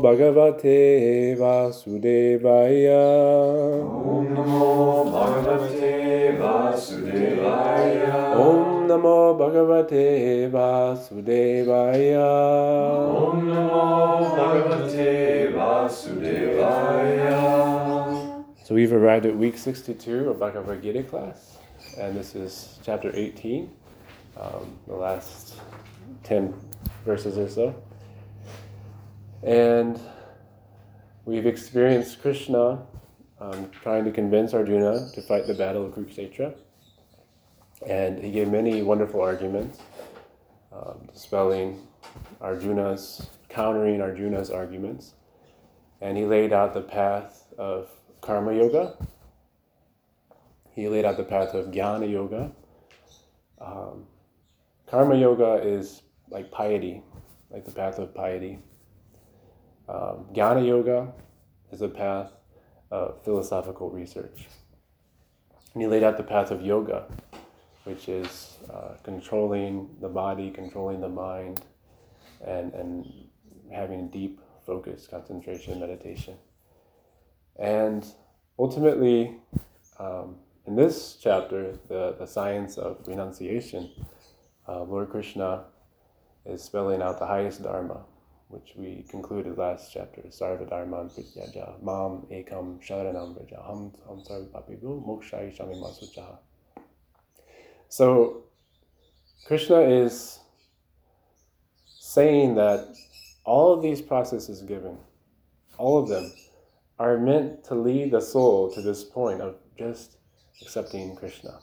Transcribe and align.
Bhagavate 0.00 1.36
Vasudevaya. 1.36 3.02
Om 3.82 4.34
Namo 4.34 5.04
Bhagavate 5.10 6.38
Vasudevaya. 6.38 8.14
Om 8.36 8.86
Namo 8.86 9.36
Bhagavate 9.36 10.50
Vasudevaya. 10.50 12.30
Om 13.14 13.46
Namo 13.46 13.84
Bhagavate 14.36 15.52
Vasudevaya. 15.52 17.42
So 18.64 18.74
we've 18.74 18.92
arrived 18.92 19.26
at 19.26 19.36
week 19.36 19.58
62 19.58 20.30
of 20.30 20.38
Bhagavad 20.38 20.82
Gita 20.82 21.02
class, 21.02 21.58
and 21.98 22.16
this 22.16 22.34
is 22.34 22.78
chapter 22.84 23.10
18, 23.12 23.70
um, 24.40 24.78
the 24.86 24.94
last 24.94 25.56
10 26.24 26.54
verses 27.04 27.36
or 27.36 27.48
so. 27.48 27.74
And 29.42 30.00
we've 31.24 31.46
experienced 31.46 32.22
Krishna 32.22 32.82
um, 33.40 33.70
trying 33.70 34.04
to 34.04 34.12
convince 34.12 34.54
Arjuna 34.54 35.10
to 35.14 35.22
fight 35.22 35.46
the 35.46 35.54
battle 35.54 35.84
of 35.84 35.94
Kurukshetra. 35.94 36.54
And 37.86 38.22
he 38.22 38.30
gave 38.30 38.48
many 38.48 38.82
wonderful 38.82 39.20
arguments, 39.20 39.78
um, 40.72 41.08
dispelling 41.12 41.80
Arjuna's, 42.40 43.28
countering 43.48 44.00
Arjuna's 44.00 44.50
arguments. 44.50 45.14
And 46.00 46.16
he 46.16 46.24
laid 46.24 46.52
out 46.52 46.72
the 46.72 46.80
path 46.80 47.52
of 47.58 47.88
Karma 48.20 48.54
Yoga. 48.54 48.96
He 50.70 50.88
laid 50.88 51.04
out 51.04 51.16
the 51.16 51.24
path 51.24 51.54
of 51.54 51.66
Jnana 51.66 52.10
Yoga. 52.10 52.52
Um, 53.60 54.06
karma 54.86 55.16
Yoga 55.16 55.54
is 55.62 56.02
like 56.30 56.50
piety, 56.50 57.02
like 57.50 57.64
the 57.64 57.72
path 57.72 57.98
of 57.98 58.14
piety. 58.14 58.58
Um, 59.92 60.24
Jnana 60.32 60.66
Yoga 60.66 61.12
is 61.70 61.82
a 61.82 61.88
path 61.88 62.32
of 62.90 63.22
philosophical 63.24 63.90
research. 63.90 64.48
And 65.74 65.82
he 65.82 65.86
laid 65.86 66.02
out 66.02 66.16
the 66.16 66.22
path 66.22 66.50
of 66.50 66.62
yoga, 66.62 67.04
which 67.84 68.08
is 68.08 68.58
uh, 68.72 68.94
controlling 69.02 69.88
the 70.00 70.08
body, 70.08 70.50
controlling 70.50 71.00
the 71.00 71.08
mind, 71.08 71.60
and, 72.46 72.72
and 72.72 73.06
having 73.70 74.08
deep 74.08 74.40
focus, 74.64 75.06
concentration, 75.06 75.78
meditation. 75.78 76.36
And 77.58 78.06
ultimately, 78.58 79.36
um, 79.98 80.36
in 80.66 80.74
this 80.74 81.18
chapter, 81.22 81.76
the, 81.88 82.16
the 82.18 82.26
science 82.26 82.78
of 82.78 82.98
renunciation, 83.06 83.90
uh, 84.66 84.82
Lord 84.84 85.10
Krishna 85.10 85.64
is 86.46 86.62
spelling 86.62 87.02
out 87.02 87.18
the 87.18 87.26
highest 87.26 87.62
dharma, 87.62 88.04
which 88.52 88.74
we 88.76 89.04
concluded 89.08 89.56
last 89.56 89.90
chapter, 89.92 90.20
Sarva 90.28 90.68
Dharman 90.68 91.08
Prityaja, 91.08 91.82
Mam 91.82 92.26
Ekam 92.30 92.78
Sharanam 92.86 93.34
Vraja, 93.34 93.66
Ham 93.66 93.92
Ham 94.06 94.22
Sarva 94.28 94.46
Papibu, 94.48 95.02
Mokshai 95.06 95.56
Shami 95.56 95.76
Masuchaha. 95.82 96.36
So, 97.88 98.44
Krishna 99.46 99.80
is 99.80 100.38
saying 101.86 102.54
that 102.56 102.94
all 103.44 103.72
of 103.72 103.82
these 103.82 104.02
processes 104.02 104.60
given, 104.62 104.98
all 105.78 105.98
of 105.98 106.08
them, 106.08 106.30
are 106.98 107.18
meant 107.18 107.64
to 107.64 107.74
lead 107.74 108.12
the 108.12 108.20
soul 108.20 108.70
to 108.72 108.82
this 108.82 109.02
point 109.02 109.40
of 109.40 109.56
just 109.78 110.18
accepting 110.60 111.16
Krishna. 111.16 111.58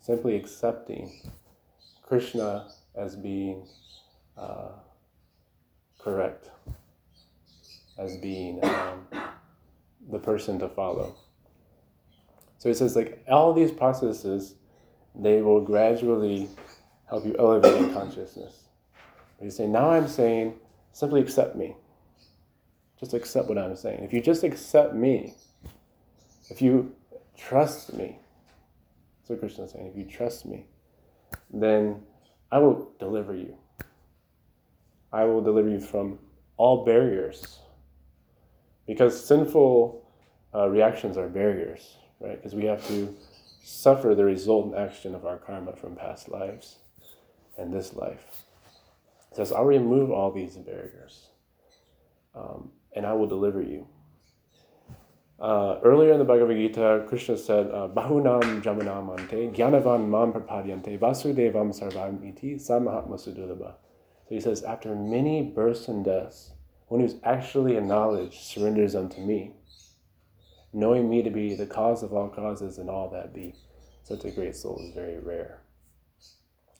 Simply 0.00 0.36
accepting 0.36 1.32
Krishna 2.02 2.68
as 2.94 3.16
being 3.16 3.66
uh, 4.36 4.72
correct, 6.04 6.50
as 7.98 8.18
being 8.18 8.62
um, 8.62 9.06
the 10.10 10.18
person 10.18 10.58
to 10.58 10.68
follow. 10.68 11.16
So 12.58 12.68
he 12.68 12.74
says, 12.74 12.94
like, 12.94 13.24
all 13.26 13.54
these 13.54 13.72
processes, 13.72 14.54
they 15.14 15.40
will 15.40 15.62
gradually 15.62 16.48
help 17.08 17.24
you 17.24 17.34
elevate 17.38 17.74
in 17.76 17.94
consciousness. 17.94 18.64
He's 19.40 19.56
saying, 19.56 19.72
now 19.72 19.90
I'm 19.90 20.08
saying, 20.08 20.54
simply 20.92 21.20
accept 21.20 21.56
me. 21.56 21.74
Just 23.00 23.14
accept 23.14 23.48
what 23.48 23.58
I'm 23.58 23.76
saying. 23.76 24.04
If 24.04 24.12
you 24.12 24.20
just 24.20 24.44
accept 24.44 24.94
me, 24.94 25.34
if 26.50 26.60
you 26.60 26.94
trust 27.36 27.94
me, 27.94 28.18
that's 29.18 29.30
what 29.30 29.40
Krishna 29.40 29.64
is 29.64 29.72
saying. 29.72 29.86
If 29.86 29.96
you 29.96 30.04
trust 30.04 30.46
me, 30.46 30.66
then 31.52 32.02
I 32.52 32.58
will 32.58 32.92
deliver 32.98 33.34
you. 33.34 33.56
I 35.14 35.24
will 35.24 35.40
deliver 35.40 35.68
you 35.68 35.80
from 35.80 36.18
all 36.56 36.84
barriers. 36.84 37.60
Because 38.84 39.24
sinful 39.24 40.04
uh, 40.52 40.68
reactions 40.68 41.16
are 41.16 41.28
barriers, 41.28 41.96
right? 42.18 42.36
Because 42.36 42.56
we 42.56 42.64
have 42.64 42.84
to 42.88 43.14
suffer 43.62 44.16
the 44.16 44.24
resultant 44.24 44.76
action 44.76 45.14
of 45.14 45.24
our 45.24 45.38
karma 45.38 45.74
from 45.76 45.94
past 45.94 46.28
lives 46.28 46.78
and 47.56 47.72
this 47.72 47.94
life. 47.94 48.44
It 49.30 49.36
says, 49.36 49.52
I'll 49.52 49.64
remove 49.64 50.10
all 50.10 50.32
these 50.32 50.56
barriers. 50.56 51.28
Um, 52.34 52.72
and 52.96 53.06
I 53.06 53.12
will 53.12 53.28
deliver 53.28 53.62
you. 53.62 53.86
Uh, 55.38 55.78
earlier 55.84 56.12
in 56.12 56.18
the 56.18 56.24
Bhagavad 56.24 56.56
Gita, 56.56 57.04
Krishna 57.08 57.36
said, 57.36 57.66
uh, 57.68 57.88
Bahunam 57.88 58.62
janmanamante, 58.62 59.54
jnanavan 59.54 60.08
mam 60.08 60.32
prapadyante, 60.32 60.98
vasudevam 60.98 61.72
sarvam 61.72 62.24
iti, 62.28 62.56
samahatma 62.56 63.14
sudurlabha. 63.14 63.74
So 64.28 64.34
he 64.34 64.40
says, 64.40 64.62
after 64.62 64.94
many 64.94 65.42
births 65.42 65.88
and 65.88 66.04
deaths, 66.04 66.52
one 66.88 67.00
who's 67.00 67.16
actually 67.24 67.76
in 67.76 67.86
knowledge 67.86 68.40
surrenders 68.40 68.94
unto 68.94 69.20
me, 69.20 69.52
knowing 70.72 71.08
me 71.10 71.22
to 71.22 71.30
be 71.30 71.54
the 71.54 71.66
cause 71.66 72.02
of 72.02 72.12
all 72.12 72.28
causes 72.28 72.78
and 72.78 72.88
all 72.88 73.10
that 73.10 73.34
be. 73.34 73.54
Such 74.02 74.24
a 74.24 74.30
great 74.30 74.56
soul 74.56 74.80
is 74.80 74.94
very 74.94 75.18
rare. 75.18 75.62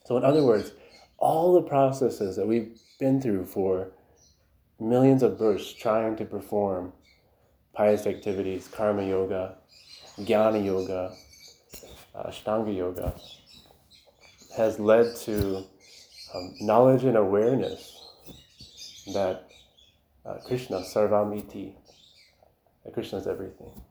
So, 0.05 0.17
in 0.17 0.23
other 0.23 0.43
words, 0.43 0.71
all 1.17 1.53
the 1.53 1.61
processes 1.61 2.35
that 2.35 2.47
we've 2.47 2.79
been 2.99 3.21
through 3.21 3.45
for 3.45 3.91
millions 4.79 5.23
of 5.23 5.37
births 5.37 5.73
trying 5.73 6.15
to 6.17 6.25
perform 6.25 6.93
pious 7.73 8.05
activities, 8.05 8.67
karma 8.67 9.03
yoga, 9.03 9.55
jnana 10.19 10.63
yoga, 10.63 11.13
uh, 12.13 12.29
ashtanga 12.29 12.75
yoga, 12.75 13.15
has 14.55 14.79
led 14.79 15.15
to 15.15 15.65
um, 16.35 16.55
knowledge 16.59 17.03
and 17.03 17.17
awareness 17.17 18.03
that 19.13 19.49
uh, 20.25 20.37
Krishna, 20.45 20.81
sarvamiti, 20.81 21.73
that 22.83 22.93
Krishna 22.93 23.19
is 23.19 23.27
everything. 23.27 23.81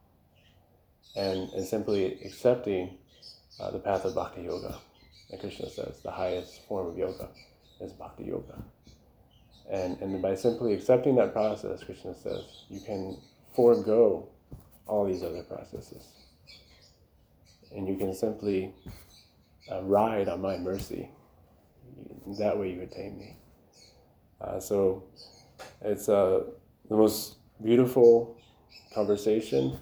And, 1.17 1.49
and 1.51 1.65
simply 1.65 2.19
accepting 2.25 2.99
uh, 3.61 3.71
the 3.71 3.79
path 3.79 4.05
of 4.05 4.15
bhakti 4.15 4.43
yoga. 4.43 4.79
And 5.31 5.41
Krishna 5.41 5.71
says 5.71 6.01
the 6.03 6.11
highest 6.11 6.67
form 6.67 6.89
of 6.89 6.99
yoga 6.99 7.29
is 7.81 7.93
bhakti 7.93 8.25
yoga. 8.25 8.63
And, 9.71 9.99
and 10.01 10.21
by 10.21 10.35
simply 10.35 10.75
accepting 10.75 11.15
that 11.17 11.33
process, 11.33 11.83
Krishna 11.85 12.15
says, 12.15 12.43
you 12.69 12.81
can 12.81 13.19
forego 13.55 14.29
all 14.87 15.07
these 15.07 15.23
other 15.23 15.43
processes. 15.43 16.07
And 17.75 17.89
you 17.89 17.97
can 17.97 18.15
simply 18.15 18.75
uh, 19.71 19.83
ride 19.83 20.29
on 20.29 20.43
my 20.43 20.59
mercy. 20.59 21.11
That 22.39 22.59
way 22.59 22.71
you 22.73 22.83
attain 22.83 23.19
me. 23.19 23.37
Uh, 24.41 24.61
so 24.61 25.05
it's 25.83 26.09
uh, 26.09 26.41
the 26.89 26.97
most 26.97 27.37
beautiful 27.63 28.37
conversation, 28.93 29.79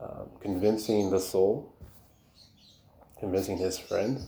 um, 0.00 0.28
convincing 0.40 1.10
the 1.10 1.20
soul, 1.20 1.74
convincing 3.18 3.56
his 3.56 3.78
friend, 3.78 4.20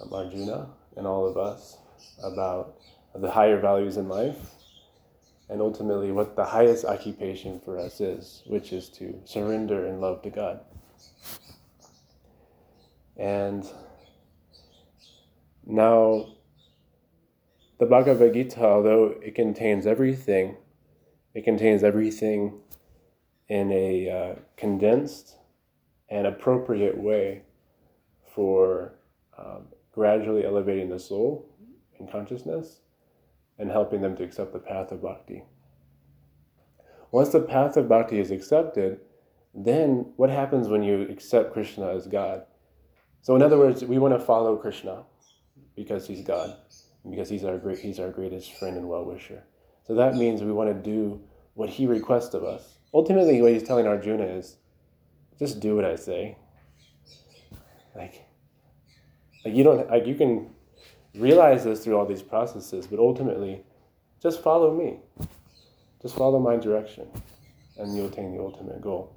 um, 0.00 0.12
Arjuna, 0.12 0.68
and 0.96 1.06
all 1.06 1.26
of 1.26 1.36
us 1.36 1.78
about 2.22 2.76
the 3.14 3.30
higher 3.30 3.60
values 3.60 3.96
in 3.96 4.08
life, 4.08 4.36
and 5.48 5.60
ultimately 5.60 6.12
what 6.12 6.36
the 6.36 6.44
highest 6.44 6.84
occupation 6.84 7.60
for 7.60 7.78
us 7.78 8.00
is, 8.00 8.42
which 8.46 8.72
is 8.72 8.88
to 8.90 9.18
surrender 9.24 9.86
and 9.86 10.00
love 10.00 10.22
to 10.22 10.30
God. 10.30 10.60
And 13.16 13.66
now, 15.66 16.28
the 17.78 17.86
Bhagavad 17.86 18.32
Gita, 18.32 18.64
although 18.64 19.16
it 19.20 19.34
contains 19.34 19.86
everything, 19.86 20.56
it 21.34 21.44
contains 21.44 21.82
everything 21.82 22.60
in 23.48 23.72
a 23.72 24.08
uh, 24.08 24.34
condensed 24.56 25.36
and 26.08 26.26
appropriate 26.26 26.96
way 26.96 27.42
for 28.34 28.94
um, 29.36 29.66
gradually 29.92 30.44
elevating 30.44 30.88
the 30.88 30.98
soul 30.98 31.50
in 31.98 32.06
consciousness 32.06 32.80
and 33.58 33.70
helping 33.70 34.00
them 34.00 34.16
to 34.16 34.22
accept 34.22 34.52
the 34.52 34.58
path 34.58 34.92
of 34.92 35.02
bhakti. 35.02 35.42
Once 37.10 37.30
the 37.30 37.40
path 37.40 37.76
of 37.76 37.88
bhakti 37.88 38.20
is 38.20 38.30
accepted, 38.30 39.00
then 39.54 40.12
what 40.16 40.30
happens 40.30 40.68
when 40.68 40.82
you 40.82 41.02
accept 41.02 41.52
Krishna 41.52 41.88
as 41.88 42.06
God? 42.06 42.44
So, 43.22 43.34
in 43.34 43.42
other 43.42 43.58
words, 43.58 43.84
we 43.84 43.98
want 43.98 44.14
to 44.14 44.24
follow 44.24 44.56
Krishna 44.56 45.02
because 45.76 46.06
he's 46.06 46.22
God, 46.22 46.56
because 47.08 47.28
he's 47.28 47.44
our 47.44 47.58
great, 47.58 47.78
he's 47.78 48.00
our 48.00 48.10
greatest 48.10 48.54
friend 48.54 48.76
and 48.76 48.88
well 48.88 49.04
wisher. 49.04 49.44
So 49.86 49.94
that 49.94 50.14
means 50.14 50.42
we 50.42 50.52
want 50.52 50.70
to 50.70 50.90
do 50.90 51.20
what 51.54 51.68
he 51.68 51.86
requests 51.86 52.34
of 52.34 52.42
us. 52.42 52.78
Ultimately, 52.92 53.40
what 53.42 53.52
he's 53.52 53.62
telling 53.62 53.86
Arjuna 53.86 54.24
is 54.24 54.56
just 55.38 55.60
do 55.60 55.76
what 55.76 55.84
I 55.84 55.96
say. 55.96 56.36
Like, 57.94 58.26
like 59.44 59.54
you 59.54 59.62
don't 59.62 59.88
like 59.88 60.06
you 60.06 60.14
can 60.14 60.50
realize 61.14 61.64
this 61.64 61.84
through 61.84 61.96
all 61.96 62.06
these 62.06 62.22
processes, 62.22 62.86
but 62.86 62.98
ultimately, 62.98 63.62
just 64.22 64.42
follow 64.42 64.74
me. 64.74 64.98
Just 66.02 66.16
follow 66.16 66.38
my 66.38 66.56
direction, 66.56 67.08
and 67.78 67.96
you'll 67.96 68.08
attain 68.08 68.34
the 68.36 68.42
ultimate 68.42 68.80
goal. 68.80 69.14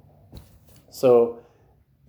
So 0.90 1.40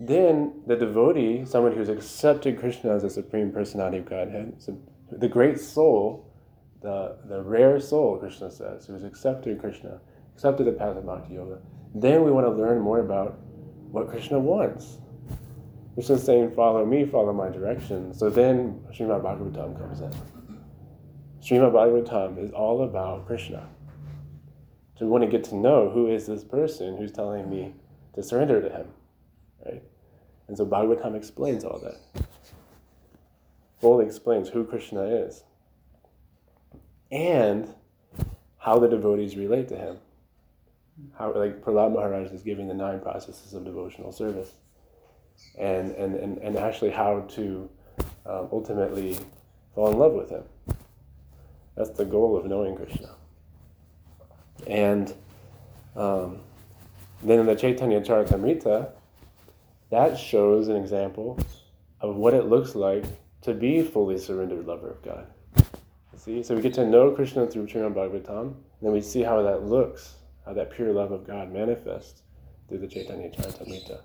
then 0.08 0.64
the 0.66 0.76
devotee, 0.76 1.46
someone 1.46 1.74
who's 1.74 1.90
accepted 1.90 2.60
Krishna 2.60 2.96
as 2.96 3.04
the 3.04 3.10
supreme 3.10 3.52
personality 3.52 3.98
of 3.98 4.06
Godhead, 4.06 4.56
so 4.58 4.76
the 5.12 5.28
great 5.28 5.60
soul, 5.60 6.28
the, 6.82 7.18
the 7.26 7.42
rare 7.44 7.80
soul, 7.80 8.18
Krishna 8.18 8.50
says, 8.50 8.88
who's 8.88 9.04
accepted 9.04 9.60
Krishna, 9.60 10.00
accepted 10.34 10.66
the 10.66 10.72
path 10.72 10.98
of 10.98 11.06
Bhakti 11.06 11.36
Yoga, 11.36 11.60
then 11.94 12.24
we 12.24 12.32
want 12.32 12.48
to 12.48 12.52
learn 12.52 12.80
more 12.80 13.00
about 13.00 13.38
what 13.92 14.10
Krishna 14.10 14.40
wants. 14.40 14.98
Krishna's 15.94 16.24
saying, 16.24 16.52
follow 16.56 16.84
me, 16.84 17.06
follow 17.06 17.32
my 17.32 17.50
direction. 17.50 18.12
So 18.14 18.32
then 18.32 18.82
Srimad 18.92 19.22
Bhagavatam 19.22 19.78
comes 19.78 20.02
in. 20.02 20.12
Srimad 21.42 21.74
Bhagavatam 21.74 22.44
is 22.44 22.50
all 22.52 22.84
about 22.84 23.28
Krishna. 23.28 23.68
So 24.98 25.06
we 25.06 25.12
want 25.12 25.24
to 25.26 25.30
get 25.30 25.44
to 25.46 25.56
know 25.56 25.92
who 25.92 26.10
is 26.10 26.26
this 26.26 26.44
person 26.44 26.98
who's 26.98 27.12
telling 27.12 27.50
me 27.50 27.76
to 28.16 28.24
surrender 28.24 28.62
to 28.62 28.70
him, 28.70 28.88
right? 29.66 29.84
And 30.48 30.58
so 30.58 30.66
Bhagavatam 30.66 31.16
explains 31.16 31.64
all 31.64 31.80
that. 31.80 32.26
Fully 33.80 34.06
explains 34.06 34.50
who 34.50 34.64
Krishna 34.64 35.04
is 35.04 35.44
and 37.12 37.74
how 38.58 38.80
the 38.80 38.88
devotees 38.88 39.36
relate 39.36 39.68
to 39.70 39.78
him. 39.78 39.98
How, 41.18 41.34
like 41.34 41.62
Prahlad 41.62 41.94
Maharaj 41.94 42.32
is 42.32 42.44
giving 42.44 42.68
the 42.68 42.74
nine 42.74 43.00
processes 43.00 43.54
of 43.54 43.66
devotional 43.66 44.12
service, 44.12 44.52
and 45.58 45.92
and 45.94 46.16
and, 46.16 46.38
and 46.38 46.58
actually 46.58 46.92
how 46.92 47.22
to 47.30 47.70
um, 48.26 48.50
ultimately 48.52 49.18
fall 49.74 49.90
in 49.92 49.98
love 49.98 50.14
with 50.14 50.30
him. 50.30 50.44
That's 51.76 51.90
the 51.92 52.06
goal 52.06 52.38
of 52.38 52.46
knowing 52.46 52.76
Krishna. 52.76 53.16
And 54.68 55.14
um, 55.96 56.42
then 57.24 57.40
in 57.40 57.46
the 57.48 57.56
Chaitanya 57.56 58.02
Charitamrita, 58.02 58.92
that 59.92 60.18
shows 60.18 60.70
an 60.70 60.78
example 60.78 61.38
of 62.00 62.16
what 62.16 62.34
it 62.34 62.46
looks 62.46 62.76
like 62.76 63.04
to 63.42 63.54
be 63.54 63.84
fully 63.84 64.18
surrendered 64.18 64.66
lover 64.66 64.90
of 64.90 65.02
God. 65.04 65.28
See, 66.18 66.44
so 66.44 66.56
we 66.56 66.62
get 66.62 66.74
to 66.76 66.86
know 66.86 67.12
Krishna 67.12 67.48
through 67.48 67.68
Srimad 67.68 67.94
Bhagavatam, 67.94 68.42
and 68.42 68.56
then 68.82 68.92
we 68.92 69.02
see 69.02 69.22
how 69.22 69.42
that 69.42 69.64
looks, 69.64 70.16
how 70.46 70.54
that 70.54 70.72
pure 70.72 70.94
love 70.94 71.12
of 71.12 71.26
God 71.26 71.52
manifests 71.52 72.22
through 72.70 72.78
the 72.78 72.88
Chaitanya 72.88 73.30
Charitamrita. 73.32 74.02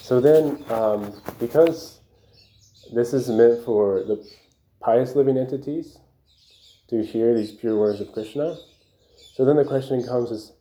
So 0.00 0.20
then, 0.20 0.64
um, 0.70 1.12
because 1.38 2.00
this 2.92 3.12
is 3.12 3.28
meant 3.28 3.64
for 3.64 4.02
the 4.02 4.26
pious 4.80 5.14
living 5.14 5.36
entities 5.36 5.98
to 6.88 7.04
hear 7.04 7.34
these 7.34 7.52
pure 7.52 7.76
words 7.78 8.00
of 8.00 8.10
Krishna, 8.12 8.56
so 9.34 9.44
then 9.44 9.56
the 9.56 9.64
question 9.64 10.02
comes 10.02 10.30
is, 10.30 10.52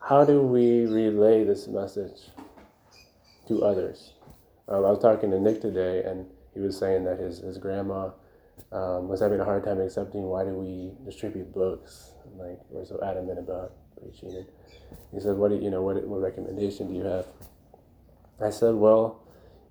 how 0.00 0.24
do 0.24 0.42
we 0.42 0.84
relay 0.86 1.44
this 1.44 1.66
message 1.66 2.30
to 3.48 3.64
others? 3.64 4.12
Um, 4.68 4.84
I 4.84 4.90
was 4.90 4.98
talking 4.98 5.30
to 5.30 5.40
Nick 5.40 5.60
today, 5.60 6.02
and 6.04 6.26
he 6.54 6.60
was 6.60 6.78
saying 6.78 7.04
that 7.04 7.18
his, 7.18 7.38
his 7.38 7.58
grandma 7.58 8.10
um, 8.72 9.08
was 9.08 9.20
having 9.20 9.40
a 9.40 9.44
hard 9.44 9.64
time 9.64 9.80
accepting 9.80 10.22
why 10.24 10.44
do 10.44 10.50
we 10.50 10.92
distribute 11.04 11.52
books? 11.52 12.12
Like 12.36 12.58
we're 12.68 12.84
so 12.84 13.00
adamant 13.02 13.38
about 13.38 13.72
preaching. 14.00 14.30
And 14.30 14.46
he 15.12 15.20
said, 15.20 15.36
"What 15.36 15.48
do 15.48 15.56
you, 15.56 15.62
you 15.62 15.70
know? 15.70 15.82
What 15.82 16.06
what 16.06 16.20
recommendation 16.20 16.88
do 16.88 16.94
you 16.94 17.04
have?" 17.04 17.26
I 18.40 18.50
said, 18.50 18.74
"Well, 18.74 19.22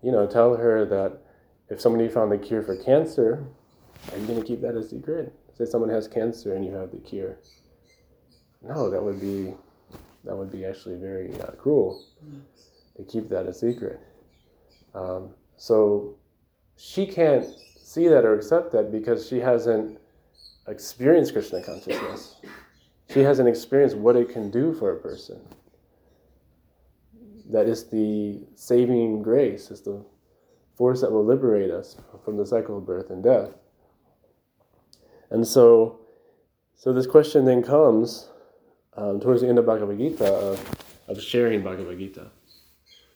you 0.01 0.11
know, 0.11 0.25
tell 0.25 0.55
her 0.55 0.85
that 0.85 1.19
if 1.69 1.79
somebody 1.81 2.07
found 2.07 2.31
the 2.31 2.37
cure 2.37 2.63
for 2.63 2.75
cancer, 2.75 3.45
are 4.11 4.17
you 4.17 4.25
going 4.25 4.39
to 4.39 4.45
keep 4.45 4.61
that 4.61 4.75
a 4.75 4.83
secret? 4.83 5.33
Say 5.57 5.65
someone 5.65 5.89
has 5.89 6.07
cancer 6.07 6.53
and 6.53 6.65
you 6.65 6.71
have 6.73 6.91
the 6.91 6.97
cure. 6.97 7.37
No, 8.61 8.89
that 8.89 9.03
would 9.03 9.19
be 9.19 9.53
that 10.23 10.35
would 10.35 10.51
be 10.51 10.65
actually 10.65 10.95
very 10.95 11.33
uh, 11.41 11.51
cruel 11.51 12.03
to 12.97 13.03
keep 13.03 13.29
that 13.29 13.45
a 13.45 13.53
secret. 13.53 13.99
Um, 14.93 15.29
so 15.55 16.15
she 16.75 17.05
can't 17.05 17.45
see 17.79 18.07
that 18.07 18.25
or 18.25 18.35
accept 18.35 18.71
that 18.73 18.91
because 18.91 19.27
she 19.27 19.39
hasn't 19.39 19.99
experienced 20.67 21.33
Krishna 21.33 21.63
consciousness. 21.63 22.41
She 23.13 23.21
hasn't 23.21 23.47
experienced 23.47 23.95
what 23.95 24.15
it 24.15 24.29
can 24.29 24.51
do 24.51 24.73
for 24.73 24.91
a 24.91 24.97
person. 24.97 25.39
That 27.49 27.67
is 27.67 27.85
the 27.85 28.41
saving 28.55 29.23
grace, 29.23 29.71
is 29.71 29.81
the 29.81 30.03
force 30.75 31.01
that 31.01 31.11
will 31.11 31.25
liberate 31.25 31.71
us 31.71 31.95
from 32.25 32.37
the 32.37 32.45
cycle 32.45 32.77
of 32.77 32.85
birth 32.85 33.09
and 33.09 33.23
death. 33.23 33.51
And 35.29 35.47
so, 35.47 35.99
so 36.75 36.93
this 36.93 37.07
question 37.07 37.45
then 37.45 37.63
comes 37.63 38.29
um, 38.95 39.19
towards 39.19 39.41
the 39.41 39.47
end 39.47 39.59
of 39.59 39.65
Bhagavad 39.65 39.97
Gita 39.97 40.25
of, 40.25 40.75
of 41.07 41.21
sharing 41.21 41.63
Bhagavad 41.63 41.97
Gita. 41.97 42.31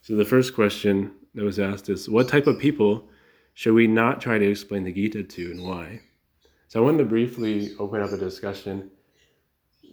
So 0.01 0.15
the 0.15 0.25
first 0.25 0.55
question 0.55 1.11
that 1.35 1.43
was 1.43 1.59
asked 1.59 1.89
is, 1.89 2.09
what 2.09 2.27
type 2.27 2.47
of 2.47 2.59
people 2.59 3.07
should 3.53 3.73
we 3.73 3.87
not 3.87 4.19
try 4.19 4.37
to 4.37 4.49
explain 4.49 4.83
the 4.83 4.91
Gita 4.91 5.23
to 5.23 5.51
and 5.51 5.63
why? 5.63 6.01
So 6.67 6.79
I 6.79 6.83
wanted 6.83 6.99
to 6.99 7.05
briefly 7.05 7.75
open 7.79 8.01
up 8.01 8.11
a 8.11 8.17
discussion. 8.17 8.89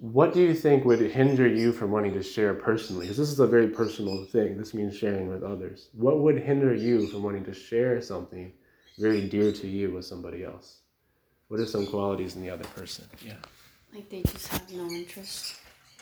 What 0.00 0.32
do 0.32 0.40
you 0.40 0.54
think 0.54 0.84
would 0.84 1.00
hinder 1.00 1.46
you 1.46 1.72
from 1.72 1.90
wanting 1.90 2.14
to 2.14 2.22
share 2.22 2.54
personally? 2.54 3.06
Because 3.06 3.16
this 3.16 3.30
is 3.30 3.40
a 3.40 3.46
very 3.46 3.68
personal 3.68 4.24
thing. 4.26 4.56
This 4.56 4.72
means 4.74 4.96
sharing 4.96 5.28
with 5.28 5.42
others. 5.42 5.88
What 5.92 6.20
would 6.20 6.38
hinder 6.38 6.72
you 6.72 7.08
from 7.08 7.24
wanting 7.24 7.44
to 7.44 7.52
share 7.52 8.00
something 8.00 8.52
very 8.98 9.28
dear 9.28 9.52
to 9.52 9.66
you 9.66 9.90
with 9.90 10.04
somebody 10.04 10.44
else? 10.44 10.78
What 11.48 11.60
are 11.60 11.66
some 11.66 11.86
qualities 11.86 12.36
in 12.36 12.42
the 12.42 12.50
other 12.50 12.64
person? 12.76 13.06
Yeah. 13.24 13.34
Like 13.92 14.08
they 14.08 14.22
just 14.22 14.48
have 14.48 14.70
no 14.72 14.88
interest, 14.88 15.56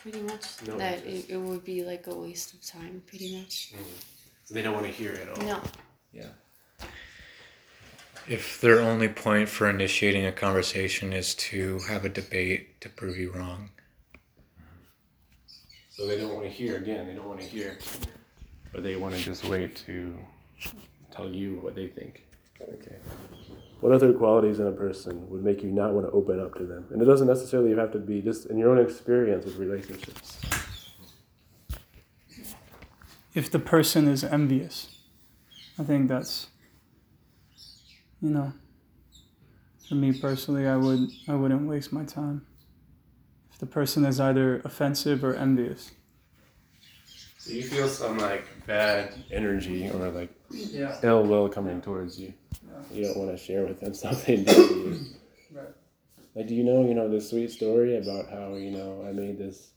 pretty 0.09 0.25
much. 0.25 0.45
No 0.65 0.77
that 0.77 1.05
interest. 1.05 1.29
it, 1.29 1.33
it 1.33 1.37
would 1.37 1.65
be 1.65 1.83
like 1.83 2.07
a 2.07 2.15
waste 2.15 2.53
of 2.53 2.65
time, 2.65 3.03
pretty 3.05 3.37
much. 3.37 3.73
So 4.45 4.53
they 4.53 4.61
don't 4.61 4.73
want 4.73 4.85
to 4.85 4.91
hear 4.91 5.11
it 5.11 5.27
all. 5.29 5.45
No. 5.45 5.61
Yeah. 6.13 6.29
If 8.27 8.61
their 8.61 8.79
only 8.79 9.09
point 9.09 9.49
for 9.49 9.69
initiating 9.69 10.25
a 10.25 10.31
conversation 10.31 11.13
is 11.13 11.35
to 11.35 11.79
have 11.89 12.05
a 12.05 12.09
debate 12.09 12.79
to 12.81 12.89
prove 12.89 13.17
you 13.17 13.31
wrong, 13.31 13.69
So 15.89 16.07
they 16.07 16.17
don't 16.17 16.33
want 16.33 16.45
to 16.45 16.51
hear 16.51 16.77
again. 16.77 17.07
They 17.07 17.13
don't 17.13 17.27
want 17.27 17.41
to 17.41 17.45
hear, 17.45 17.77
but 18.71 18.83
they 18.83 18.95
want 18.95 19.15
to 19.15 19.21
just 19.21 19.43
wait 19.45 19.75
to 19.87 20.17
tell 21.11 21.29
you 21.29 21.59
what 21.61 21.75
they 21.75 21.87
think. 21.87 22.23
Okay. 22.61 22.95
What 23.79 23.91
other 23.91 24.11
qualities 24.13 24.59
in 24.59 24.67
a 24.67 24.71
person 24.71 25.29
would 25.29 25.43
make 25.43 25.61
you 25.61 25.71
not 25.71 25.93
want 25.93 26.07
to 26.07 26.11
open 26.11 26.39
up 26.39 26.55
to 26.55 26.65
them? 26.65 26.87
And 26.91 27.01
it 27.01 27.05
doesn't 27.05 27.27
necessarily 27.27 27.75
have 27.75 27.91
to 27.91 27.99
be 27.99 28.21
just 28.21 28.47
in 28.47 28.57
your 28.57 28.71
own 28.71 28.83
experience 28.83 29.45
with 29.45 29.57
relationships. 29.57 30.37
if 33.37 33.51
the 33.51 33.59
person 33.59 34.07
is 34.07 34.23
envious. 34.23 34.97
I 35.77 35.83
think 35.83 36.07
that's 36.07 36.47
you 38.19 38.31
know 38.31 38.51
for 39.87 39.93
me 39.93 40.11
personally 40.11 40.65
I 40.67 40.75
would 40.75 41.11
I 41.27 41.35
wouldn't 41.35 41.67
waste 41.67 41.93
my 41.93 42.03
time. 42.03 42.47
If 43.51 43.59
the 43.59 43.67
person 43.67 44.05
is 44.05 44.19
either 44.19 44.61
offensive 44.65 45.23
or 45.23 45.35
envious. 45.35 45.91
So 47.37 47.53
you 47.53 47.61
feel 47.61 47.87
some 47.87 48.17
like 48.17 48.45
bad 48.65 49.13
energy 49.31 49.87
or 49.89 50.09
like 50.09 50.31
Yeah. 50.49 50.97
ill 51.03 51.23
will 51.23 51.49
coming 51.49 51.81
towards 51.81 52.19
you. 52.19 52.33
You 52.91 53.05
don't 53.05 53.17
want 53.17 53.31
to 53.31 53.37
share 53.37 53.65
with 53.65 53.79
them 53.79 53.93
something 54.05 54.45
to 54.45 54.51
you. 54.51 54.99
Right. 55.51 55.67
Like, 56.35 56.47
do 56.47 56.55
you 56.55 56.63
know, 56.63 56.87
you 56.87 56.93
know, 56.93 57.09
the 57.09 57.19
sweet 57.19 57.51
story 57.51 57.97
about 57.97 58.29
how, 58.29 58.55
you 58.55 58.71
know, 58.71 59.05
I 59.07 59.11
made 59.11 59.37
this, 59.37 59.71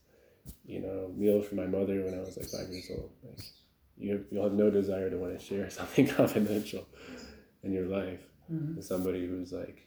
you 0.65 0.81
know, 0.81 1.11
meal 1.17 1.43
for 1.43 1.55
my 1.55 1.67
mother 1.67 2.05
when 2.05 2.15
I 2.15 2.21
was 2.21 2.37
like 2.37 2.49
five 2.50 2.69
years 2.71 2.91
old. 2.91 3.11
Like, 3.25 3.45
you 3.97 4.12
have, 4.12 4.25
you'll 4.31 4.45
have 4.45 4.53
no 4.53 4.71
desire 4.71 5.11
to 5.11 5.17
want 5.17 5.39
to 5.39 5.45
share 5.45 5.71
something 5.71 6.07
confidential 6.07 6.87
in 7.62 7.73
your 7.73 7.87
life 7.87 8.21
mm-hmm. 8.53 8.77
with 8.77 8.85
somebody 8.85 9.27
who's 9.27 9.53
like 9.53 9.87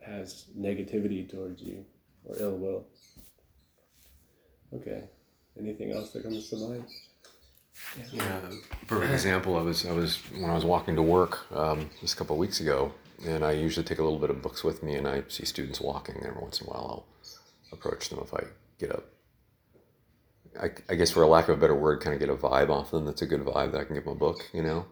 has 0.00 0.46
negativity 0.58 1.28
towards 1.28 1.62
you 1.62 1.84
or 2.24 2.36
ill 2.38 2.56
will. 2.56 2.86
Okay. 4.74 5.04
Anything 5.58 5.92
else 5.92 6.10
that 6.12 6.22
comes 6.22 6.48
to 6.50 6.56
mind? 6.56 6.84
Yeah, 8.12 8.40
perfect 8.86 9.12
example. 9.12 9.56
I 9.56 9.62
was 9.62 9.86
I 9.86 9.92
was 9.92 10.16
when 10.32 10.50
I 10.50 10.54
was 10.54 10.64
walking 10.64 10.96
to 10.96 11.02
work 11.02 11.50
um, 11.52 11.90
just 12.00 12.14
a 12.14 12.16
couple 12.16 12.36
of 12.36 12.40
weeks 12.40 12.60
ago, 12.60 12.92
and 13.24 13.44
I 13.44 13.52
usually 13.52 13.84
take 13.84 13.98
a 13.98 14.02
little 14.02 14.18
bit 14.18 14.30
of 14.30 14.42
books 14.42 14.64
with 14.64 14.82
me, 14.82 14.94
and 14.96 15.06
I 15.06 15.22
see 15.28 15.44
students 15.44 15.80
walking. 15.80 16.16
Every 16.24 16.40
once 16.40 16.60
in 16.60 16.66
a 16.66 16.70
while, 16.70 17.06
I'll 17.72 17.78
approach 17.78 18.08
them 18.08 18.20
if 18.22 18.34
I 18.34 18.44
get 18.78 18.90
a, 18.90 19.02
I, 20.60 20.70
I 20.88 20.94
guess 20.94 21.10
for 21.10 21.22
a 21.22 21.28
lack 21.28 21.48
of 21.48 21.58
a 21.58 21.60
better 21.60 21.74
word, 21.74 22.00
kind 22.00 22.14
of 22.14 22.20
get 22.20 22.28
a 22.28 22.34
vibe 22.34 22.70
off 22.70 22.90
them. 22.90 23.04
That's 23.04 23.22
a 23.22 23.26
good 23.26 23.44
vibe 23.44 23.72
that 23.72 23.80
I 23.80 23.84
can 23.84 23.94
give 23.94 24.04
them 24.04 24.14
a 24.14 24.16
book, 24.16 24.48
you 24.52 24.62
know. 24.62 24.86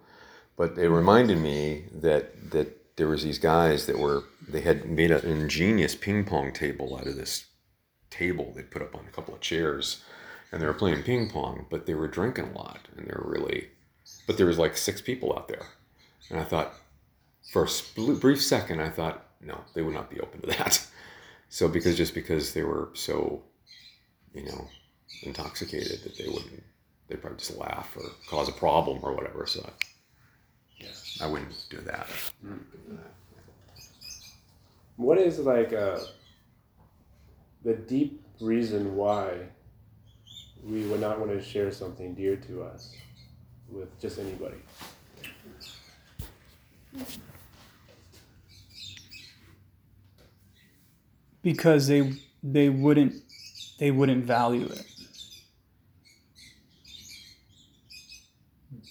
But 0.56 0.78
it 0.78 0.88
reminded 0.88 1.38
me 1.38 1.84
that 1.92 2.50
that 2.52 2.96
there 2.96 3.08
was 3.08 3.22
these 3.22 3.38
guys 3.38 3.86
that 3.86 3.98
were 3.98 4.24
they 4.46 4.60
had 4.60 4.86
made 4.86 5.10
an 5.10 5.24
ingenious 5.28 5.94
ping 5.94 6.24
pong 6.24 6.52
table 6.52 6.96
out 6.96 7.06
of 7.06 7.16
this 7.16 7.46
table 8.10 8.52
they 8.54 8.62
put 8.62 8.82
up 8.82 8.94
on 8.94 9.04
a 9.08 9.10
couple 9.10 9.34
of 9.34 9.40
chairs 9.40 10.04
and 10.54 10.62
they 10.62 10.66
were 10.66 10.72
playing 10.72 11.02
ping 11.02 11.28
pong 11.28 11.66
but 11.68 11.84
they 11.84 11.94
were 11.94 12.06
drinking 12.06 12.44
a 12.44 12.56
lot 12.56 12.78
and 12.96 13.06
they 13.06 13.12
were 13.12 13.28
really 13.28 13.68
but 14.26 14.36
there 14.36 14.46
was 14.46 14.58
like 14.58 14.76
six 14.76 15.00
people 15.00 15.34
out 15.36 15.48
there. 15.48 15.66
And 16.30 16.38
i 16.38 16.44
thought 16.44 16.74
for 17.52 17.66
a 17.66 18.12
brief 18.14 18.40
second 18.40 18.80
i 18.80 18.88
thought 18.88 19.26
no 19.40 19.60
they 19.74 19.82
would 19.82 19.94
not 19.94 20.10
be 20.10 20.20
open 20.20 20.40
to 20.42 20.46
that. 20.46 20.86
So 21.50 21.68
because 21.68 21.96
just 21.96 22.14
because 22.14 22.52
they 22.52 22.64
were 22.64 22.88
so 22.94 23.42
you 24.32 24.44
know 24.44 24.66
intoxicated 25.22 26.02
that 26.02 26.18
they 26.18 26.26
wouldn't 26.26 26.64
they'd 27.06 27.20
probably 27.20 27.38
just 27.38 27.56
laugh 27.56 27.96
or 27.96 28.02
cause 28.28 28.48
a 28.48 28.52
problem 28.52 28.98
or 29.02 29.12
whatever. 29.14 29.46
So 29.46 29.70
i 31.20 31.26
wouldn't 31.28 31.54
do 31.70 31.80
that. 31.82 32.08
What 34.96 35.18
is 35.18 35.38
like 35.38 35.72
uh, 35.72 36.00
the 37.64 37.74
deep 37.74 38.20
reason 38.40 38.96
why 38.96 39.38
we 40.64 40.86
would 40.86 41.00
not 41.00 41.18
want 41.18 41.30
to 41.30 41.42
share 41.42 41.70
something 41.70 42.14
dear 42.14 42.36
to 42.36 42.62
us 42.62 42.94
with 43.68 44.00
just 44.00 44.18
anybody? 44.18 44.56
because 51.44 51.86
they 51.86 52.12
they 52.42 52.68
wouldn't 52.68 53.14
they 53.78 53.92
wouldn't 53.92 54.24
value 54.24 54.66
it. 54.66 54.86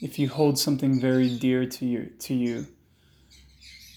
If 0.01 0.19
you 0.19 0.29
hold 0.29 0.59
something 0.59 1.01
very 1.01 1.37
dear 1.37 1.65
to 1.65 1.85
you 1.85 2.11
to 2.19 2.33
you 2.33 2.67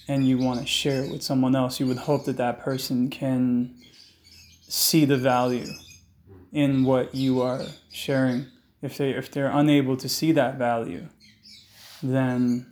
and 0.08 0.26
you 0.26 0.38
want 0.38 0.60
to 0.60 0.66
share 0.66 1.04
it 1.04 1.10
with 1.10 1.22
someone 1.22 1.54
else, 1.54 1.78
you 1.78 1.86
would 1.86 1.98
hope 1.98 2.24
that 2.24 2.38
that 2.38 2.60
person 2.60 3.10
can 3.10 3.74
see 4.68 5.04
the 5.04 5.16
value 5.16 5.66
in 6.56 6.84
what 6.84 7.14
you 7.14 7.42
are 7.42 7.60
sharing. 7.92 8.46
If 8.80 8.96
they 8.96 9.10
if 9.10 9.30
they're 9.30 9.50
unable 9.62 9.96
to 9.98 10.08
see 10.08 10.32
that 10.32 10.56
value, 10.56 11.04
then 12.02 12.66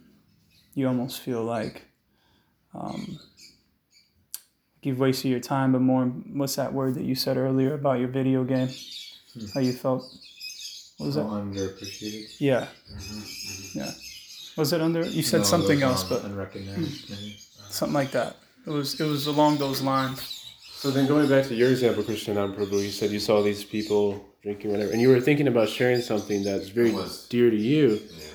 you 0.74 0.88
almost 0.88 1.20
feel 1.20 1.42
like 1.44 1.84
um, 2.74 3.18
you've 4.82 4.98
wasted 4.98 5.30
your 5.30 5.40
time, 5.40 5.72
but 5.72 5.80
more, 5.80 6.06
what's 6.06 6.56
that 6.56 6.72
word 6.72 6.94
that 6.94 7.04
you 7.04 7.14
said 7.14 7.36
earlier 7.36 7.74
about 7.74 7.98
your 8.00 8.08
video 8.08 8.42
game? 8.44 8.68
Hmm. 9.34 9.46
How 9.54 9.60
you 9.60 9.72
felt? 9.72 10.02
What 10.96 11.06
was 11.06 11.14
So 11.14 11.22
that? 11.24 11.28
underappreciated. 11.30 12.36
Yeah. 12.40 12.66
Mm-hmm, 12.92 13.18
mm-hmm. 13.20 13.78
Yeah. 13.78 13.90
Was 14.56 14.72
it 14.72 14.80
under? 14.80 15.04
You 15.04 15.22
said 15.22 15.38
No, 15.38 15.44
something 15.44 15.82
else, 15.82 16.04
but 16.04 16.24
unrecognized. 16.24 17.10
maybe. 17.10 17.36
something 17.70 17.94
like 17.94 18.12
that. 18.12 18.36
It 18.66 18.70
was. 18.70 18.98
It 19.00 19.04
was 19.04 19.26
along 19.26 19.58
those 19.58 19.82
lines. 19.82 20.43
So 20.84 20.90
then 20.90 21.06
going 21.06 21.30
back 21.30 21.46
to 21.46 21.54
your 21.54 21.70
example, 21.70 22.02
Christian 22.02 22.36
Prabhu, 22.36 22.72
you 22.82 22.90
said 22.90 23.10
you 23.10 23.18
saw 23.18 23.40
these 23.40 23.64
people 23.64 24.22
drinking 24.42 24.70
whatever, 24.70 24.92
and 24.92 25.00
you 25.00 25.08
were 25.08 25.18
thinking 25.18 25.48
about 25.48 25.70
sharing 25.70 26.02
something 26.02 26.42
that's 26.44 26.68
very 26.68 26.90
was. 26.92 27.26
dear 27.28 27.48
to 27.48 27.56
you. 27.56 28.02
yeah 28.12 28.26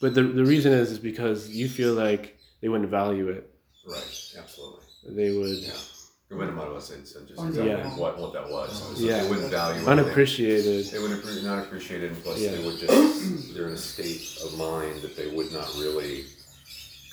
But 0.00 0.14
the, 0.14 0.22
the 0.22 0.46
reason 0.46 0.72
is 0.72 0.90
is 0.92 0.98
because 0.98 1.50
you 1.50 1.68
feel 1.68 1.92
like 1.92 2.38
they 2.62 2.70
wouldn't 2.70 2.88
value 2.88 3.28
it. 3.28 3.50
right 3.86 4.32
absolutely 4.38 4.80
They 5.10 5.36
would 5.36 5.58
Yeah. 5.58 5.72
Guminamata 6.30 6.80
said, 6.80 7.06
said 7.06 7.28
just 7.28 7.38
exactly 7.38 7.68
yeah. 7.68 7.96
what, 7.98 8.18
what 8.18 8.32
that 8.32 8.48
was. 8.48 8.72
So 8.72 9.04
Yeah. 9.04 9.22
They 9.22 9.28
wouldn't 9.28 9.50
value 9.50 9.82
it. 9.82 9.86
unappreciated. 9.86 10.86
They 10.86 10.98
would 11.00 11.10
appre- 11.10 11.44
not 11.44 11.58
appreciate 11.66 12.02
it, 12.02 12.12
and 12.12 12.22
plus 12.24 12.40
Yeah. 12.40 12.52
they 12.52 12.64
would 12.64 12.78
just, 12.78 13.52
they're 13.54 13.68
in 13.68 13.74
a 13.74 13.76
state 13.76 14.38
of 14.42 14.56
mind 14.56 15.02
that 15.02 15.16
they 15.18 15.26
would 15.36 15.52
not 15.52 15.68
really 15.76 16.24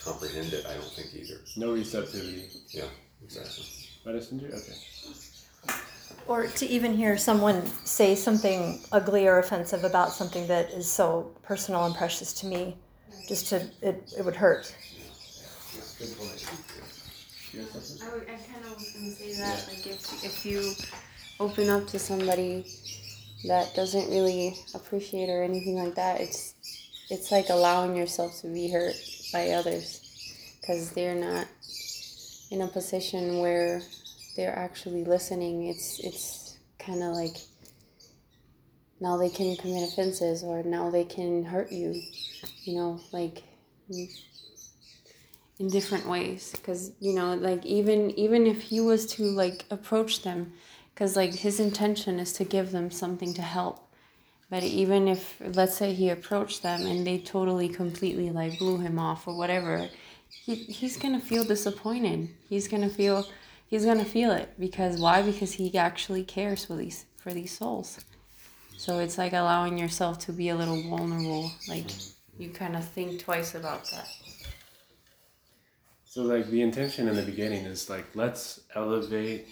comprehend 0.02 0.54
it, 0.54 0.66
I 0.66 0.76
don't 0.76 0.94
think 0.96 1.10
either. 1.14 1.42
No 1.58 1.74
receptivity. 1.74 2.46
Yeah, 2.70 2.86
exactly. 3.22 3.66
Messenger? 4.06 4.48
Okay. 4.48 4.74
Or 6.28 6.48
to 6.48 6.66
even 6.66 6.96
hear 6.96 7.18
someone 7.18 7.66
say 7.84 8.16
something 8.16 8.80
ugly 8.92 9.28
or 9.28 9.40
offensive 9.40 9.84
about 9.84 10.12
something 10.12 10.48
that 10.48 10.72
is 10.72 10.90
so 10.90 11.32
personal 11.44 11.86
and 11.86 11.96
precious 11.96 12.34
to 12.34 12.46
me, 12.46 12.78
just 13.28 13.48
to, 13.50 13.58
it, 13.82 14.14
it 14.18 14.24
would 14.24 14.36
hurt. 14.36 14.74
Good 16.00 16.18
point. 16.18 16.50
You 17.54 17.60
have 17.62 17.70
something? 17.70 18.08
I, 18.08 18.14
would, 18.14 18.24
I 18.24 18.38
kind 18.52 18.66
of 18.66 18.76
was 18.76 18.92
gonna 18.92 19.12
say 19.12 19.34
that, 19.34 19.68
like 19.68 19.86
if 19.86 20.24
if 20.24 20.46
you 20.46 20.74
open 21.40 21.70
up 21.70 21.88
to 21.88 22.00
somebody 22.00 22.66
that 23.48 23.74
doesn't 23.76 24.10
really 24.10 24.56
appreciate 24.74 25.30
or 25.30 25.44
anything 25.44 25.76
like 25.76 25.96
that, 25.96 26.22
it's 26.22 26.54
it's 27.10 27.32
like 27.32 27.50
allowing 27.50 27.96
yourself 27.96 28.40
to 28.42 28.48
be 28.48 28.72
hurt 28.72 28.96
by 29.34 29.50
others 29.50 30.56
because 30.62 30.92
they're 30.92 31.16
not 31.16 31.46
in 32.52 32.62
a 32.62 32.68
position 32.68 33.40
where 33.40 33.82
they're 34.36 34.56
actually 34.56 35.04
listening. 35.04 35.68
It's 35.68 36.00
it's 36.00 36.58
kind 36.78 37.02
of 37.02 37.16
like 37.16 37.38
now 39.00 39.18
they 39.18 39.30
can 39.30 39.56
commit 39.56 39.90
offenses 39.90 40.44
or 40.44 40.62
now 40.62 40.92
they 40.92 41.04
can 41.04 41.44
hurt 41.44 41.72
you, 41.72 42.00
you 42.64 42.76
know, 42.76 43.00
like 43.12 43.42
in 45.62 45.68
different 45.70 46.08
ways 46.08 46.52
because 46.54 46.92
you 47.00 47.14
know 47.14 47.36
like 47.36 47.64
even 47.66 48.10
even 48.12 48.48
if 48.48 48.62
he 48.62 48.80
was 48.80 49.06
to 49.06 49.24
like 49.24 49.64
approach 49.70 50.24
them 50.24 50.52
because 50.94 51.16
like 51.16 51.34
his 51.34 51.60
intention 51.60 52.20
is 52.20 52.34
to 52.34 52.44
give 52.44 52.72
them 52.72 52.90
something 52.90 53.32
to 53.32 53.44
help 53.44 53.88
but 54.50 54.64
even 54.64 55.08
if 55.08 55.40
let's 55.54 55.78
say 55.78 55.94
he 55.94 56.10
approached 56.10 56.64
them 56.64 56.86
and 56.88 57.06
they 57.06 57.20
totally 57.20 57.70
completely 57.70 58.32
like 58.32 58.58
blew 58.58 58.78
him 58.78 58.98
off 58.98 59.28
or 59.28 59.38
whatever 59.38 59.88
he, 60.46 60.56
he's 60.56 60.98
gonna 60.98 61.20
feel 61.20 61.44
disappointed. 61.44 62.30
He's 62.50 62.68
gonna 62.68 62.90
feel 62.90 63.26
he's 63.68 63.86
gonna 63.86 64.06
feel 64.06 64.32
it 64.32 64.54
because 64.60 65.00
why? 65.00 65.22
Because 65.22 65.54
he 65.54 65.78
actually 65.78 66.24
cares 66.24 66.66
for 66.66 66.76
these 66.76 67.06
for 67.18 67.34
these 67.34 67.56
souls. 67.56 68.00
So 68.78 68.98
it's 69.00 69.18
like 69.18 69.34
allowing 69.34 69.78
yourself 69.78 70.18
to 70.26 70.34
be 70.34 70.50
a 70.50 70.56
little 70.56 70.82
vulnerable. 70.82 71.52
Like 71.68 71.86
you 72.40 72.50
kind 72.50 72.76
of 72.76 72.84
think 72.84 73.20
twice 73.20 73.54
about 73.54 73.86
that. 73.92 74.08
So 76.06 76.24
like 76.24 76.48
the 76.48 76.62
intention 76.62 77.08
in 77.08 77.16
the 77.16 77.22
beginning 77.22 77.66
is 77.66 77.90
like 77.90 78.08
let's 78.16 78.62
elevate 78.76 79.48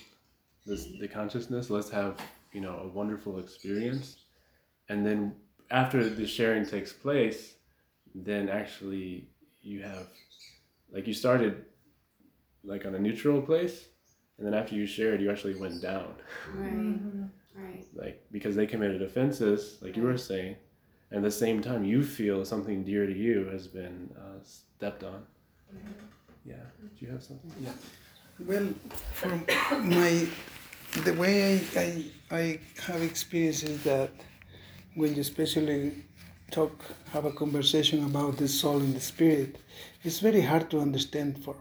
this 0.66 0.88
the 1.00 1.08
consciousness. 1.08 1.70
Let's 1.70 1.92
have 1.92 2.20
you 2.52 2.62
know 2.62 2.80
a 2.80 2.88
wonderful 2.88 3.38
experience, 3.38 4.18
and 4.90 5.06
then 5.06 5.36
after 5.70 6.10
the 6.10 6.26
sharing 6.26 6.66
takes 6.66 6.92
place, 6.92 7.54
then 8.16 8.50
actually 8.50 9.30
you 9.62 9.84
have 9.84 10.08
like 10.92 11.08
you 11.08 11.14
started 11.14 11.66
like 12.64 12.86
on 12.86 12.96
a 12.96 13.00
neutral 13.00 13.42
place, 13.42 13.86
and 14.38 14.46
then 14.46 14.54
after 14.54 14.76
you 14.76 14.86
shared, 14.86 15.22
you 15.22 15.32
actually 15.32 15.56
went 15.56 15.82
down. 15.82 16.14
right 16.56 17.30
right 17.56 17.86
like 17.94 18.24
because 18.32 18.56
they 18.56 18.68
committed 18.68 19.02
offenses, 19.02 19.78
like 19.82 19.96
you 19.98 20.04
were 20.04 20.18
saying, 20.18 20.56
and 21.12 21.18
at 21.18 21.24
the 21.24 21.32
same 21.32 21.62
time 21.62 21.84
you 21.84 22.04
feel 22.04 22.46
something 22.46 22.84
dear 22.84 23.06
to 23.06 23.14
you 23.14 23.46
has 23.52 23.68
been 23.68 24.10
uh, 24.18 24.40
stepped 24.44 25.04
on. 25.04 25.24
Yeah. 26.46 26.56
Do 26.98 27.06
you 27.06 27.12
have 27.12 27.24
something? 27.24 27.52
Yeah. 27.62 27.72
Well, 28.40 28.68
from 29.14 29.46
my 29.84 30.28
the 31.04 31.14
way 31.14 31.62
I, 31.76 31.80
I 31.80 32.06
I 32.32 32.60
have 32.82 33.02
experienced 33.02 33.64
is 33.64 33.84
that 33.84 34.12
when 34.96 35.14
you 35.16 35.22
especially 35.22 35.94
talk 36.52 36.84
have 37.12 37.26
a 37.26 37.32
conversation 37.32 38.04
about 38.04 38.38
the 38.38 38.48
soul 38.48 38.78
and 38.78 38.96
the 38.96 39.00
spirit, 39.00 39.58
it's 40.04 40.20
very 40.20 40.42
hard 40.42 40.70
to 40.72 40.80
understand 40.80 41.44
for 41.44 41.56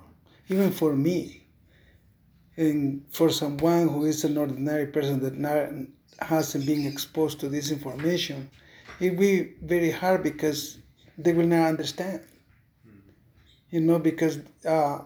even 0.49 0.73
for 0.73 0.95
me. 0.95 1.43
And 2.57 3.05
for 3.11 3.31
someone 3.31 3.89
who 3.89 4.05
is 4.05 4.25
an 4.25 4.37
ordinary 4.37 4.87
person 4.87 5.21
that 5.21 5.39
not, 5.39 5.69
hasn't 6.19 6.67
been 6.67 6.87
exposed 6.87 7.39
to 7.41 7.49
this 7.49 7.71
information, 7.71 8.51
it 8.99 9.11
will 9.11 9.19
be 9.19 9.55
very 9.63 9.91
hard 9.91 10.23
because 10.23 10.79
they 11.17 11.33
will 11.33 11.47
not 11.47 11.69
understand. 11.69 12.21
You 13.71 13.81
know, 13.81 13.99
because 13.99 14.39
uh, 14.65 15.01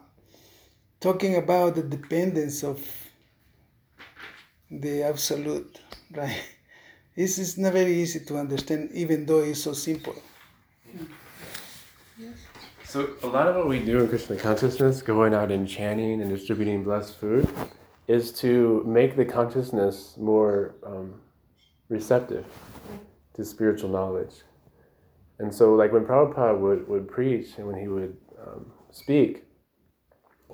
talking 1.00 1.36
about 1.36 1.74
the 1.74 1.82
dependence 1.82 2.62
of 2.62 2.80
the 4.70 5.02
absolute, 5.02 5.78
right? 6.12 6.40
This 7.14 7.38
is 7.38 7.58
not 7.58 7.74
very 7.74 7.94
easy 7.94 8.20
to 8.20 8.38
understand, 8.38 8.90
even 8.92 9.26
though 9.26 9.40
it's 9.40 9.62
so 9.62 9.74
simple. 9.74 10.14
So 12.84 13.10
a 13.22 13.26
lot 13.26 13.48
of 13.48 13.56
what 13.56 13.68
we 13.68 13.80
do 13.80 14.00
in 14.00 14.08
Krishna 14.08 14.36
consciousness, 14.36 15.02
going 15.02 15.34
out 15.34 15.50
and 15.50 15.68
chanting 15.68 16.20
and 16.20 16.30
distributing 16.30 16.84
blessed 16.84 17.18
food, 17.18 17.48
is 18.08 18.32
to 18.40 18.82
make 18.86 19.16
the 19.16 19.24
consciousness 19.24 20.16
more 20.18 20.74
um, 20.86 21.20
receptive 21.88 22.44
to 23.34 23.44
spiritual 23.44 23.90
knowledge. 23.90 24.34
And 25.38 25.54
so, 25.54 25.74
like 25.74 25.92
when 25.92 26.04
Prabhupada 26.04 26.58
would, 26.58 26.88
would 26.88 27.08
preach 27.08 27.56
and 27.56 27.66
when 27.66 27.76
he 27.76 27.88
would 27.88 28.16
um, 28.46 28.66
speak, 28.90 29.44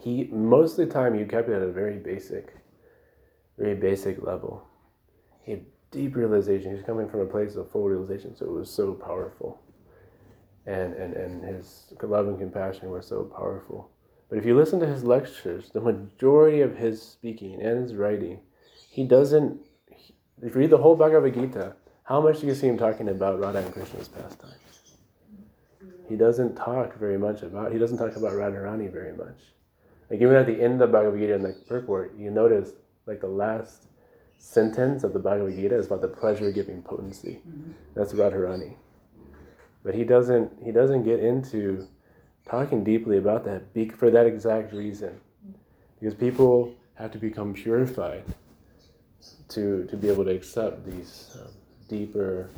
he 0.00 0.28
most 0.30 0.78
of 0.78 0.86
the 0.86 0.92
time 0.92 1.18
he 1.18 1.24
kept 1.24 1.48
it 1.48 1.54
at 1.54 1.62
a 1.62 1.72
very 1.72 1.98
basic, 1.98 2.54
very 3.58 3.74
basic 3.74 4.22
level. 4.22 4.67
Deep 5.90 6.16
realization. 6.16 6.74
He's 6.74 6.84
coming 6.84 7.08
from 7.08 7.20
a 7.20 7.26
place 7.26 7.56
of 7.56 7.70
full 7.70 7.88
realization, 7.88 8.36
so 8.36 8.44
it 8.44 8.52
was 8.52 8.70
so 8.70 8.92
powerful 8.94 9.60
and, 10.68 10.92
and, 10.94 11.14
and 11.14 11.42
his 11.42 11.94
love 12.02 12.28
and 12.28 12.38
compassion 12.38 12.90
were 12.90 13.00
so 13.00 13.24
powerful. 13.24 13.90
But 14.28 14.36
if 14.36 14.44
you 14.44 14.54
listen 14.54 14.78
to 14.80 14.86
his 14.86 15.02
lectures, 15.02 15.70
the 15.72 15.80
majority 15.80 16.60
of 16.60 16.76
his 16.76 17.00
speaking 17.00 17.62
and 17.62 17.82
his 17.82 17.94
writing, 17.94 18.40
he 18.90 19.04
doesn't. 19.04 19.58
If 20.42 20.54
you 20.54 20.60
read 20.60 20.70
the 20.70 20.78
whole 20.78 20.94
Bhagavad 20.94 21.32
Gita, 21.32 21.74
how 22.04 22.20
much 22.20 22.40
do 22.40 22.46
you 22.46 22.54
see 22.54 22.68
him 22.68 22.76
talking 22.76 23.08
about 23.08 23.40
Radha 23.40 23.58
and 23.60 23.72
Krishna's 23.72 24.08
pastimes? 24.08 24.54
He 26.06 26.16
doesn't 26.16 26.54
talk 26.54 26.98
very 26.98 27.18
much 27.18 27.42
about. 27.42 27.72
He 27.72 27.78
doesn't 27.78 27.96
talk 27.96 28.16
about 28.16 28.32
Radharani 28.32 28.92
very 28.92 29.16
much. 29.16 29.38
Like 30.10 30.20
even 30.20 30.36
at 30.36 30.46
the 30.46 30.60
end 30.60 30.74
of 30.74 30.78
the 30.80 30.86
Bhagavad 30.86 31.18
Gita 31.18 31.34
in 31.34 31.42
the 31.42 31.54
purport, 31.66 32.14
you 32.16 32.30
notice 32.30 32.72
like 33.06 33.20
the 33.20 33.26
last 33.26 33.86
sentence 34.38 35.04
of 35.04 35.12
the 35.12 35.18
Bhagavad 35.18 35.54
Gita 35.54 35.76
is 35.76 35.86
about 35.86 36.00
the 36.00 36.08
pleasure-giving 36.08 36.82
potency. 36.82 37.40
That's 37.94 38.12
Radharani. 38.12 38.74
But 39.84 39.94
he 39.94 40.04
doesn't. 40.04 40.50
He 40.64 40.72
doesn't 40.72 41.04
get 41.04 41.20
into 41.20 41.86
talking 42.48 42.82
deeply 42.82 43.18
about 43.18 43.44
that 43.44 43.62
for 43.96 44.10
that 44.10 44.26
exact 44.26 44.72
reason, 44.72 45.20
because 45.98 46.14
people 46.14 46.74
have 46.94 47.10
to 47.12 47.18
become 47.18 47.54
purified 47.54 48.24
to 49.50 49.86
to 49.86 49.96
be 49.96 50.08
able 50.08 50.24
to 50.24 50.30
accept 50.30 50.84
these 50.84 51.36
um, 51.40 51.52
deeper, 51.88 52.50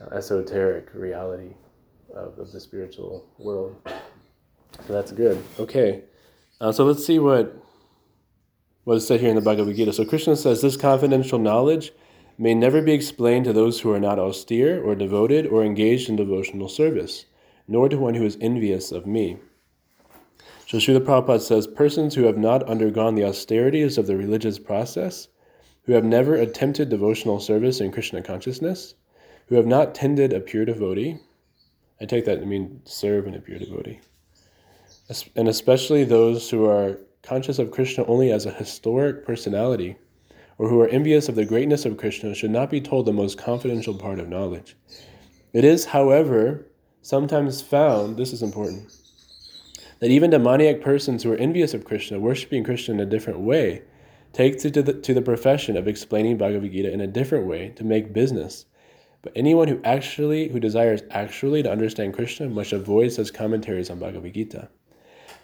uh, 0.00 0.14
esoteric 0.16 0.88
reality 0.94 1.54
of, 2.14 2.38
of 2.38 2.50
the 2.52 2.60
spiritual 2.60 3.26
world. 3.38 3.76
So 4.86 4.92
that's 4.92 5.12
good. 5.12 5.42
Okay, 5.58 6.04
uh, 6.60 6.72
so 6.72 6.84
let's 6.84 7.04
see 7.04 7.18
what 7.18 7.54
what 8.84 8.96
is 8.96 9.06
said 9.06 9.20
here 9.20 9.28
in 9.28 9.36
the 9.36 9.40
Bhagavad 9.40 9.76
Gita. 9.76 9.92
So 9.92 10.04
Krishna 10.04 10.36
says 10.36 10.60
this 10.60 10.76
confidential 10.76 11.38
knowledge 11.38 11.92
may 12.38 12.54
never 12.54 12.82
be 12.82 12.92
explained 12.92 13.44
to 13.44 13.52
those 13.52 13.80
who 13.80 13.92
are 13.92 14.00
not 14.00 14.18
austere 14.18 14.82
or 14.82 14.94
devoted 14.94 15.46
or 15.46 15.64
engaged 15.64 16.08
in 16.08 16.16
devotional 16.16 16.68
service, 16.68 17.26
nor 17.68 17.88
to 17.88 17.98
one 17.98 18.14
who 18.14 18.24
is 18.24 18.38
envious 18.40 18.90
of 18.90 19.06
me. 19.06 19.38
So 20.66 20.78
Srila 20.78 21.00
Prabhupada 21.04 21.40
says 21.40 21.66
persons 21.66 22.14
who 22.14 22.24
have 22.24 22.38
not 22.38 22.62
undergone 22.64 23.14
the 23.14 23.24
austerities 23.24 23.98
of 23.98 24.06
the 24.06 24.16
religious 24.16 24.58
process, 24.58 25.28
who 25.84 25.92
have 25.92 26.04
never 26.04 26.34
attempted 26.34 26.88
devotional 26.88 27.40
service 27.40 27.80
in 27.80 27.92
Krishna 27.92 28.22
consciousness, 28.22 28.94
who 29.48 29.56
have 29.56 29.66
not 29.66 29.94
tended 29.94 30.32
a 30.32 30.40
pure 30.40 30.64
devotee, 30.64 31.18
I 32.00 32.06
take 32.06 32.24
that 32.24 32.40
to 32.40 32.46
mean 32.46 32.80
serve 32.84 33.26
in 33.26 33.34
a 33.34 33.40
pure 33.40 33.58
devotee, 33.58 34.00
and 35.36 35.46
especially 35.46 36.04
those 36.04 36.48
who 36.50 36.64
are 36.64 36.98
conscious 37.22 37.58
of 37.58 37.70
Krishna 37.70 38.04
only 38.06 38.32
as 38.32 38.46
a 38.46 38.50
historic 38.50 39.24
personality, 39.24 39.96
or 40.58 40.68
who 40.68 40.80
are 40.80 40.88
envious 40.88 41.28
of 41.28 41.34
the 41.34 41.44
greatness 41.44 41.84
of 41.84 41.96
Krishna, 41.96 42.34
should 42.34 42.50
not 42.50 42.70
be 42.70 42.80
told 42.80 43.06
the 43.06 43.12
most 43.12 43.38
confidential 43.38 43.94
part 43.94 44.18
of 44.18 44.28
knowledge. 44.28 44.76
It 45.52 45.64
is, 45.64 45.84
however, 45.84 46.66
sometimes 47.00 47.62
found, 47.62 48.16
this 48.16 48.32
is 48.32 48.42
important, 48.42 48.92
that 50.00 50.10
even 50.10 50.30
demoniac 50.30 50.80
persons 50.80 51.22
who 51.22 51.32
are 51.32 51.36
envious 51.36 51.74
of 51.74 51.84
Krishna, 51.84 52.18
worshipping 52.18 52.64
Krishna 52.64 52.94
in 52.94 53.00
a 53.00 53.06
different 53.06 53.40
way, 53.40 53.82
take 54.32 54.58
to 54.58 54.70
the, 54.70 54.94
to 54.94 55.14
the 55.14 55.22
profession 55.22 55.76
of 55.76 55.86
explaining 55.86 56.38
Bhagavad 56.38 56.72
Gita 56.72 56.92
in 56.92 57.00
a 57.00 57.06
different 57.06 57.46
way 57.46 57.68
to 57.76 57.84
make 57.84 58.12
business. 58.12 58.66
But 59.22 59.32
anyone 59.36 59.68
who 59.68 59.80
actually, 59.84 60.48
who 60.48 60.58
desires 60.58 61.02
actually 61.10 61.62
to 61.62 61.70
understand 61.70 62.14
Krishna 62.14 62.48
must 62.48 62.72
avoid 62.72 63.12
such 63.12 63.32
commentaries 63.32 63.90
on 63.90 64.00
Bhagavad 64.00 64.34
Gita. 64.34 64.68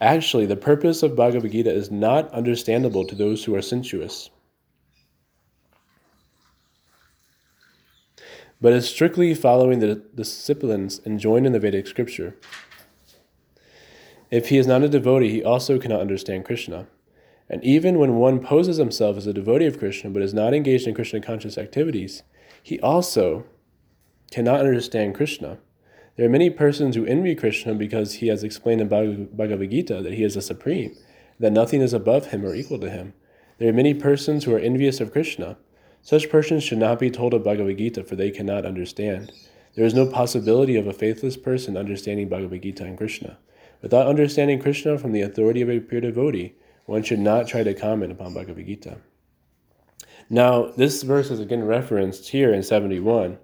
Actually, 0.01 0.47
the 0.47 0.57
purpose 0.57 1.03
of 1.03 1.17
Bhagavad 1.17 1.51
Gita 1.51 1.73
is 1.73 1.91
not 1.91 2.33
understandable 2.33 3.05
to 3.05 3.15
those 3.15 3.45
who 3.45 3.55
are 3.55 3.63
sensuous, 3.63 4.31
but 8.61 8.73
is 8.73 8.89
strictly 8.89 9.35
following 9.35 9.81
the 9.81 9.97
disciplines 10.15 11.01
enjoined 11.05 11.47
in 11.47 11.53
the 11.53 11.61
Vedic 11.61 11.87
scripture. 11.87 12.37
If 14.31 14.51
he 14.51 14.59
is 14.59 14.67
not 14.67 14.83
a 14.83 14.89
devotee, 14.89 15.31
he 15.31 15.43
also 15.43 15.79
cannot 15.79 16.01
understand 16.01 16.45
Krishna. 16.45 16.87
And 17.51 17.65
even 17.65 17.99
when 17.99 18.17
one 18.17 18.41
poses 18.41 18.77
himself 18.77 19.17
as 19.17 19.27
a 19.27 19.33
devotee 19.33 19.67
of 19.67 19.79
Krishna 19.79 20.11
but 20.11 20.23
is 20.23 20.35
not 20.35 20.55
engaged 20.55 20.87
in 20.87 20.95
Krishna 20.95 21.21
conscious 21.21 21.57
activities, 21.57 22.23
he 22.63 22.79
also 22.81 23.47
cannot 24.31 24.61
understand 24.61 25.15
Krishna. 25.15 25.59
There 26.19 26.27
are 26.27 26.31
many 26.31 26.51
persons 26.51 26.97
who 26.97 27.07
envy 27.07 27.37
Krishna 27.37 27.75
because 27.75 28.15
he 28.15 28.27
has 28.27 28.43
explained 28.43 28.81
in 28.81 28.89
Bhagavad 28.89 29.71
Gita 29.71 30.03
that 30.03 30.15
he 30.15 30.25
is 30.25 30.35
the 30.35 30.43
supreme, 30.43 30.97
that 31.39 31.53
nothing 31.53 31.81
is 31.81 31.93
above 31.93 32.27
him 32.27 32.45
or 32.45 32.57
equal 32.57 32.81
to 32.81 32.91
him. 32.91 33.15
There 33.59 33.69
are 33.69 33.73
many 33.73 33.95
persons 33.95 34.43
who 34.43 34.53
are 34.53 34.59
envious 34.59 35.01
of 35.01 35.13
Krishna. 35.13 35.59
Such 36.03 36.29
persons 36.29 36.65
should 36.65 36.79
not 36.79 36.99
be 36.99 37.09
told 37.09 37.35
of 37.35 37.45
Bhagavad 37.45 37.79
Gita, 37.79 38.03
for 38.03 38.17
they 38.17 38.33
cannot 38.33 38.67
understand. 38.67 39.31
There 39.77 39.85
is 39.85 39.95
no 39.95 40.07
possibility 40.07 40.75
of 40.75 40.89
a 40.89 40.93
faithless 40.93 41.37
person 41.37 41.77
understanding 41.77 42.29
Bhagavad 42.29 42.63
Gita 42.63 42.85
and 42.85 42.99
Krishna. 42.99 43.39
Without 43.81 44.09
understanding 44.09 44.61
Krishna 44.61 44.99
from 44.99 45.13
the 45.13 45.23
authority 45.23 45.63
of 45.63 45.71
a 45.71 45.79
pure 45.79 46.01
devotee, 46.01 46.57
one 46.87 47.05
should 47.05 47.21
not 47.21 47.47
try 47.47 47.63
to 47.63 47.75
comment 47.75 48.11
upon 48.11 48.35
Bhagavad 48.35 48.67
Gita. 48.67 48.99
Now, 50.29 50.73
this 50.77 51.05
verse 51.05 51.31
is 51.31 51.39
again 51.39 51.63
referenced 51.63 52.31
here 52.31 52.53
in 52.53 52.65
71. 52.65 53.39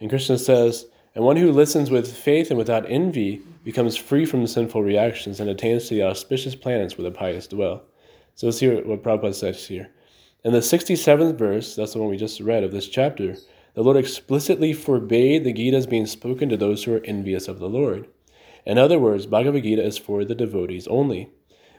And 0.00 0.08
Krishna 0.08 0.38
says, 0.38 0.86
And 1.14 1.24
one 1.24 1.36
who 1.36 1.52
listens 1.52 1.90
with 1.90 2.12
faith 2.12 2.50
and 2.50 2.58
without 2.58 2.90
envy 2.90 3.40
becomes 3.62 3.96
free 3.96 4.26
from 4.26 4.46
sinful 4.48 4.82
reactions 4.82 5.38
and 5.38 5.48
attains 5.48 5.88
to 5.88 5.94
the 5.94 6.02
auspicious 6.02 6.56
planets 6.56 6.98
where 6.98 7.08
the 7.08 7.16
pious 7.16 7.46
dwell. 7.46 7.84
So 8.34 8.46
let's 8.46 8.58
hear 8.58 8.84
what 8.84 9.04
Prabhupada 9.04 9.34
says 9.34 9.64
here. 9.66 9.90
In 10.44 10.52
the 10.52 10.58
67th 10.58 11.38
verse, 11.38 11.76
that's 11.76 11.92
the 11.92 12.00
one 12.00 12.10
we 12.10 12.16
just 12.16 12.40
read 12.40 12.64
of 12.64 12.72
this 12.72 12.88
chapter, 12.88 13.36
the 13.74 13.82
Lord 13.82 13.96
explicitly 13.96 14.72
forbade 14.72 15.44
the 15.44 15.52
Gita's 15.52 15.86
being 15.86 16.06
spoken 16.06 16.48
to 16.48 16.56
those 16.56 16.82
who 16.82 16.94
are 16.94 17.04
envious 17.04 17.46
of 17.46 17.60
the 17.60 17.68
Lord. 17.68 18.08
In 18.66 18.76
other 18.76 18.98
words, 18.98 19.26
Bhagavad 19.26 19.62
Gita 19.62 19.84
is 19.84 19.98
for 19.98 20.24
the 20.24 20.34
devotees 20.34 20.88
only. 20.88 21.30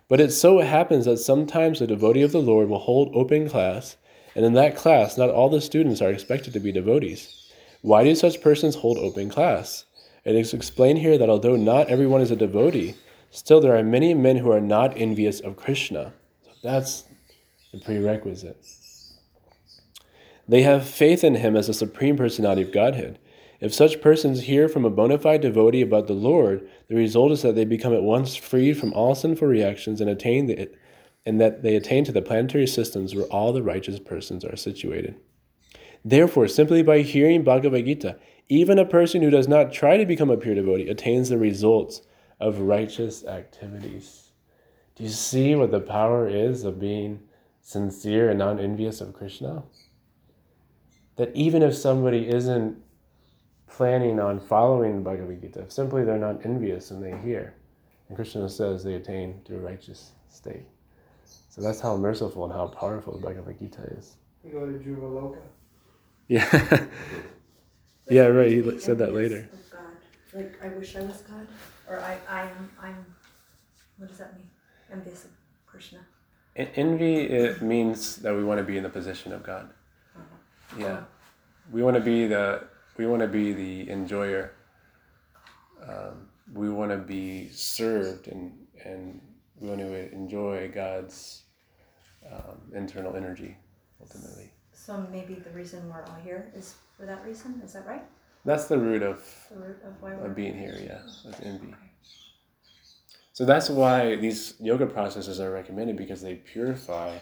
But 0.07 0.21
it 0.21 0.31
so 0.31 0.59
happens 0.59 1.05
that 1.05 1.17
sometimes 1.17 1.81
a 1.81 1.87
devotee 1.87 2.21
of 2.21 2.31
the 2.31 2.41
Lord 2.41 2.69
will 2.69 2.79
hold 2.79 3.13
open 3.13 3.49
class, 3.49 3.97
and 4.33 4.45
in 4.45 4.53
that 4.53 4.77
class, 4.77 5.17
not 5.17 5.29
all 5.29 5.49
the 5.49 5.61
students 5.61 6.01
are 6.01 6.11
expected 6.11 6.53
to 6.53 6.59
be 6.59 6.71
devotees. 6.71 7.34
Why 7.85 8.03
do 8.03 8.15
such 8.15 8.41
persons 8.41 8.73
hold 8.73 8.97
open 8.97 9.29
class? 9.29 9.85
It 10.23 10.33
is 10.33 10.55
explained 10.55 10.97
here 10.97 11.19
that 11.19 11.29
although 11.29 11.55
not 11.55 11.87
everyone 11.87 12.19
is 12.19 12.31
a 12.31 12.35
devotee, 12.35 12.95
still 13.29 13.61
there 13.61 13.77
are 13.77 13.83
many 13.83 14.15
men 14.15 14.37
who 14.37 14.51
are 14.51 14.59
not 14.59 14.97
envious 14.97 15.39
of 15.39 15.55
Krishna. 15.55 16.11
So 16.43 16.51
that's 16.63 17.03
the 17.71 17.79
prerequisite. 17.79 18.57
They 20.47 20.63
have 20.63 20.89
faith 20.89 21.23
in 21.23 21.35
him 21.35 21.55
as 21.55 21.67
the 21.67 21.75
supreme 21.75 22.17
personality 22.17 22.63
of 22.63 22.71
Godhead. 22.71 23.19
If 23.61 23.71
such 23.71 24.01
persons 24.01 24.41
hear 24.41 24.67
from 24.67 24.83
a 24.83 24.89
bona 24.89 25.19
fide 25.19 25.41
devotee 25.41 25.83
about 25.83 26.07
the 26.07 26.13
Lord, 26.13 26.67
the 26.87 26.95
result 26.95 27.33
is 27.33 27.43
that 27.43 27.53
they 27.53 27.65
become 27.65 27.93
at 27.93 28.01
once 28.01 28.35
freed 28.35 28.79
from 28.79 28.93
all 28.93 29.13
sinful 29.13 29.47
reactions 29.47 30.01
and 30.01 30.09
attain 30.09 30.47
the, 30.47 30.71
and 31.23 31.39
that 31.39 31.61
they 31.61 31.75
attain 31.75 32.03
to 32.05 32.11
the 32.11 32.23
planetary 32.23 32.65
systems 32.65 33.13
where 33.13 33.25
all 33.25 33.53
the 33.53 33.61
righteous 33.61 33.99
persons 33.99 34.43
are 34.43 34.55
situated. 34.55 35.17
Therefore, 36.07 36.47
simply 36.47 36.83
by 36.83 37.01
hearing 37.01 37.43
Bhagavad 37.43 37.83
Gita, 37.83 38.17
even 38.47 38.77
a 38.77 38.85
person 38.85 39.23
who 39.23 39.31
does 39.31 39.47
not 39.47 39.73
try 39.73 39.97
to 39.97 40.05
become 40.05 40.29
a 40.29 40.37
pure 40.37 40.53
devotee 40.53 40.87
attains 40.87 41.29
the 41.29 41.37
results 41.39 42.03
of 42.39 42.59
righteous 42.59 43.25
activities. 43.25 44.29
Do 44.95 45.03
you 45.03 45.09
see 45.09 45.55
what 45.55 45.71
the 45.71 45.79
power 45.79 46.27
is 46.27 46.63
of 46.63 46.79
being 46.79 47.21
sincere 47.61 48.29
and 48.29 48.37
non 48.37 48.59
envious 48.59 49.01
of 49.01 49.13
Krishna? 49.13 49.63
That 51.15 51.35
even 51.35 51.63
if 51.63 51.73
somebody 51.73 52.29
isn't 52.29 52.77
planning 53.67 54.19
on 54.19 54.39
following 54.39 55.01
Bhagavad 55.01 55.41
Gita, 55.41 55.65
simply 55.69 56.03
they're 56.03 56.19
not 56.19 56.45
envious 56.45 56.91
and 56.91 57.03
they 57.03 57.17
hear, 57.17 57.55
and 58.09 58.15
Krishna 58.15 58.47
says 58.47 58.83
they 58.83 58.93
attain 58.93 59.41
to 59.45 59.55
a 59.55 59.59
righteous 59.59 60.11
state. 60.29 60.67
So 61.49 61.61
that's 61.61 61.79
how 61.79 61.97
merciful 61.97 62.43
and 62.43 62.53
how 62.53 62.67
powerful 62.67 63.19
Bhagavad 63.19 63.57
Gita 63.57 63.81
is. 63.97 64.17
You 64.43 64.51
go 64.51 64.65
to 64.67 64.73
Juvaloka. 64.73 65.41
Yeah. 66.27 66.85
yeah, 68.09 68.23
right. 68.23 68.51
He 68.51 68.79
said 68.79 68.97
that 68.97 69.13
later. 69.13 69.49
Of 69.51 69.71
God. 69.71 69.81
Like 70.33 70.59
I 70.63 70.67
wish 70.69 70.95
I 70.95 71.01
was 71.01 71.21
God. 71.21 71.47
Or 71.87 71.99
I, 71.99 72.17
I 72.29 72.41
am 72.43 72.71
I'm 72.81 73.05
what 73.97 74.09
does 74.09 74.17
that 74.17 74.35
mean? 74.35 74.49
Envious 74.91 75.25
of 75.25 75.31
Krishna. 75.65 75.99
En- 76.55 76.69
Envy 76.75 77.15
it 77.21 77.61
means 77.61 78.17
that 78.17 78.33
we 78.35 78.43
want 78.43 78.57
to 78.57 78.63
be 78.63 78.77
in 78.77 78.83
the 78.83 78.89
position 78.89 79.31
of 79.31 79.43
God. 79.43 79.69
Yeah, 80.77 81.03
we 81.71 81.83
want 81.83 81.95
to 81.95 82.01
be 82.01 82.27
the 82.27 82.63
we 82.97 83.05
want 83.05 83.21
to 83.21 83.27
be 83.27 83.53
the 83.53 83.89
enjoyer. 83.91 84.51
Um, 85.87 86.27
we 86.53 86.69
want 86.69 86.91
to 86.91 86.97
be 86.97 87.49
served 87.49 88.27
and 88.27 88.51
and 88.83 89.21
we 89.59 89.69
want 89.69 89.79
to 89.81 90.11
enjoy 90.11 90.71
God's 90.73 91.43
um, 92.31 92.61
internal 92.73 93.15
energy 93.15 93.57
ultimately. 94.01 94.51
So 94.85 95.03
maybe 95.11 95.33
the 95.33 95.49
reason 95.49 95.89
we're 95.89 96.03
all 96.03 96.19
here 96.23 96.51
is 96.55 96.75
for 96.95 97.07
that 97.07 97.25
reason, 97.25 97.59
is 97.65 97.73
that 97.73 97.87
right? 97.87 98.03
That's 98.45 98.65
the 98.65 98.77
root 98.77 99.01
of 99.01 99.25
The 99.49 99.57
root 99.57 99.77
of 99.83 99.99
why 99.99 100.13
we're 100.13 100.27
of 100.27 100.35
being 100.35 100.55
here. 100.55 100.77
Yeah, 100.79 101.01
with 101.25 101.41
envy. 101.41 101.73
So 103.33 103.45
that's 103.45 103.67
why 103.67 104.15
these 104.15 104.53
yoga 104.59 104.85
processes 104.85 105.39
are 105.39 105.49
recommended 105.51 105.97
because 105.97 106.21
they 106.21 106.35
purify 106.35 107.17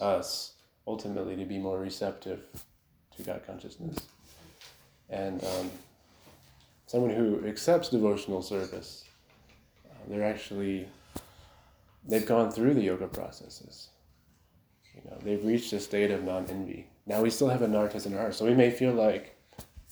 us 0.00 0.52
ultimately 0.86 1.34
to 1.34 1.44
be 1.44 1.58
more 1.58 1.80
receptive 1.80 2.44
to 3.16 3.22
God 3.24 3.42
consciousness. 3.44 3.96
And 5.10 5.42
um, 5.42 5.70
someone 6.86 7.10
who 7.10 7.44
accepts 7.48 7.88
devotional 7.88 8.42
service, 8.42 9.02
uh, 9.90 9.94
they're 10.08 10.22
actually 10.22 10.86
they've 12.06 12.26
gone 12.26 12.52
through 12.52 12.74
the 12.74 12.82
yoga 12.82 13.08
processes. 13.08 13.88
You 14.96 15.10
know, 15.10 15.18
they've 15.22 15.44
reached 15.44 15.72
a 15.72 15.80
state 15.80 16.10
of 16.10 16.24
non-envy. 16.24 16.88
Now 17.06 17.22
we 17.22 17.30
still 17.30 17.48
have 17.48 17.60
anarthas 17.60 18.06
in 18.06 18.14
our 18.14 18.20
heart, 18.20 18.34
so 18.34 18.44
we 18.44 18.54
may 18.54 18.70
feel 18.70 18.92
like, 18.92 19.36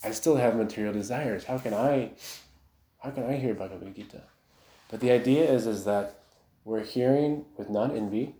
I 0.03 0.11
still 0.11 0.35
have 0.35 0.55
material 0.55 0.93
desires. 0.93 1.45
How 1.45 1.57
can 1.57 1.73
I, 1.73 2.11
how 2.99 3.11
can 3.11 3.23
I 3.23 3.37
hear 3.37 3.53
Bhagavad 3.53 3.95
Gita? 3.95 4.23
But 4.89 4.99
the 4.99 5.11
idea 5.11 5.49
is, 5.49 5.65
is 5.67 5.85
that 5.85 6.19
we're 6.63 6.83
hearing 6.83 7.45
with 7.57 7.69
non-envy, 7.69 8.35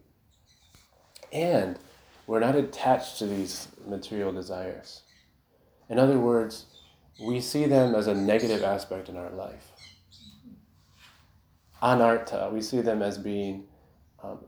and 1.31 1.77
we're 2.27 2.39
not 2.39 2.55
attached 2.55 3.19
to 3.19 3.27
these 3.27 3.67
material 3.87 4.31
desires. 4.31 5.03
In 5.89 5.99
other 5.99 6.17
words, 6.17 6.65
we 7.21 7.39
see 7.39 7.65
them 7.65 7.93
as 7.95 8.07
a 8.07 8.13
negative 8.15 8.63
aspect 8.63 9.07
in 9.09 9.15
our 9.15 9.29
life. 9.29 9.71
Anartha, 11.81 12.51
we 12.51 12.61
see 12.61 12.81
them 12.81 13.01
as 13.01 13.17
being 13.17 13.65
um, 14.23 14.39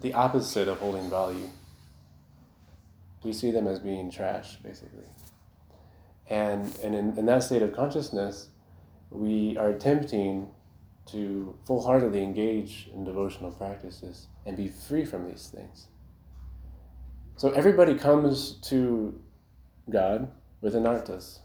the 0.00 0.14
opposite 0.14 0.68
of 0.68 0.78
holding 0.78 1.10
value. 1.10 1.48
We 3.22 3.32
see 3.32 3.50
them 3.50 3.66
as 3.66 3.78
being 3.80 4.10
trash, 4.10 4.56
basically. 4.56 5.04
And, 6.28 6.76
and 6.84 6.94
in, 6.94 7.18
in 7.18 7.26
that 7.26 7.42
state 7.42 7.62
of 7.62 7.74
consciousness, 7.74 8.48
we 9.10 9.56
are 9.56 9.70
attempting 9.70 10.48
to 11.06 11.56
full 11.66 11.82
heartedly 11.82 12.22
engage 12.22 12.90
in 12.94 13.04
devotional 13.04 13.50
practices 13.50 14.26
and 14.44 14.56
be 14.56 14.68
free 14.68 15.04
from 15.04 15.26
these 15.28 15.48
things. 15.54 15.88
So 17.36 17.50
everybody 17.52 17.94
comes 17.94 18.52
to 18.68 19.18
God 19.88 20.30
with 20.60 20.74
anarthas, 20.74 21.38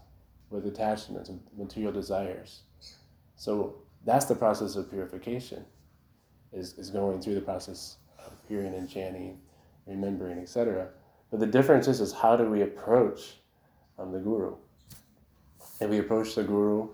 with 0.50 0.66
attachments, 0.66 1.28
and 1.28 1.40
material 1.56 1.92
desires. 1.92 2.62
So 3.36 3.76
that's 4.04 4.26
the 4.26 4.34
process 4.34 4.76
of 4.76 4.90
purification, 4.90 5.64
is, 6.52 6.74
is 6.74 6.90
going 6.90 7.22
through 7.22 7.36
the 7.36 7.40
process 7.40 7.96
hearing 8.48 8.74
and 8.74 8.88
chanting, 8.88 9.38
remembering, 9.86 10.38
etc. 10.38 10.88
But 11.30 11.40
the 11.40 11.46
difference 11.46 11.88
is, 11.88 12.00
is 12.00 12.12
how 12.12 12.36
do 12.36 12.48
we 12.48 12.62
approach 12.62 13.36
um, 13.98 14.12
the 14.12 14.18
Guru? 14.18 14.56
And 15.80 15.90
we 15.90 15.98
approach 15.98 16.34
the 16.34 16.44
Guru 16.44 16.88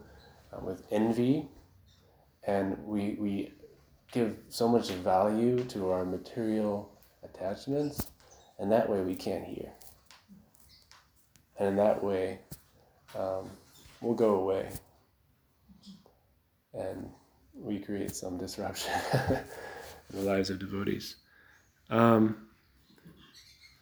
um, 0.52 0.64
with 0.64 0.82
envy, 0.90 1.48
and 2.46 2.78
we, 2.84 3.16
we 3.18 3.52
give 4.12 4.36
so 4.48 4.68
much 4.68 4.90
value 4.90 5.62
to 5.64 5.90
our 5.90 6.04
material 6.04 6.90
attachments, 7.22 8.08
and 8.58 8.72
that 8.72 8.88
way 8.88 9.00
we 9.02 9.14
can't 9.14 9.44
hear. 9.44 9.70
And 11.58 11.68
in 11.68 11.76
that 11.76 12.02
way, 12.02 12.40
um, 13.18 13.50
we'll 14.00 14.14
go 14.14 14.36
away 14.36 14.70
and 16.74 17.10
we 17.54 17.78
create 17.78 18.14
some 18.14 18.38
disruption 18.38 18.92
in 19.12 20.16
the 20.16 20.22
lives 20.22 20.50
of 20.50 20.58
devotees. 20.58 21.16
Um, 21.90 22.46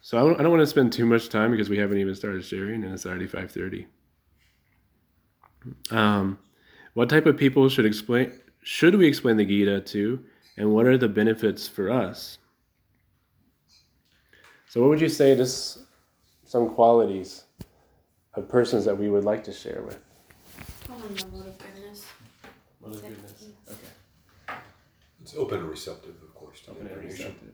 so 0.01 0.17
I 0.17 0.21
don't, 0.21 0.39
I 0.39 0.43
don't 0.43 0.51
want 0.51 0.61
to 0.61 0.67
spend 0.67 0.91
too 0.91 1.05
much 1.05 1.29
time 1.29 1.51
because 1.51 1.69
we 1.69 1.77
haven't 1.77 1.99
even 1.99 2.15
started 2.15 2.43
sharing, 2.43 2.83
and 2.83 2.93
it's 2.93 3.05
already 3.05 3.27
five 3.27 3.51
thirty. 3.51 3.85
Um, 5.91 6.39
what 6.93 7.09
type 7.09 7.25
of 7.25 7.37
people 7.37 7.69
should 7.69 7.85
explain? 7.85 8.33
Should 8.63 8.95
we 8.95 9.07
explain 9.07 9.37
the 9.37 9.45
Gita 9.45 9.81
to, 9.81 10.23
and 10.57 10.73
what 10.73 10.85
are 10.85 10.97
the 10.97 11.07
benefits 11.07 11.67
for 11.67 11.91
us? 11.91 12.39
So, 14.67 14.81
what 14.81 14.89
would 14.89 15.01
you 15.01 15.09
say? 15.09 15.35
Just 15.35 15.79
some 16.45 16.69
qualities 16.73 17.43
of 18.33 18.49
persons 18.49 18.85
that 18.85 18.97
we 18.97 19.09
would 19.09 19.23
like 19.23 19.43
to 19.43 19.53
share 19.53 19.83
with. 19.83 19.99
Mode 20.89 21.35
of 21.35 21.59
goodness. 21.59 22.05
Okay. 23.67 24.57
It's 25.21 25.35
open 25.35 25.59
and 25.59 25.69
receptive, 25.69 26.15
of 26.23 26.33
course, 26.33 26.63
Open 26.67 26.87
and 26.87 27.03
receptive. 27.03 27.53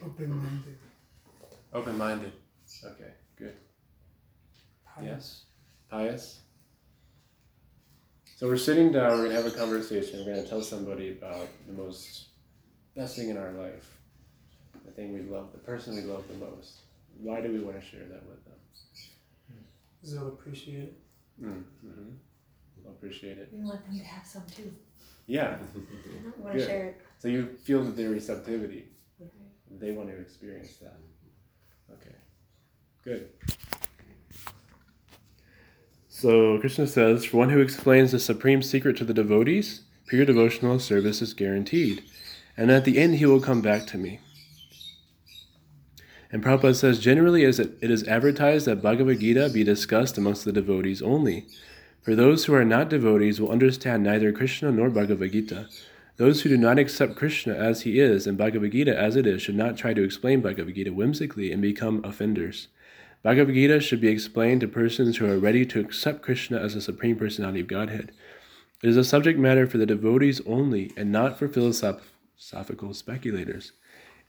Okay. 0.00 0.10
Open-minded. 0.10 0.78
Open 1.72 1.98
minded. 1.98 2.32
Okay, 2.84 3.10
good. 3.36 3.54
Yes. 5.02 5.44
Pious. 5.90 6.40
So 8.36 8.46
we're 8.46 8.56
sitting 8.56 8.92
down, 8.92 9.18
we're 9.18 9.24
gonna 9.24 9.34
have 9.34 9.46
a 9.46 9.50
conversation, 9.50 10.24
we're 10.24 10.34
gonna 10.34 10.46
tell 10.46 10.62
somebody 10.62 11.12
about 11.12 11.48
the 11.66 11.72
most 11.72 12.28
best 12.94 13.16
thing 13.16 13.30
in 13.30 13.36
our 13.36 13.52
life. 13.52 13.98
The 14.84 14.92
thing 14.92 15.12
we 15.12 15.22
love, 15.22 15.52
the 15.52 15.58
person 15.58 15.94
we 15.96 16.02
love 16.02 16.24
the 16.28 16.34
most. 16.34 16.80
Why 17.20 17.40
do 17.40 17.52
we 17.52 17.58
want 17.60 17.80
to 17.80 17.84
share 17.84 18.04
that 18.04 18.24
with 18.28 18.44
them? 18.44 18.54
They'll 20.04 20.28
appreciate 20.28 20.84
it. 20.84 20.98
Mm, 21.42 21.64
hmm 21.80 22.10
Appreciate 22.88 23.38
it. 23.38 23.50
We 23.52 23.64
want 23.64 23.84
them 23.84 23.98
to 23.98 24.04
have 24.04 24.26
some 24.26 24.42
too. 24.54 24.72
Yeah. 25.26 25.58
We 26.36 26.42
want 26.42 26.58
to 26.58 26.66
share 26.66 26.86
it. 26.86 27.00
So 27.18 27.28
you 27.28 27.56
feel 27.64 27.82
the 27.84 27.90
their 27.90 28.10
receptivity. 28.10 28.88
They 29.70 29.92
want 29.92 30.08
to 30.08 30.16
experience 30.18 30.76
that. 30.76 30.98
Okay. 31.92 32.16
Good. 33.04 33.28
So 36.08 36.58
Krishna 36.58 36.86
says, 36.86 37.24
For 37.24 37.36
one 37.36 37.50
who 37.50 37.60
explains 37.60 38.12
the 38.12 38.18
supreme 38.18 38.62
secret 38.62 38.96
to 38.96 39.04
the 39.04 39.14
devotees, 39.14 39.82
pure 40.06 40.24
devotional 40.24 40.80
service 40.80 41.22
is 41.22 41.34
guaranteed, 41.34 42.02
and 42.56 42.70
at 42.70 42.84
the 42.84 42.98
end 42.98 43.16
he 43.16 43.26
will 43.26 43.40
come 43.40 43.60
back 43.60 43.86
to 43.88 43.98
me. 43.98 44.20
And 46.30 46.42
Prabhupada 46.42 46.74
says, 46.74 46.98
generally 46.98 47.44
it 47.44 47.58
is 47.80 48.06
advertised 48.06 48.66
that 48.66 48.82
Bhagavad 48.82 49.20
Gita 49.20 49.48
be 49.48 49.64
discussed 49.64 50.18
amongst 50.18 50.44
the 50.44 50.52
devotees 50.52 51.00
only. 51.00 51.46
For 52.02 52.14
those 52.14 52.44
who 52.44 52.54
are 52.54 52.64
not 52.64 52.90
devotees 52.90 53.40
will 53.40 53.50
understand 53.50 54.02
neither 54.02 54.32
Krishna 54.32 54.70
nor 54.70 54.90
Bhagavad 54.90 55.32
Gita. 55.32 55.68
Those 56.18 56.42
who 56.42 56.48
do 56.48 56.56
not 56.56 56.80
accept 56.80 57.14
Krishna 57.14 57.54
as 57.54 57.82
he 57.82 58.00
is 58.00 58.26
and 58.26 58.36
Bhagavad 58.36 58.72
Gita 58.72 58.98
as 58.98 59.14
it 59.14 59.24
is 59.24 59.40
should 59.40 59.54
not 59.54 59.76
try 59.76 59.94
to 59.94 60.02
explain 60.02 60.40
Bhagavad 60.40 60.74
Gita 60.74 60.92
whimsically 60.92 61.52
and 61.52 61.62
become 61.62 62.04
offenders. 62.04 62.66
Bhagavad 63.22 63.54
Gita 63.54 63.78
should 63.78 64.00
be 64.00 64.08
explained 64.08 64.60
to 64.62 64.68
persons 64.68 65.18
who 65.18 65.30
are 65.30 65.38
ready 65.38 65.64
to 65.66 65.78
accept 65.78 66.22
Krishna 66.22 66.58
as 66.58 66.74
the 66.74 66.80
Supreme 66.80 67.14
Personality 67.14 67.60
of 67.60 67.68
Godhead. 67.68 68.10
It 68.82 68.90
is 68.90 68.96
a 68.96 69.04
subject 69.04 69.38
matter 69.38 69.64
for 69.64 69.78
the 69.78 69.86
devotees 69.86 70.40
only 70.44 70.92
and 70.96 71.12
not 71.12 71.38
for 71.38 71.46
philosophical 71.46 72.94
speculators. 72.94 73.70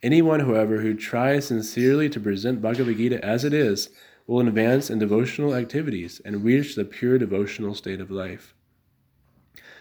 Anyone, 0.04 0.42
however, 0.42 0.82
who 0.82 0.94
tries 0.94 1.48
sincerely 1.48 2.08
to 2.10 2.20
present 2.20 2.62
Bhagavad 2.62 2.98
Gita 2.98 3.26
as 3.26 3.44
it 3.44 3.54
is 3.54 3.90
will 4.28 4.48
advance 4.48 4.92
in 4.92 5.00
devotional 5.00 5.56
activities 5.56 6.22
and 6.24 6.46
reach 6.46 6.76
the 6.76 6.86
pure 6.86 7.18
devotional 7.18 7.74
state 7.74 8.00
of 8.00 8.12
life. 8.12 8.54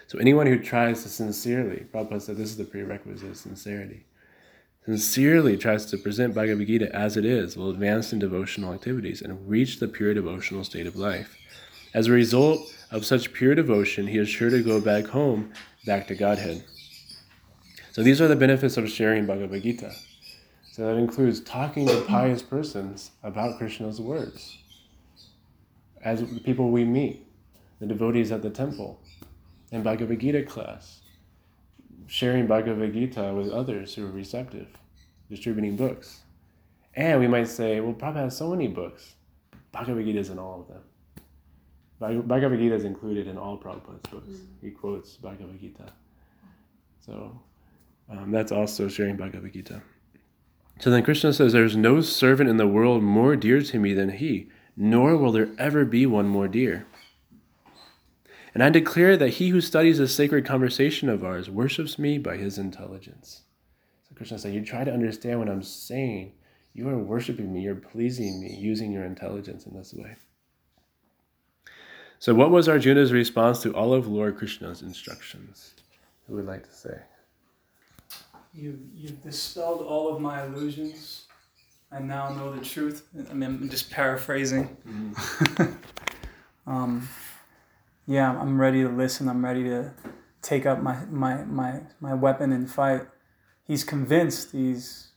So, 0.09 0.19
anyone 0.19 0.47
who 0.47 0.59
tries 0.59 1.03
to 1.03 1.11
sincerely, 1.11 1.87
Prabhupada 1.93 2.23
said 2.23 2.39
this 2.39 2.49
is 2.49 2.57
the 2.57 2.65
prerequisite 2.65 3.29
of 3.29 3.37
sincerity, 3.37 4.07
sincerely 4.87 5.59
tries 5.59 5.85
to 5.87 5.99
present 5.99 6.35
Bhagavad 6.35 6.67
Gita 6.67 6.95
as 6.97 7.19
it 7.19 7.27
is 7.27 7.59
will 7.59 7.69
advance 7.69 8.11
in 8.13 8.19
devotional 8.19 8.73
activities 8.73 9.21
and 9.21 9.47
reach 9.47 9.79
the 9.79 9.87
pure 9.87 10.15
devotional 10.15 10.65
state 10.65 10.87
of 10.87 10.97
life. 10.97 11.37
As 11.93 12.07
a 12.07 12.13
result 12.13 12.75
of 12.91 13.05
such 13.05 13.35
pure 13.35 13.55
devotion, 13.55 14.07
he 14.07 14.17
is 14.17 14.31
sure 14.31 14.49
to 14.49 14.63
go 14.63 14.81
back 14.81 15.05
home, 15.05 15.53
back 15.85 16.07
to 16.09 16.15
Godhead. 16.15 16.65
So, 17.93 18.03
these 18.03 18.23
are 18.23 18.29
the 18.29 18.37
benefits 18.37 18.79
of 18.79 18.89
sharing 18.89 19.27
Bhagavad 19.27 19.63
Gita. 19.63 19.93
So 20.79 20.87
that 20.87 20.97
includes 20.97 21.41
talking 21.41 21.89
to 21.89 22.01
pious 22.03 22.41
persons 22.41 23.11
about 23.25 23.59
Krishna's 23.59 24.01
words. 24.01 24.59
As 26.05 26.21
the 26.21 26.39
people 26.39 26.71
we 26.71 26.85
meet, 26.85 27.27
the 27.81 27.87
devotees 27.87 28.31
at 28.31 28.43
the 28.43 28.51
temple, 28.51 29.01
in 29.71 29.83
Bhagavad 29.83 30.19
Gita 30.19 30.43
class, 30.43 31.01
sharing 32.07 32.47
Bhagavad 32.47 32.93
Gita 32.93 33.33
with 33.35 33.51
others 33.51 33.95
who 33.95 34.07
are 34.07 34.11
receptive, 34.11 34.69
distributing 35.31 35.77
books. 35.77 36.23
And 36.95 37.21
we 37.21 37.29
might 37.29 37.49
say, 37.49 37.81
well, 37.81 37.93
Prabhupada 37.93 38.25
has 38.25 38.37
so 38.37 38.51
many 38.51 38.69
books. 38.69 39.15
Bhagavad 39.73 40.05
Gita 40.05 40.19
is 40.19 40.31
in 40.31 40.39
all 40.39 40.61
of 40.61 40.69
them. 40.69 40.83
Bhagavad 42.27 42.59
Gita 42.59 42.75
is 42.75 42.85
included 42.85 43.27
in 43.27 43.37
all 43.37 43.59
Prabhupada's 43.59 44.11
books. 44.11 44.41
He 44.63 44.71
quotes 44.71 45.17
Bhagavad 45.17 45.61
Gita. 45.61 45.93
So 47.05 47.41
um, 48.11 48.31
that's 48.31 48.53
also 48.53 48.89
sharing 48.89 49.17
Bhagavad 49.17 49.53
Gita. 49.53 49.83
So 50.81 50.91
then 50.91 51.03
Krishna 51.03 51.33
says, 51.33 51.53
There 51.53 51.65
is 51.65 51.77
no 51.77 52.01
servant 52.01 52.49
in 52.49 52.57
the 52.57 52.69
world 52.69 53.03
more 53.03 53.35
dear 53.35 53.63
to 53.63 53.79
me 53.79 53.95
than 53.95 54.11
he, 54.11 54.49
nor 54.77 55.17
will 55.17 55.33
there 55.33 55.51
ever 55.59 55.85
be 55.85 56.07
one 56.07 56.29
more 56.29 56.47
dear. 56.47 56.87
And 58.55 58.63
I 58.63 58.71
declare 58.71 59.17
that 59.17 59.35
he 59.35 59.49
who 59.51 59.61
studies 59.61 59.99
this 59.99 60.15
sacred 60.15 60.45
conversation 60.45 61.09
of 61.09 61.25
ours 61.25 61.51
worships 61.51 61.99
me 61.99 62.19
by 62.19 62.37
his 62.37 62.59
intelligence. 62.59 63.43
So 64.09 64.15
Krishna 64.15 64.39
said, 64.39 64.55
You 64.55 64.65
try 64.65 64.85
to 64.85 64.93
understand 64.93 65.39
what 65.39 65.49
I'm 65.49 65.63
saying. 65.63 66.33
You 66.75 66.89
are 66.89 66.99
worshiping 66.99 67.53
me, 67.53 67.63
you're 67.63 67.75
pleasing 67.75 68.41
me, 68.41 68.55
using 68.55 68.93
your 68.93 69.05
intelligence 69.05 69.67
in 69.67 69.77
this 69.77 69.93
way. 69.93 70.17
So, 72.21 72.35
what 72.35 72.51
was 72.51 72.69
Arjuna's 72.69 73.13
response 73.13 73.63
to 73.63 73.75
all 73.75 73.95
of 73.95 74.09
Lord 74.09 74.37
Krishna's 74.37 74.83
instructions? 74.83 75.75
Who 76.27 76.35
would 76.35 76.47
like 76.47 76.65
to 76.65 76.75
say? 76.75 76.99
You 78.53 78.79
you've 78.95 79.23
dispelled 79.23 79.83
all 79.83 80.15
of 80.15 80.21
my 80.21 80.45
illusions. 80.45 81.27
I 81.93 82.01
now 82.01 82.31
know 82.31 82.53
the 82.53 82.65
truth. 82.65 83.09
I 83.31 83.33
mean, 83.33 83.51
I'm 83.51 83.69
just 83.69 83.91
paraphrasing. 83.91 84.77
um, 86.67 87.09
yeah, 88.09 88.31
I'm 88.31 88.59
ready 88.59 88.83
to 88.83 88.89
listen. 88.89 89.29
I'm 89.29 89.45
ready 89.45 89.65
to 89.65 89.93
take 90.41 90.65
up 90.65 90.83
my, 90.83 91.05
my, 91.11 91.45
my, 91.45 91.83
my 92.01 92.15
weapon 92.15 92.53
and 92.53 92.69
fight. 92.69 93.03
He's 93.65 93.85
convinced, 93.85 94.53
he's 94.53 95.09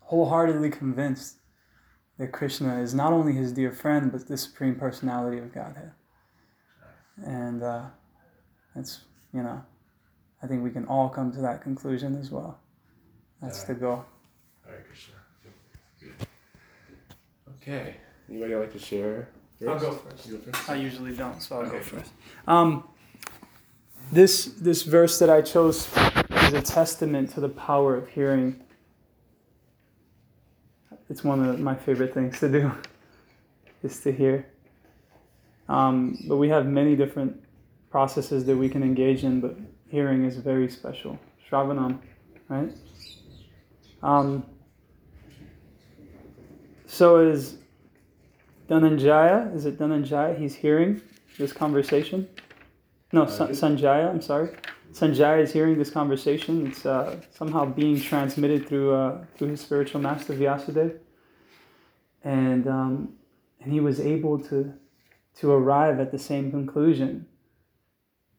wholeheartedly 0.00 0.70
convinced 0.70 1.36
that 2.18 2.32
Krishna 2.32 2.80
is 2.80 2.94
not 2.94 3.12
only 3.12 3.34
his 3.34 3.52
dear 3.52 3.70
friend, 3.70 4.10
but 4.10 4.26
the 4.26 4.38
supreme 4.38 4.76
personality 4.76 5.36
of 5.36 5.52
Godhead. 5.52 5.92
And 7.22 7.62
uh, 7.62 7.84
it's, 8.74 9.02
you 9.34 9.42
know, 9.42 9.62
I 10.42 10.46
think 10.46 10.64
we 10.64 10.70
can 10.70 10.86
all 10.86 11.10
come 11.10 11.30
to 11.32 11.42
that 11.42 11.62
conclusion 11.62 12.18
as 12.18 12.30
well. 12.30 12.58
That's 13.42 13.64
the 13.64 13.74
goal. 13.74 14.06
Hare 14.66 14.86
Krishna. 14.86 15.14
Okay. 17.56 17.96
Anybody 18.30 18.54
like 18.54 18.72
to 18.72 18.78
share? 18.78 19.28
I'll 19.66 19.78
go 19.78 19.92
first. 19.92 20.26
You 20.26 20.36
go 20.36 20.52
first. 20.52 20.70
I 20.70 20.76
usually 20.76 21.14
don't, 21.14 21.42
so 21.42 21.60
I'll 21.60 21.68
go 21.68 21.80
first. 21.80 22.12
Um, 22.46 22.84
this 24.12 24.46
this 24.46 24.82
verse 24.82 25.18
that 25.18 25.30
I 25.30 25.42
chose 25.42 25.88
is 26.30 26.54
a 26.54 26.62
testament 26.62 27.30
to 27.34 27.40
the 27.40 27.48
power 27.48 27.96
of 27.96 28.08
hearing. 28.08 28.62
It's 31.10 31.24
one 31.24 31.44
of 31.44 31.58
my 31.58 31.74
favorite 31.74 32.14
things 32.14 32.38
to 32.40 32.48
do, 32.48 32.72
is 33.82 34.00
to 34.00 34.12
hear. 34.12 34.46
Um, 35.68 36.18
but 36.28 36.36
we 36.36 36.48
have 36.48 36.66
many 36.66 36.96
different 36.96 37.42
processes 37.90 38.44
that 38.44 38.56
we 38.56 38.68
can 38.68 38.82
engage 38.82 39.24
in, 39.24 39.40
but 39.40 39.56
hearing 39.88 40.24
is 40.24 40.36
very 40.36 40.68
special. 40.68 41.18
Shravanam, 41.50 41.98
right? 42.48 42.70
Um, 44.02 44.44
so 46.86 47.18
is 47.18 47.56
Dhananjaya, 48.68 49.54
is 49.54 49.64
it 49.64 49.78
Dhananjaya? 49.78 50.38
He's 50.38 50.54
hearing 50.54 51.00
this 51.38 51.52
conversation. 51.52 52.28
No, 53.12 53.26
San- 53.26 53.48
Sanjaya, 53.48 54.10
I'm 54.10 54.20
sorry. 54.20 54.50
Sanjaya 54.92 55.42
is 55.42 55.52
hearing 55.52 55.78
this 55.78 55.90
conversation. 55.90 56.66
It's 56.66 56.84
uh, 56.84 57.16
somehow 57.30 57.64
being 57.64 57.98
transmitted 58.00 58.68
through 58.68 58.94
uh, 58.94 59.24
through 59.36 59.48
his 59.48 59.60
spiritual 59.60 60.00
master 60.00 60.34
Vyasadeva, 60.34 60.98
and 62.24 62.66
um, 62.66 63.14
and 63.60 63.72
he 63.72 63.80
was 63.80 64.00
able 64.00 64.38
to 64.44 64.74
to 65.40 65.50
arrive 65.50 66.00
at 66.00 66.10
the 66.10 66.18
same 66.18 66.50
conclusion. 66.50 67.26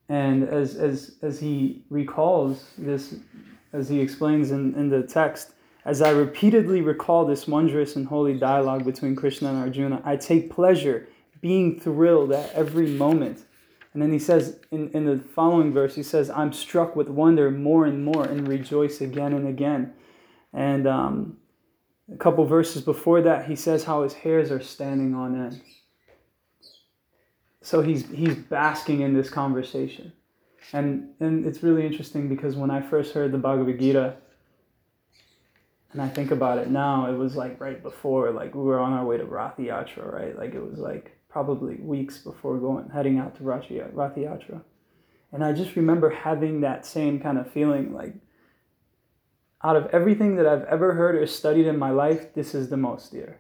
And 0.10 0.44
as 0.48 0.76
as 0.76 1.18
as 1.22 1.40
he 1.40 1.84
recalls 1.90 2.66
this, 2.78 3.16
as 3.74 3.90
he 3.90 4.00
explains 4.00 4.52
in, 4.52 4.76
in 4.76 4.90
the 4.90 5.04
text, 5.04 5.54
as 5.90 6.04
I 6.04 6.12
repeatedly 6.12 6.82
recall 6.82 7.26
this 7.26 7.48
wondrous 7.48 7.96
and 7.96 8.06
holy 8.06 8.36
dialogue 8.36 8.86
between 8.86 9.16
Krishna 9.16 9.50
and 9.50 9.58
Arjuna, 9.58 10.04
I 10.06 10.18
take 10.18 10.52
pleasure 10.52 11.08
being 11.42 11.80
thrilled 11.80 12.32
at 12.32 12.54
every 12.54 12.86
moment. 12.86 13.46
And 13.94 14.00
then 14.04 14.12
he 14.12 14.20
says 14.20 14.60
in, 14.70 14.92
in 14.92 15.06
the 15.06 15.18
following 15.18 15.74
verse, 15.74 15.96
he 15.96 16.04
says, 16.04 16.30
I'm 16.30 16.54
struck 16.54 16.96
with 16.96 17.10
wonder 17.10 17.50
more 17.50 17.86
and 17.86 18.06
more 18.06 18.24
and 18.24 18.48
rejoice 18.48 19.02
again 19.02 19.34
and 19.34 19.48
again. 19.48 19.94
And 20.54 20.88
um, 20.88 21.38
a 22.14 22.18
couple 22.18 22.46
verses 22.46 22.84
before 22.84 23.24
that, 23.24 23.48
he 23.48 23.56
says 23.56 23.84
how 23.84 24.04
his 24.04 24.14
hairs 24.14 24.52
are 24.52 24.62
standing 24.62 25.16
on 25.16 25.44
end. 25.44 25.60
So 27.64 27.82
he's, 27.82 28.08
he's 28.12 28.36
basking 28.36 29.02
in 29.02 29.16
this 29.16 29.32
conversation. 29.32 30.14
And, 30.72 31.10
and 31.20 31.48
it's 31.48 31.64
really 31.64 31.84
interesting 31.84 32.30
because 32.30 32.56
when 32.56 32.70
I 32.70 32.80
first 32.80 33.16
heard 33.16 33.32
the 33.32 33.40
Bhagavad 33.40 33.80
Gita, 33.80 34.18
and 35.92 36.02
I 36.02 36.08
think 36.08 36.32
about 36.32 36.60
it 36.60 36.70
now, 36.70 37.10
it 37.12 37.18
was 37.18 37.36
like 37.36 37.60
right 37.60 37.82
before, 37.82 38.32
like 38.32 38.54
we 38.54 38.62
were 38.62 38.80
on 38.80 38.94
our 38.94 39.06
way 39.06 39.18
to 39.18 39.26
Rath 39.26 39.58
Yatra, 39.58 40.12
right? 40.12 40.38
Like 40.38 40.54
it 40.54 40.62
was 40.62 40.78
like 40.78 41.18
probably 41.30 41.76
weeks 41.76 42.18
before 42.20 42.58
going, 42.58 42.90
heading 42.90 43.18
out 43.18 43.36
to 43.38 43.44
Rath 43.44 43.70
Ya- 43.70 43.86
And 45.32 45.44
I 45.44 45.54
just 45.54 45.76
remember 45.76 46.10
having 46.10 46.62
that 46.62 46.86
same 46.86 47.20
kind 47.20 47.38
of 47.38 47.52
feeling 47.52 47.94
like, 47.94 48.14
out 49.64 49.76
of 49.76 49.88
everything 49.88 50.36
that 50.38 50.46
I've 50.46 50.64
ever 50.66 50.94
heard 50.94 51.16
or 51.16 51.26
studied 51.28 51.68
in 51.68 51.78
my 51.78 51.90
life, 51.90 52.34
this 52.34 52.56
is 52.56 52.70
the 52.70 52.78
most 52.78 53.12
dear. 53.12 53.40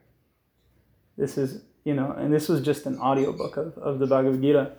This 1.18 1.38
is, 1.38 1.62
you 1.86 1.94
know, 1.94 2.12
and 2.12 2.34
this 2.34 2.50
was 2.50 2.62
just 2.62 2.86
an 2.86 3.00
audiobook 3.00 3.58
of, 3.58 3.78
of 3.78 4.00
the 4.00 4.08
Bhagavad 4.08 4.42
Gita. 4.42 4.74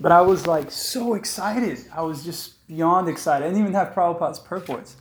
But 0.00 0.12
I 0.12 0.20
was 0.20 0.46
like 0.46 0.70
so 0.70 1.14
excited. 1.14 1.78
I 1.94 2.02
was 2.02 2.22
just 2.22 2.66
beyond 2.68 3.08
excited. 3.08 3.44
I 3.44 3.48
didn't 3.48 3.62
even 3.62 3.72
have 3.72 3.94
Prabhupada's 3.94 4.38
purports. 4.38 4.96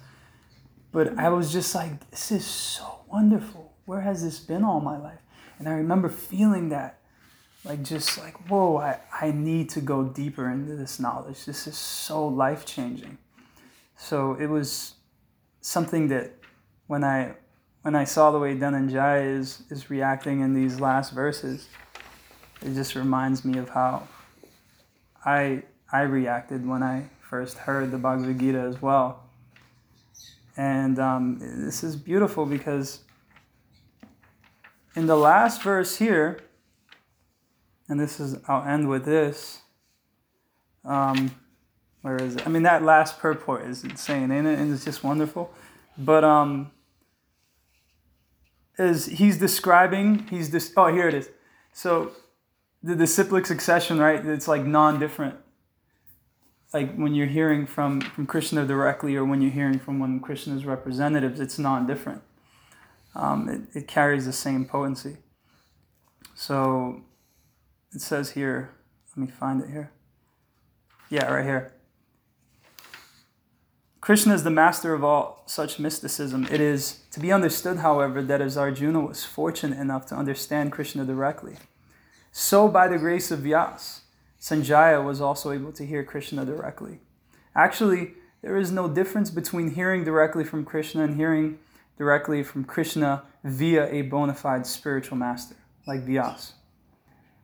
But 0.92 1.18
I 1.18 1.30
was 1.30 1.52
just 1.52 1.76
like, 1.76 2.10
this 2.12 2.32
is 2.32 2.46
so 2.46 3.02
wonderful. 3.08 3.74
Where 3.86 4.02
has 4.02 4.24
this 4.24 4.40
been 4.40 4.64
all 4.64 4.80
my 4.80 4.98
life? 4.98 5.20
And 5.60 5.68
I 5.68 5.74
remember 5.74 6.10
feeling 6.10 6.70
that, 6.70 7.00
like, 7.66 7.84
just 7.84 8.18
like, 8.18 8.50
whoa, 8.50 8.78
I, 8.78 9.00
I 9.22 9.32
need 9.32 9.70
to 9.72 9.82
go 9.82 10.04
deeper 10.04 10.50
into 10.50 10.76
this 10.76 11.00
knowledge. 11.00 11.46
This 11.46 11.68
is 11.68 11.78
so 11.78 12.28
life 12.28 12.66
changing. 12.66 13.18
So 13.98 14.36
it 14.36 14.48
was 14.48 14.94
something 15.62 16.08
that 16.10 16.32
when 16.88 17.04
I 17.04 17.36
when 17.82 17.96
I 17.96 18.04
saw 18.04 18.32
the 18.32 18.40
way 18.40 18.56
Dhananjaya 18.56 19.40
is, 19.40 19.64
is 19.70 19.90
reacting 19.90 20.42
in 20.42 20.54
these 20.54 20.80
last 20.80 21.14
verses, 21.14 21.70
it 22.62 22.74
just 22.74 22.96
reminds 22.96 23.46
me 23.46 23.58
of 23.58 23.70
how 23.70 24.08
I 25.26 25.64
I 25.92 26.02
reacted 26.02 26.68
when 26.68 26.84
I 26.84 27.06
first 27.22 27.58
heard 27.58 27.92
the 27.92 27.98
Bhagavad 27.98 28.40
Gita 28.40 28.60
as 28.60 28.82
well. 28.82 29.27
And 30.58 30.98
um, 30.98 31.38
this 31.40 31.84
is 31.84 31.96
beautiful 31.96 32.46
because 32.46 33.02
in 34.96 35.06
the 35.06 35.16
last 35.16 35.62
verse 35.62 35.98
here, 35.98 36.40
and 37.88 38.00
this 38.00 38.20
is, 38.20 38.38
I'll 38.48 38.68
end 38.68 38.90
with 38.90 39.06
this. 39.06 39.62
Um, 40.84 41.32
where 42.02 42.18
is 42.18 42.36
it? 42.36 42.48
I 42.48 42.50
mean, 42.50 42.64
that 42.64 42.84
last 42.84 43.20
purport 43.20 43.66
is 43.66 43.84
insane, 43.84 44.32
ain't 44.32 44.48
it? 44.48 44.58
And 44.58 44.74
it's 44.74 44.84
just 44.84 45.04
wonderful. 45.04 45.54
But 45.98 46.24
um, 46.24 46.72
is 48.78 49.06
he's 49.06 49.38
describing, 49.38 50.28
he's 50.30 50.50
this. 50.50 50.74
oh, 50.76 50.88
here 50.88 51.08
it 51.08 51.14
is. 51.14 51.30
So 51.74 52.12
the 52.82 52.96
disciplic 52.96 53.46
succession, 53.46 54.00
right? 54.00 54.26
It's 54.26 54.48
like 54.48 54.66
non-different 54.66 55.36
like 56.74 56.96
when 56.96 57.14
you're 57.14 57.28
hearing 57.28 57.66
from 57.66 58.02
from 58.02 58.26
Krishna 58.26 58.66
directly 58.66 59.16
or 59.16 59.26
when 59.26 59.42
you're 59.42 59.52
hearing 59.52 59.80
from 59.80 60.00
one 60.00 60.18
of 60.18 60.22
Krishna's 60.22 60.66
representatives, 60.66 61.40
it's 61.40 61.58
non-different. 61.58 62.22
Um, 63.16 63.50
it, 63.50 63.80
it 63.80 63.88
carries 63.88 64.26
the 64.26 64.34
same 64.34 64.66
potency. 64.66 65.18
So 66.36 67.02
it 67.94 68.02
says 68.02 68.32
here, 68.32 68.76
let 69.16 69.28
me 69.28 69.32
find 69.32 69.62
it 69.62 69.70
here. 69.70 69.92
Yeah, 71.10 71.26
right 71.26 71.46
here. 71.46 71.74
Krishna 74.02 74.34
is 74.36 74.44
the 74.44 74.52
master 74.52 74.94
of 74.94 75.04
all 75.04 75.44
such 75.48 75.80
mysticism. 75.80 76.48
It 76.52 76.62
is 76.62 77.02
to 77.12 77.20
be 77.20 77.32
understood, 77.32 77.78
however, 77.78 78.22
that 78.22 78.40
as 78.40 78.56
Arjuna 78.56 79.02
was 79.02 79.26
fortunate 79.26 79.80
enough 79.80 80.06
to 80.08 80.16
understand 80.16 80.72
Krishna 80.72 81.04
directly, 81.04 81.58
so 82.32 82.68
by 82.68 82.88
the 82.88 82.98
grace 82.98 83.32
of 83.32 83.40
Vyas, 83.40 84.02
Sanjaya 84.40 85.04
was 85.04 85.20
also 85.22 85.52
able 85.52 85.72
to 85.74 85.86
hear 85.86 86.04
Krishna 86.04 86.46
directly. 86.46 87.00
Actually, 87.56 88.14
there 88.42 88.58
is 88.58 88.72
no 88.72 88.88
difference 88.88 89.32
between 89.32 89.72
hearing 89.72 90.04
directly 90.04 90.44
from 90.44 90.64
Krishna 90.64 91.04
and 91.04 91.16
hearing 91.16 91.60
directly 91.98 92.44
from 92.44 92.64
Krishna 92.64 93.24
via 93.44 93.92
a 93.92 94.04
bona 94.04 94.36
fide 94.36 94.68
spiritual 94.68 95.18
master, 95.18 95.56
like 95.88 96.06
Vyas. 96.06 96.52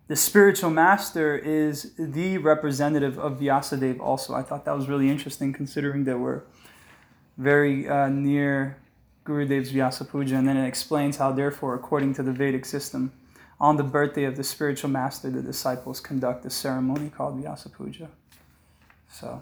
The 0.07 0.15
spiritual 0.15 0.69
master 0.69 1.35
is 1.37 1.93
the 1.97 2.37
representative 2.37 3.17
of 3.17 3.39
Vyasadeva 3.39 3.99
also. 3.99 4.35
I 4.35 4.43
thought 4.43 4.65
that 4.65 4.75
was 4.75 4.87
really 4.87 5.09
interesting 5.09 5.53
considering 5.53 6.03
that 6.03 6.19
we're 6.19 6.43
very 7.37 7.87
uh, 7.87 8.09
near 8.09 8.77
Gurudev's 9.25 9.71
Vyasa 9.71 10.05
Puja, 10.05 10.35
and 10.35 10.47
then 10.47 10.57
it 10.57 10.67
explains 10.67 11.17
how, 11.17 11.31
therefore, 11.31 11.73
according 11.73 12.13
to 12.15 12.23
the 12.23 12.31
Vedic 12.31 12.65
system, 12.65 13.13
on 13.59 13.77
the 13.77 13.83
birthday 13.83 14.25
of 14.25 14.35
the 14.35 14.43
spiritual 14.43 14.89
master, 14.89 15.29
the 15.29 15.41
disciples 15.41 15.99
conduct 15.99 16.45
a 16.45 16.49
ceremony 16.49 17.09
called 17.09 17.39
Vyasa 17.39 17.69
Puja. 17.69 18.09
So, 19.09 19.41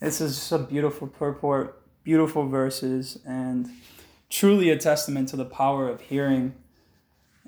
this 0.00 0.20
is 0.20 0.36
just 0.36 0.52
a 0.52 0.58
beautiful 0.58 1.08
purport, 1.08 1.82
beautiful 2.04 2.46
verses, 2.46 3.18
and 3.26 3.68
truly 4.28 4.70
a 4.70 4.76
testament 4.76 5.28
to 5.30 5.36
the 5.36 5.44
power 5.44 5.88
of 5.88 6.00
hearing. 6.02 6.54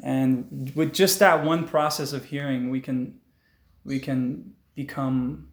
And 0.02 0.72
with 0.74 0.94
just 0.94 1.18
that 1.18 1.44
one 1.44 1.66
process 1.66 2.12
of 2.12 2.26
hearing, 2.26 2.70
we 2.70 2.80
can 2.80 3.20
we 3.84 3.98
can 3.98 4.54
become 4.74 5.48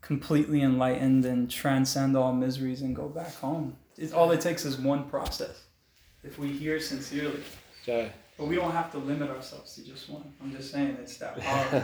completely 0.00 0.62
enlightened 0.62 1.24
and 1.24 1.50
transcend 1.50 2.16
all 2.16 2.32
miseries 2.32 2.82
and 2.82 2.94
go 2.94 3.08
back 3.08 3.34
home. 3.36 3.76
It's, 3.96 4.12
all 4.12 4.30
it 4.30 4.40
takes 4.40 4.64
is 4.64 4.78
one 4.78 5.08
process. 5.08 5.64
If 6.22 6.38
we 6.38 6.48
hear 6.48 6.80
sincerely. 6.80 7.42
Jai. 7.84 8.12
But 8.38 8.46
we 8.46 8.54
don't 8.54 8.70
have 8.70 8.90
to 8.92 8.98
limit 8.98 9.28
ourselves 9.30 9.74
to 9.74 9.84
just 9.84 10.08
one. 10.08 10.22
I'm 10.40 10.52
just 10.52 10.70
saying 10.70 10.96
it's 11.00 11.18
that 11.18 11.38
powerful. 11.40 11.82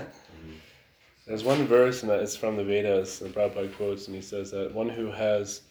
There's 1.27 1.43
one 1.43 1.67
verse, 1.67 2.03
and 2.03 2.13
it's 2.13 2.37
from 2.37 2.57
the 2.57 2.65
Vedas, 2.65 3.23
and 3.23 3.35
Prabhupada 3.35 3.75
quotes, 3.77 4.07
and 4.07 4.15
he 4.15 4.23
says 4.23 4.51
that 4.53 4.73
one 4.73 4.89
who 4.89 5.11
has 5.11 5.63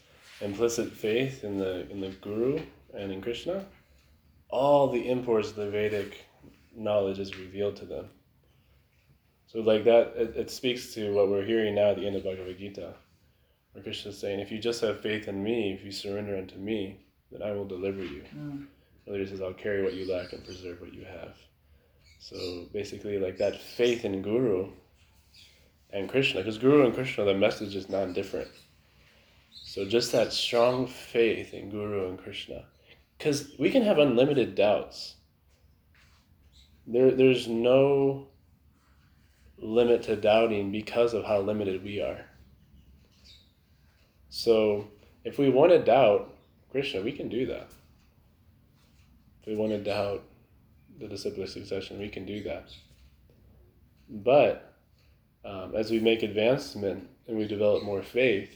implicit 0.42 0.92
faith 0.92 1.44
in 1.44 1.58
the 1.58 1.90
in 1.90 2.02
the 2.02 2.10
Guru 2.10 2.60
and 2.94 3.12
in 3.12 3.22
Krishna, 3.22 3.66
all 4.50 4.90
the 4.90 5.10
imports 5.10 5.52
of 5.52 5.56
the 5.56 5.70
Vedic 5.70 6.26
knowledge 6.76 7.20
is 7.20 7.38
revealed 7.38 7.76
to 7.78 7.86
them. 7.86 8.10
So 9.48 9.60
like 9.60 9.84
that, 9.84 10.14
it, 10.16 10.36
it 10.36 10.52
speaks 10.52 10.94
to 10.96 11.14
what 11.14 11.30
we're 11.30 11.46
hearing 11.46 11.76
now 11.76 11.92
at 11.92 11.98
the 11.98 12.08
end 12.08 12.16
of 12.16 12.24
Bhagavad 12.24 12.58
Gita, 12.58 12.94
Where 13.74 13.84
Krishna 13.84 14.10
is 14.10 14.18
saying, 14.18 14.40
if 14.40 14.52
you 14.52 14.58
just 14.58 14.82
have 14.82 15.02
faith 15.02 15.28
in 15.28 15.44
me, 15.44 15.74
if 15.74 15.86
you 15.86 15.92
surrender 15.92 16.36
unto 16.36 16.58
me, 16.58 16.98
then 17.32 17.44
I 17.44 17.52
will 17.52 17.66
deliver 17.66 18.04
you. 18.04 18.24
Mm. 18.36 18.66
Or 19.06 19.18
he 19.18 19.26
says, 19.26 19.42
I'll 19.42 19.54
carry 19.54 19.84
what 19.84 19.94
you 19.94 20.12
lack 20.12 20.34
and 20.34 20.44
preserve 20.44 20.80
what 20.80 20.94
you 20.94 21.04
have. 21.06 21.36
So 22.20 22.68
basically, 22.72 23.20
like 23.20 23.38
that 23.38 23.60
faith 23.60 24.06
in 24.06 24.22
Guru 24.22 24.72
and 25.92 26.08
Krishna, 26.10 26.40
because 26.40 26.58
Guru 26.58 26.86
and 26.86 26.94
Krishna, 26.94 27.26
the 27.26 27.34
message 27.34 27.76
is 27.76 27.90
non 27.90 28.14
different. 28.14 28.50
So 29.52 29.86
just 29.86 30.12
that 30.12 30.32
strong 30.32 30.88
faith 30.88 31.54
in 31.54 31.70
Guru 31.70 32.08
and 32.08 32.18
Krishna. 32.18 32.66
Because 33.18 33.52
we 33.60 33.70
can 33.70 33.84
have 33.84 33.98
unlimited 34.00 34.56
doubts. 34.56 35.16
There, 36.88 37.12
there's 37.12 37.48
no 37.48 38.28
limit 39.58 40.04
to 40.04 40.16
doubting 40.16 40.72
because 40.72 41.14
of 41.14 41.24
how 41.26 41.40
limited 41.40 41.84
we 41.84 42.02
are. 42.02 42.26
So 44.30 44.88
if 45.24 45.38
we 45.38 45.50
want 45.50 45.72
to 45.72 45.80
doubt 45.80 46.36
Krishna, 46.72 47.02
we 47.02 47.12
can 47.12 47.30
do 47.30 47.46
that. 47.48 47.70
If 49.44 49.48
we 49.48 49.56
want 49.58 49.74
to 49.74 49.78
doubt 49.78 50.24
the 51.00 51.08
disciplic 51.08 51.50
succession, 51.50 52.00
we 52.00 52.08
can 52.08 52.26
do 52.26 52.42
that. 52.44 52.70
But 54.10 54.74
um, 55.44 55.76
as 55.76 55.92
we 55.92 56.00
make 56.00 56.24
advancement 56.24 57.10
and 57.28 57.38
we 57.38 57.46
develop 57.46 57.84
more 57.84 58.02
faith, 58.02 58.56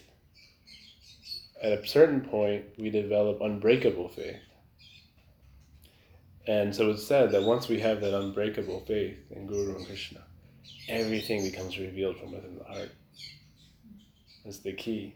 at 1.62 1.74
a 1.74 1.86
certain 1.86 2.22
point, 2.22 2.64
we 2.78 2.90
develop 2.90 3.42
unbreakable 3.42 4.08
faith. 4.08 4.40
And 6.48 6.74
so 6.74 6.92
it's 6.92 7.06
said 7.06 7.32
that 7.32 7.44
once 7.44 7.68
we 7.68 7.82
have 7.82 8.00
that 8.00 8.18
unbreakable 8.18 8.86
faith 8.88 9.18
in 9.32 9.46
Guru 9.46 9.76
and 9.76 9.86
Krishna, 9.86 10.22
everything 10.88 11.44
becomes 11.44 11.78
revealed 11.78 12.18
from 12.18 12.32
within 12.32 12.58
the 12.58 12.64
heart. 12.64 12.92
That's 14.46 14.60
the 14.60 14.72
key. 14.72 15.16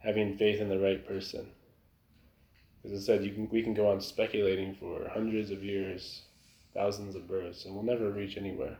Having 0.00 0.38
faith 0.38 0.60
in 0.60 0.68
the 0.68 0.80
right 0.80 1.06
person. 1.06 1.46
As 2.84 2.92
I 2.92 2.98
said, 2.98 3.24
you 3.24 3.32
can, 3.32 3.48
we 3.50 3.62
can 3.62 3.74
go 3.74 3.90
on 3.90 4.00
speculating 4.00 4.74
for 4.74 5.08
hundreds 5.08 5.50
of 5.50 5.62
years, 5.64 6.22
thousands 6.74 7.14
of 7.14 7.28
births, 7.28 7.64
and 7.64 7.74
we'll 7.74 7.84
never 7.84 8.10
reach 8.10 8.36
anywhere. 8.36 8.76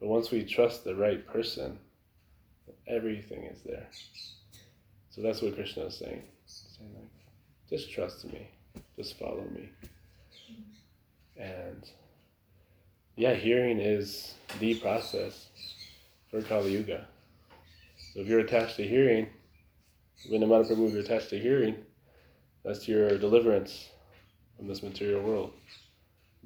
But 0.00 0.08
once 0.08 0.30
we 0.30 0.44
trust 0.44 0.84
the 0.84 0.96
right 0.96 1.24
person, 1.26 1.78
everything 2.88 3.44
is 3.44 3.62
there. 3.62 3.86
So 5.10 5.22
that's 5.22 5.42
what 5.42 5.54
Krishna 5.54 5.84
is 5.84 5.96
saying. 5.96 6.22
saying 6.46 6.90
like, 6.94 7.10
just 7.70 7.90
trust 7.90 8.24
me, 8.24 8.48
just 8.96 9.18
follow 9.18 9.44
me. 9.54 9.68
And 11.36 11.88
yeah, 13.16 13.34
hearing 13.34 13.78
is 13.78 14.34
the 14.58 14.74
process 14.76 15.48
for 16.30 16.42
Kali 16.42 16.72
Yuga. 16.72 17.06
So 18.12 18.20
if 18.20 18.26
you're 18.26 18.40
attached 18.40 18.76
to 18.76 18.86
hearing, 18.86 19.28
when 20.28 20.40
matter 20.48 20.64
Prabhu, 20.74 20.92
you're 20.92 21.00
attached 21.00 21.30
to 21.30 21.38
hearing, 21.38 21.76
that's 22.64 22.86
your 22.88 23.18
deliverance 23.18 23.88
from 24.56 24.68
this 24.68 24.82
material 24.82 25.22
world. 25.22 25.52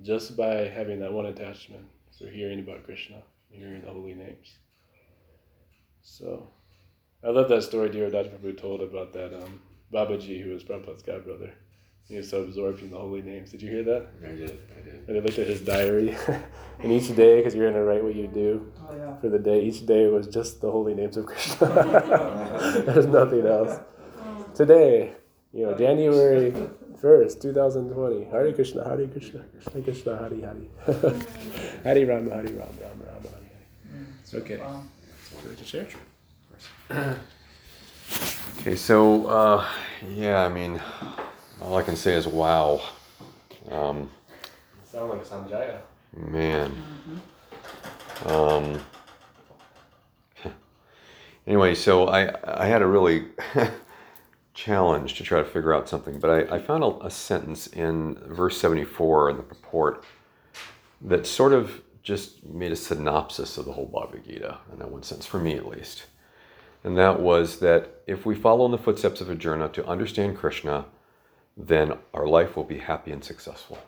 Just 0.03 0.37
by 0.37 0.69
having 0.69 1.01
that 1.01 1.13
one 1.13 1.27
attachment 1.27 1.85
for 2.19 2.29
hearing 2.29 2.61
about 2.61 2.85
Krishna, 2.85 3.23
hearing 3.51 3.83
the 3.83 3.91
holy 3.91 4.15
names. 4.15 4.57
So 6.03 6.49
I 7.25 7.31
love 7.31 7.49
that 7.49 7.63
story 7.63 7.91
dear 7.91 8.11
Dr. 8.11 8.31
Prabhu 8.31 8.57
told 8.59 8.81
about 8.83 9.13
that 9.15 9.35
um, 9.35 9.61
Babaji 9.93 10.43
who 10.43 10.51
was 10.51 10.65
Prabhupada's 10.65 11.03
godbrother. 11.03 11.51
He 12.09 12.17
was 12.17 12.31
so 12.31 12.43
absorbed 12.43 12.83
in 12.83 12.91
the 12.91 12.99
holy 12.99 13.21
names. 13.21 13.51
Did 13.51 13.63
you 13.63 13.69
hear 13.71 13.83
that? 13.83 14.07
I 14.25 14.29
did. 14.29 14.59
I 14.79 14.81
did. 14.81 15.09
And 15.09 15.17
I 15.17 15.21
looked 15.21 15.41
at 15.41 15.49
his 15.49 15.61
diary, 15.61 16.17
and 16.79 16.93
each 16.93 17.17
day, 17.17 17.39
because 17.39 17.53
you're 17.53 17.65
going 17.65 17.75
to 17.75 17.83
write 17.83 18.05
what 18.05 18.15
you 18.15 18.29
do 18.29 18.73
Oh, 18.89 18.95
yeah. 18.97 19.17
for 19.17 19.29
the 19.29 19.41
day, 19.41 19.63
each 19.65 19.85
day 19.87 20.07
was 20.07 20.29
just 20.29 20.61
the 20.61 20.71
holy 20.71 20.95
names 20.95 21.17
of 21.17 21.27
Krishna. 21.27 21.67
There's 22.87 23.07
nothing 23.07 23.45
else. 23.45 23.81
Today, 24.55 25.15
you 25.57 25.65
know, 25.65 25.75
January 25.77 26.53
1st, 27.01 27.41
2020, 27.43 28.25
Hare 28.25 28.53
Krishna, 28.53 28.85
Hare 28.85 29.07
Krishna, 29.07 29.43
Krishna 29.53 29.83
Krishna, 29.83 30.17
Hare 30.19 30.37
Hare. 30.37 31.15
Hare 31.85 32.07
Rama, 32.07 32.31
Hare 32.31 32.45
Rama, 32.45 32.73
Rama 32.83 33.05
Rama, 33.07 33.29
Hare 33.33 33.49
Hare. 33.91 34.07
It's 34.23 34.35
okay. 34.35 34.61
Would 35.49 35.59
you 35.59 35.67
share? 35.67 35.89
Okay, 38.61 38.75
so 38.77 39.27
uh, 39.27 39.65
yeah, 40.15 40.45
I 40.45 40.49
mean, 40.49 40.81
all 41.61 41.77
I 41.77 41.83
can 41.83 41.95
say 41.95 42.15
is 42.15 42.27
wow. 42.27 42.81
Um, 43.71 44.11
Sound 44.91 45.11
like 45.11 45.25
Sanjaya. 45.25 45.79
man. 46.17 46.73
Um, 48.25 48.81
anyway, 51.47 51.75
so 51.75 52.09
I 52.09 52.33
I 52.45 52.67
had 52.67 52.83
a 52.83 52.87
really 52.87 53.27
challenge 54.57 55.15
to 55.15 55.23
try 55.23 55.39
to 55.39 55.45
figure 55.45 55.73
out 55.73 55.89
something, 55.89 56.19
but 56.19 56.31
I, 56.31 56.57
I 56.57 56.59
found 56.59 56.83
a, 56.83 57.07
a 57.07 57.11
sentence 57.11 57.69
in 57.69 58.17
verse 58.27 58.59
74 58.59 59.31
in 59.31 59.37
the 59.37 59.43
purport 59.43 60.03
that 61.03 61.27
sort 61.27 61.53
of 61.53 61.83
just 62.03 62.45
made 62.45 62.73
a 62.73 62.77
synopsis 62.77 63.59
of 63.59 63.67
the 63.67 63.73
whole 63.73 63.87
Bhagavad 63.87 64.25
Gita 64.25 64.59
in 64.73 64.79
that 64.79 64.91
one 64.91 65.03
sense, 65.03 65.27
for 65.27 65.39
me 65.39 65.55
at 65.55 65.69
least. 65.69 66.07
And 66.83 66.97
that 66.97 67.21
was 67.21 67.59
that 67.61 68.03
if 68.07 68.25
we 68.25 68.35
follow 68.35 68.65
in 68.65 68.73
the 68.73 68.79
footsteps 68.79 69.21
of 69.21 69.29
Arjuna 69.29 69.69
to 69.71 69.87
understand 69.87 70.39
Krishna, 70.39 70.87
then 71.57 71.93
our 72.15 72.27
life 72.27 72.57
will 72.57 72.65
be 72.65 72.79
happy 72.79 73.13
and 73.13 73.23
successful. 73.23 73.79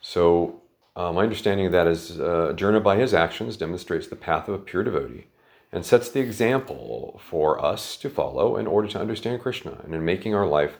So, 0.00 0.62
uh, 0.94 1.12
my 1.12 1.22
understanding 1.22 1.66
of 1.66 1.72
that 1.72 1.86
is 1.86 2.20
uh, 2.20 2.48
Arjuna, 2.48 2.80
by 2.80 2.96
his 2.96 3.14
actions, 3.14 3.56
demonstrates 3.56 4.06
the 4.06 4.16
path 4.16 4.48
of 4.48 4.54
a 4.54 4.58
pure 4.58 4.84
devotee 4.84 5.26
and 5.72 5.86
sets 5.86 6.10
the 6.10 6.20
example 6.20 7.20
for 7.24 7.64
us 7.64 7.96
to 7.96 8.10
follow 8.10 8.56
in 8.56 8.66
order 8.66 8.88
to 8.88 9.00
understand 9.00 9.40
Krishna 9.40 9.80
and 9.84 9.94
in 9.94 10.04
making 10.04 10.34
our 10.34 10.46
life 10.46 10.78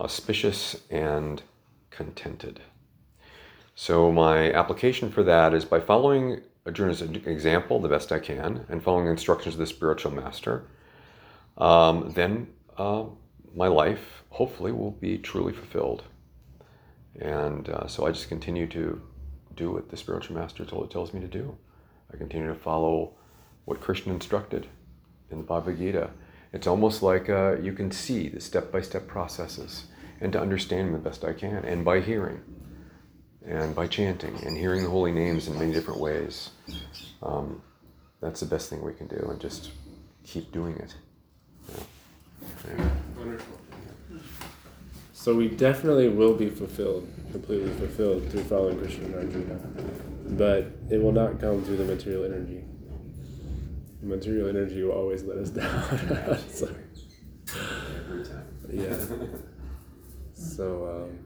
auspicious 0.00 0.82
and 0.90 1.42
contented. 1.90 2.60
So, 3.74 4.10
my 4.10 4.52
application 4.52 5.10
for 5.10 5.22
that 5.22 5.54
is 5.54 5.64
by 5.64 5.78
following 5.78 6.40
Arjuna's 6.66 7.00
example 7.00 7.80
the 7.80 7.88
best 7.88 8.10
I 8.10 8.18
can 8.18 8.66
and 8.68 8.82
following 8.82 9.04
the 9.04 9.12
instructions 9.12 9.54
of 9.54 9.60
the 9.60 9.66
spiritual 9.66 10.10
master, 10.10 10.66
um, 11.56 12.10
then 12.14 12.48
uh, 12.76 13.04
my 13.54 13.68
life 13.68 14.24
hopefully 14.30 14.72
will 14.72 14.90
be 14.90 15.16
truly 15.16 15.52
fulfilled. 15.52 16.02
And 17.20 17.68
uh, 17.68 17.86
so 17.86 18.06
I 18.06 18.10
just 18.10 18.28
continue 18.28 18.66
to 18.68 19.00
do 19.54 19.72
what 19.72 19.88
the 19.88 19.96
spiritual 19.96 20.36
master 20.36 20.64
told, 20.64 20.90
tells 20.90 21.14
me 21.14 21.20
to 21.20 21.28
do. 21.28 21.56
I 22.12 22.16
continue 22.16 22.48
to 22.48 22.54
follow 22.54 23.14
what 23.68 23.82
Krishna 23.82 24.14
instructed 24.14 24.66
in 25.30 25.36
the 25.36 25.44
Bhagavad 25.44 25.78
Gita. 25.78 26.08
It's 26.54 26.66
almost 26.66 27.02
like 27.02 27.28
uh, 27.28 27.56
you 27.60 27.74
can 27.74 27.90
see 27.90 28.28
the 28.28 28.40
step 28.40 28.72
by 28.72 28.80
step 28.80 29.06
processes 29.06 29.84
and 30.22 30.32
to 30.32 30.40
understand 30.40 30.88
them 30.88 30.94
the 30.94 31.10
best 31.10 31.22
I 31.22 31.34
can, 31.34 31.64
and 31.66 31.84
by 31.84 32.00
hearing 32.00 32.40
and 33.46 33.74
by 33.74 33.86
chanting 33.86 34.34
and 34.44 34.56
hearing 34.56 34.82
the 34.82 34.90
holy 34.90 35.12
names 35.12 35.48
in 35.48 35.58
many 35.58 35.72
different 35.72 36.00
ways. 36.00 36.50
Um, 37.22 37.62
that's 38.22 38.40
the 38.40 38.46
best 38.46 38.70
thing 38.70 38.82
we 38.82 38.94
can 38.94 39.06
do, 39.06 39.28
and 39.30 39.38
just 39.38 39.70
keep 40.24 40.50
doing 40.50 40.74
it. 40.76 40.94
Yeah. 41.68 41.82
Yeah. 42.78 42.90
Wonderful. 43.18 43.58
So 45.12 45.34
we 45.34 45.48
definitely 45.48 46.08
will 46.08 46.34
be 46.34 46.48
fulfilled, 46.48 47.06
completely 47.32 47.70
fulfilled 47.74 48.30
through 48.30 48.44
following 48.44 48.78
Krishna 48.78 49.04
and 49.04 49.14
Arjuna. 49.14 49.58
But 50.30 50.72
it 50.90 51.02
will 51.02 51.12
not 51.12 51.38
come 51.38 51.62
through 51.64 51.76
the 51.76 51.84
material 51.84 52.24
energy. 52.24 52.64
Material 54.00 54.48
energy 54.48 54.82
will 54.82 54.92
always 54.92 55.24
let 55.24 55.38
us 55.38 55.50
down. 55.50 56.38
so, 56.50 56.74
yeah. 58.72 58.96
So, 60.34 61.08
um, 61.08 61.18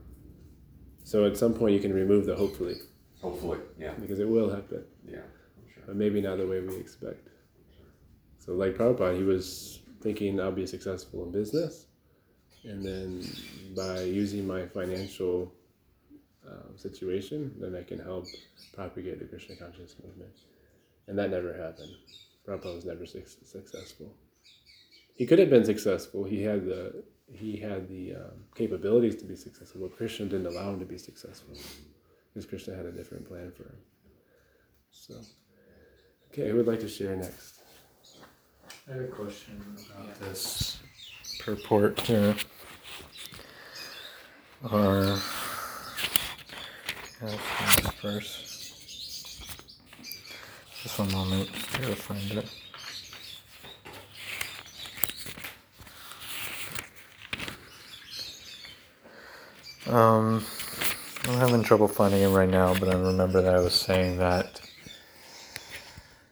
so 1.05 1.27
at 1.27 1.37
some 1.37 1.53
point 1.53 1.75
you 1.75 1.81
can 1.81 1.93
remove 1.93 2.25
the 2.25 2.35
hopefully, 2.35 2.77
Hopefully, 3.21 3.59
yeah, 3.79 3.93
because 4.01 4.21
it 4.21 4.29
will 4.29 4.49
happen, 4.49 4.85
yeah, 5.07 5.17
sure. 5.75 5.83
but 5.87 5.97
maybe 5.97 6.23
not 6.23 6.39
the 6.39 6.47
way 6.47 6.61
we 6.61 6.77
expect. 6.77 7.29
So, 8.39 8.55
like 8.55 8.75
Prabhupada, 8.75 9.16
he 9.16 9.23
was 9.23 9.81
thinking 10.01 10.41
I'll 10.41 10.51
be 10.51 10.66
successful 10.66 11.25
in 11.25 11.31
business, 11.31 11.87
and 12.64 12.83
then 12.83 13.23
by 13.77 14.01
using 14.01 14.47
my 14.47 14.66
financial 14.66 15.53
um, 16.49 16.77
situation, 16.77 17.55
then 17.61 17.77
I 17.77 17.83
can 17.83 17.99
help 17.99 18.27
propagate 18.75 19.18
the 19.18 19.27
Krishna 19.27 19.57
consciousness 19.57 19.97
movement. 20.03 20.33
And 21.07 21.18
that 21.18 21.31
never 21.31 21.53
happened. 21.53 21.93
Prabhupada 22.47 22.74
was 22.74 22.84
never 22.84 23.07
suc 23.07 23.26
successful. 23.45 24.14
He 25.14 25.26
could 25.26 25.38
have 25.38 25.51
been 25.51 25.64
successful. 25.64 26.24
He 26.24 26.43
had 26.43 26.64
the 26.66 27.05
he 27.32 27.57
had 27.57 27.88
the 27.88 28.14
um, 28.16 28.45
capabilities 28.55 29.16
to 29.16 29.24
be 29.24 29.36
successful, 29.36 29.82
but 29.82 29.97
Krishna 29.97 30.26
didn't 30.26 30.47
allow 30.47 30.70
him 30.70 30.80
to 30.80 30.84
be 30.84 30.99
successful 30.99 31.57
because 32.32 32.47
Krishna 32.47 32.74
had 32.74 32.86
a 32.86 32.93
different 32.93 33.26
plan 33.26 33.53
for 33.53 33.64
him. 33.64 33.76
So, 34.90 35.14
okay, 36.30 36.49
who 36.51 36.57
would 36.57 36.66
like 36.66 36.80
to 36.80 36.88
share 36.88 37.16
next? 37.16 37.61
I 38.88 38.95
have 38.95 39.03
a 39.03 39.07
question 39.07 39.62
about 39.95 40.18
this 40.20 40.78
purport 41.40 42.01
here. 42.01 42.34
Or 44.70 45.18
yeah, 47.22 47.36
first. 48.01 48.51
சொன்னாங்க 50.97 51.39
ஃப்ரெண்டில் 52.03 52.43
Um, 59.99 60.26
I'm 61.24 61.39
having 61.39 61.62
trouble 61.68 61.89
finding 61.89 62.22
him 62.22 62.33
right 62.33 62.49
now, 62.49 62.68
but 62.80 62.89
I 62.89 62.95
remember 62.95 63.43
that 63.43 63.55
I 63.55 63.61
was 63.61 63.74
saying 63.74 64.12
that. 64.18 64.61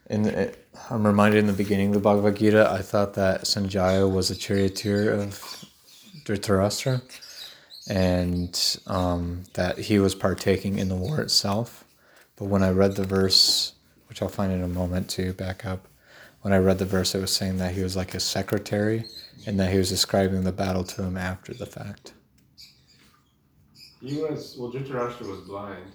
In 0.08 0.22
the, 0.22 0.54
I'm 0.88 1.04
reminded 1.06 1.38
in 1.38 1.46
the 1.46 1.52
beginning 1.52 1.88
of 1.88 1.94
the 1.94 2.00
Bhagavad 2.00 2.36
Gita, 2.36 2.70
I 2.70 2.80
thought 2.90 3.14
that 3.14 3.42
Sanjaya 3.42 4.10
was 4.10 4.30
a 4.30 4.36
charioteer 4.36 5.12
of 5.12 5.64
Dhritarashtra, 6.24 7.02
and 7.88 8.78
um, 8.86 9.44
that 9.54 9.78
he 9.78 9.98
was 9.98 10.14
partaking 10.14 10.78
in 10.78 10.88
the 10.88 10.96
war 10.96 11.20
itself. 11.20 11.84
But 12.36 12.46
when 12.46 12.62
I 12.62 12.70
read 12.70 12.94
the 12.94 13.04
verse 13.04 13.74
which 14.10 14.20
I'll 14.20 14.28
find 14.28 14.52
in 14.52 14.62
a 14.62 14.68
moment 14.68 15.08
to 15.10 15.32
back 15.32 15.64
up, 15.64 15.86
when 16.42 16.52
I 16.52 16.58
read 16.58 16.78
the 16.78 16.84
verse, 16.84 17.14
it 17.14 17.20
was 17.20 17.30
saying 17.34 17.58
that 17.58 17.74
he 17.74 17.82
was 17.82 17.96
like 17.96 18.12
a 18.14 18.20
secretary, 18.20 19.04
and 19.46 19.58
that 19.60 19.70
he 19.70 19.78
was 19.78 19.88
describing 19.88 20.44
the 20.44 20.52
battle 20.52 20.84
to 20.84 21.02
him 21.02 21.16
after 21.16 21.54
the 21.54 21.64
fact. 21.66 22.12
He 24.02 24.16
was 24.16 24.56
well. 24.58 24.72
Dhritarashtra 24.72 25.28
was 25.28 25.40
blind. 25.40 25.92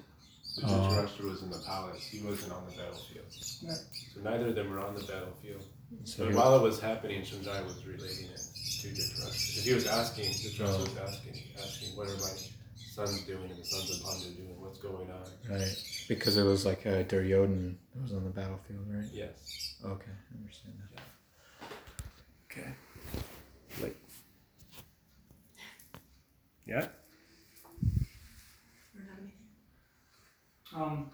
But 0.62 0.70
Dhritarashtra 0.70 1.30
was 1.30 1.42
in 1.44 1.50
the 1.50 1.60
palace. 1.60 2.06
He 2.06 2.22
wasn't 2.22 2.54
on 2.54 2.64
the 2.68 2.78
battlefield. 2.78 3.26
So 3.30 4.22
neither 4.24 4.48
of 4.48 4.56
them 4.56 4.70
were 4.70 4.80
on 4.80 4.96
the 4.96 5.04
battlefield. 5.04 5.64
So 6.06 6.26
But 6.26 6.36
while 6.36 6.56
it 6.56 6.62
was 6.62 6.80
happening, 6.80 7.22
Sanjaya 7.24 7.66
was 7.66 7.86
relating 7.86 8.28
it 8.28 8.40
to 8.82 8.88
Dhritarashtra. 8.88 9.62
He 9.62 9.74
was 9.74 9.88
asking, 9.88 10.26
Dhritarashtra 10.26 10.80
was 10.80 10.98
asking, 10.98 11.44
asking, 11.58 11.98
what 11.98 12.08
are 12.08 12.18
my 12.18 12.32
sons 12.78 13.22
doing 13.24 13.50
and 13.50 13.60
the 13.60 13.66
sons 13.66 13.90
of 13.92 14.06
Pandu 14.06 14.36
doing? 14.38 14.55
What's 14.76 14.88
going 14.88 15.10
on? 15.10 15.58
Right, 15.58 16.06
because 16.10 16.38
it 16.38 16.44
was 16.44 16.66
like 16.66 16.86
uh, 16.86 17.04
Duryodhan 17.04 17.76
that 17.94 18.02
was 18.02 18.14
on 18.14 18.26
the 18.26 18.30
battlefield, 18.30 18.86
right? 18.90 19.08
Yes. 19.14 19.76
Okay, 19.86 20.12
I 20.12 20.38
understand 20.38 20.76
that. 20.92 21.70
Okay. 22.52 22.70
Like. 23.82 23.96
Yeah. 26.66 26.88
Um, 30.76 31.10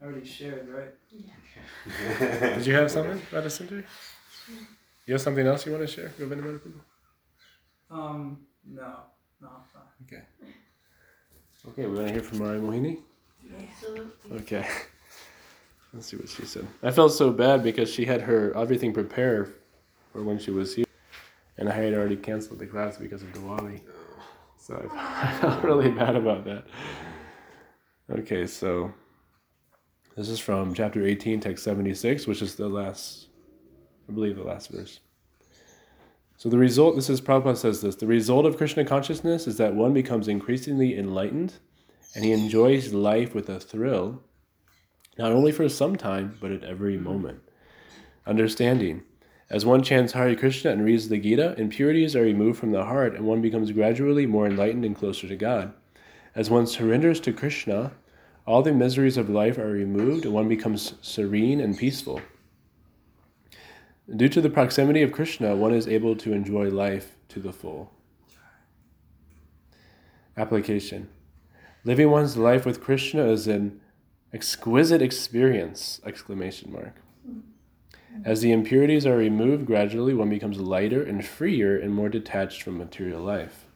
I 0.00 0.04
already 0.04 0.24
shared, 0.24 0.68
right? 0.68 0.94
Yeah. 1.10 2.54
Did 2.56 2.66
you 2.66 2.74
have 2.74 2.92
something, 2.92 3.20
Radhasundari? 3.32 3.84
You 5.06 5.14
have 5.14 5.20
something 5.20 5.46
else 5.46 5.66
you 5.66 5.72
want 5.72 5.84
to 5.84 5.92
share? 5.92 6.12
You 6.16 6.28
have 6.28 6.32
any 6.32 6.42
other 6.48 6.58
people? 6.58 6.80
Um, 7.90 8.46
no, 8.64 9.00
no, 9.40 9.48
I'm 9.48 9.64
fine. 9.72 9.82
Okay. 10.06 10.22
Okay, 11.68 11.86
we 11.86 11.94
want 11.94 12.06
to 12.08 12.12
hear 12.12 12.22
from 12.22 12.38
Mari 12.38 12.58
Mohini? 12.58 12.98
Okay. 14.32 14.66
Let's 15.92 16.06
see 16.06 16.16
what 16.16 16.28
she 16.28 16.44
said. 16.46 16.66
I 16.82 16.90
felt 16.90 17.12
so 17.12 17.30
bad 17.30 17.62
because 17.62 17.92
she 17.92 18.04
had 18.04 18.22
her 18.22 18.56
everything 18.56 18.94
prepared 18.94 19.54
for 20.12 20.22
when 20.22 20.38
she 20.38 20.50
was 20.50 20.74
here, 20.74 20.86
and 21.58 21.68
I 21.68 21.72
had 21.72 21.92
already 21.92 22.16
canceled 22.16 22.60
the 22.60 22.66
class 22.66 22.96
because 22.96 23.22
of 23.22 23.32
Diwali. 23.32 23.80
So 24.56 24.90
I 24.94 25.32
felt 25.40 25.62
really 25.62 25.90
bad 25.90 26.16
about 26.16 26.44
that. 26.44 26.64
Okay, 28.10 28.46
so 28.46 28.92
this 30.16 30.28
is 30.28 30.38
from 30.38 30.72
chapter 30.72 31.04
18, 31.04 31.40
text 31.40 31.64
76, 31.64 32.26
which 32.26 32.40
is 32.40 32.54
the 32.54 32.68
last, 32.68 33.26
I 34.08 34.12
believe, 34.12 34.36
the 34.36 34.44
last 34.44 34.70
verse. 34.70 35.00
So 36.40 36.48
the 36.48 36.56
result, 36.56 36.96
this 36.96 37.10
is 37.10 37.20
Prabhupada 37.20 37.58
says 37.58 37.82
this 37.82 37.96
the 37.96 38.06
result 38.06 38.46
of 38.46 38.56
Krishna 38.56 38.82
consciousness 38.86 39.46
is 39.46 39.58
that 39.58 39.74
one 39.74 39.92
becomes 39.92 40.26
increasingly 40.26 40.96
enlightened 40.96 41.52
and 42.14 42.24
he 42.24 42.32
enjoys 42.32 42.94
life 42.94 43.34
with 43.34 43.50
a 43.50 43.60
thrill, 43.60 44.22
not 45.18 45.32
only 45.32 45.52
for 45.52 45.68
some 45.68 45.96
time, 45.96 46.38
but 46.40 46.50
at 46.50 46.64
every 46.64 46.96
moment. 46.96 47.42
Understanding. 48.26 49.02
As 49.50 49.66
one 49.66 49.82
chants 49.82 50.14
Hare 50.14 50.34
Krishna 50.34 50.70
and 50.70 50.82
reads 50.82 51.10
the 51.10 51.18
Gita, 51.18 51.56
impurities 51.60 52.16
are 52.16 52.22
removed 52.22 52.58
from 52.58 52.72
the 52.72 52.86
heart 52.86 53.14
and 53.14 53.26
one 53.26 53.42
becomes 53.42 53.70
gradually 53.72 54.24
more 54.24 54.46
enlightened 54.46 54.86
and 54.86 54.96
closer 54.96 55.28
to 55.28 55.36
God. 55.36 55.74
As 56.34 56.48
one 56.48 56.66
surrenders 56.66 57.20
to 57.20 57.34
Krishna, 57.34 57.92
all 58.46 58.62
the 58.62 58.72
miseries 58.72 59.18
of 59.18 59.28
life 59.28 59.58
are 59.58 59.68
removed 59.68 60.24
and 60.24 60.32
one 60.32 60.48
becomes 60.48 60.94
serene 61.02 61.60
and 61.60 61.76
peaceful. 61.76 62.22
Due 64.14 64.28
to 64.28 64.40
the 64.40 64.50
proximity 64.50 65.02
of 65.02 65.12
Krishna, 65.12 65.54
one 65.54 65.72
is 65.72 65.86
able 65.86 66.16
to 66.16 66.32
enjoy 66.32 66.68
life 66.68 67.16
to 67.28 67.38
the 67.38 67.52
full. 67.52 67.92
Application 70.36 71.08
Living 71.84 72.10
one's 72.10 72.36
life 72.36 72.66
with 72.66 72.80
Krishna 72.80 73.26
is 73.26 73.46
an 73.46 73.80
exquisite 74.32 75.00
experience! 75.00 76.00
Exclamation 76.04 76.72
mark. 76.72 76.96
As 78.24 78.40
the 78.40 78.50
impurities 78.50 79.06
are 79.06 79.16
removed 79.16 79.64
gradually, 79.64 80.12
one 80.12 80.28
becomes 80.28 80.58
lighter 80.58 81.02
and 81.04 81.24
freer 81.24 81.78
and 81.78 81.94
more 81.94 82.08
detached 82.08 82.62
from 82.62 82.78
material 82.78 83.22
life. 83.22 83.66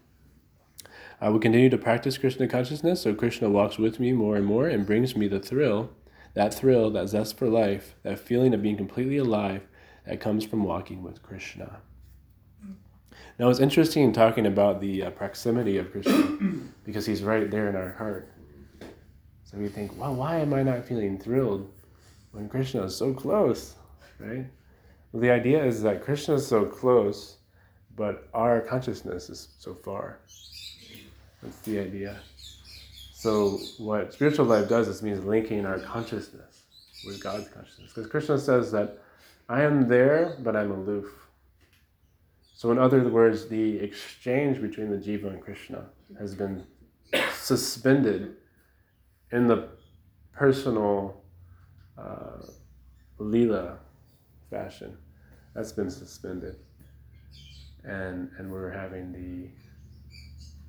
I 1.21 1.29
will 1.29 1.39
continue 1.39 1.71
to 1.71 1.79
practice 1.79 2.19
Krishna 2.19 2.49
consciousness 2.49 3.03
so 3.03 3.15
Krishna 3.15 3.49
walks 3.49 3.79
with 3.79 4.01
me 4.01 4.11
more 4.11 4.35
and 4.35 4.45
more 4.45 4.67
and 4.67 4.85
brings 4.85 5.15
me 5.15 5.29
the 5.29 5.39
thrill, 5.39 5.91
that 6.35 6.53
thrill, 6.53 6.91
that 6.91 7.09
zest 7.09 7.39
for 7.39 7.49
life, 7.49 7.95
that 8.03 8.19
feeling 8.19 8.53
of 8.53 8.63
being 8.63 8.77
completely 8.77 9.17
alive 9.17 9.63
that 10.07 10.21
comes 10.21 10.45
from 10.45 10.65
walking 10.65 11.03
with 11.03 11.23
Krishna. 11.23 11.81
Now 13.39 13.49
it's 13.49 13.61
interesting 13.61 14.13
talking 14.13 14.47
about 14.47 14.81
the 14.81 15.05
uh, 15.05 15.11
proximity 15.11 15.79
of 15.79 15.91
Krishna 15.91 16.39
because 16.85 17.05
he's 17.05 17.23
right 17.23 17.51
there 17.51 17.69
in 17.69 17.77
our 17.77 17.93
heart. 17.93 18.31
So 19.45 19.59
we 19.59 19.69
think, 19.69 19.99
well, 19.99 20.15
why 20.15 20.39
am 20.39 20.55
I 20.55 20.63
not 20.63 20.85
feeling 20.85 21.19
thrilled 21.19 21.71
when 22.33 22.49
Krishna 22.49 22.85
is 22.85 22.97
so 22.97 23.13
close, 23.13 23.75
right? 24.19 24.47
Well, 25.13 25.21
the 25.21 25.31
idea 25.31 25.65
is 25.65 25.83
that 25.83 26.03
Krishna 26.03 26.35
is 26.35 26.47
so 26.47 26.65
close, 26.65 27.39
but 27.97 28.29
our 28.35 28.61
consciousness 28.61 29.31
is 29.31 29.49
so 29.59 29.75
far. 29.75 30.21
That's 31.43 31.59
the 31.61 31.79
idea. 31.79 32.21
So 33.13 33.59
what 33.79 34.13
spiritual 34.13 34.47
life 34.47 34.69
does 34.69 34.87
is 34.87 35.03
means 35.03 35.25
linking 35.25 35.67
our 35.67 35.79
consciousness 35.79 36.63
with 37.07 37.23
God's 37.23 37.49
consciousness. 37.49 37.93
Because 37.95 38.11
Krishna 38.11 38.39
says 38.39 38.71
that 38.73 38.99
I 39.49 39.63
am 39.63 39.89
there, 39.89 40.37
but 40.41 40.57
I'm 40.57 40.71
aloof. 40.71 41.07
So, 42.55 42.71
in 42.71 42.79
other 42.79 43.07
words, 43.09 43.49
the 43.49 43.79
exchange 43.79 44.61
between 44.61 44.91
the 44.91 44.97
jiva 44.97 45.27
and 45.27 45.41
Krishna 45.41 45.87
has 46.19 46.35
been 46.35 46.65
suspended 47.35 48.37
in 49.33 49.47
the 49.47 49.69
personal 50.33 51.23
uh, 51.99 52.47
lila 53.19 53.79
fashion. 54.51 54.97
That's 55.55 55.73
been 55.73 55.91
suspended, 55.91 56.57
and 57.85 58.31
and 58.39 58.51
we're 58.51 58.71
having 58.71 59.13
the 59.13 59.51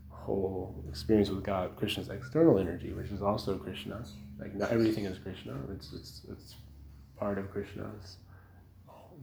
whole 0.10 0.84
experience 0.90 1.30
with 1.30 1.44
God, 1.44 1.76
Krishna's 1.76 2.10
external 2.10 2.60
energy, 2.60 2.94
which 2.94 3.10
is 3.12 3.22
also 3.22 3.58
Krishna. 3.58 4.04
Like 4.40 4.54
not 4.54 4.72
everything 4.72 5.06
is 5.06 5.18
Krishna. 5.18 5.56
It's 5.72 5.94
it's 5.94 6.22
it's 6.30 6.56
part 7.18 7.38
of 7.38 7.50
Krishna's 7.52 8.18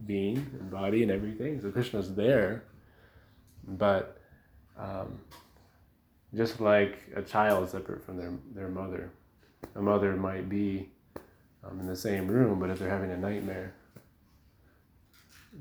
being 0.05 0.37
and 0.59 0.69
body 0.69 1.03
and 1.03 1.11
everything. 1.11 1.61
So 1.61 1.71
Krishna's 1.71 2.13
there, 2.15 2.63
but 3.67 4.17
um, 4.77 5.19
just 6.35 6.59
like 6.59 6.99
a 7.15 7.21
child 7.21 7.69
separate 7.69 8.03
from 8.03 8.17
their 8.17 8.33
their 8.55 8.69
mother, 8.69 9.11
a 9.75 9.81
mother 9.81 10.15
might 10.15 10.49
be 10.49 10.89
um, 11.63 11.79
in 11.79 11.87
the 11.87 11.95
same 11.95 12.27
room, 12.27 12.59
but 12.59 12.69
if 12.69 12.79
they're 12.79 12.89
having 12.89 13.11
a 13.11 13.17
nightmare, 13.17 13.73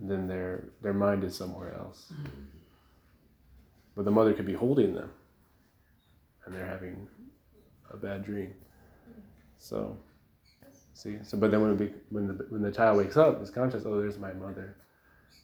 then 0.01 0.27
their 0.27 0.65
their 0.83 0.95
mind 0.95 1.25
is 1.25 1.37
somewhere 1.37 1.75
else. 1.75 2.13
But 3.95 4.05
the 4.05 4.11
mother 4.11 4.33
could 4.33 4.47
be 4.47 4.55
holding 4.55 4.95
them, 4.95 5.11
and 6.45 6.55
they're 6.55 6.67
having 6.67 7.09
a 7.91 7.97
bad 7.97 8.25
dream. 8.25 8.55
So. 9.59 9.97
See, 11.03 11.19
so 11.25 11.37
but 11.37 11.51
then 11.51 11.63
when 11.63 11.77
we, 11.77 11.91
when 12.11 12.29
the 12.29 12.47
when 12.49 12.63
the 12.63 12.71
child 12.71 12.97
wakes 12.97 13.17
up, 13.17 13.41
it's 13.41 13.51
conscious. 13.51 13.83
Oh, 13.85 14.01
there's 14.01 14.21
my 14.21 14.33
mother. 14.35 14.77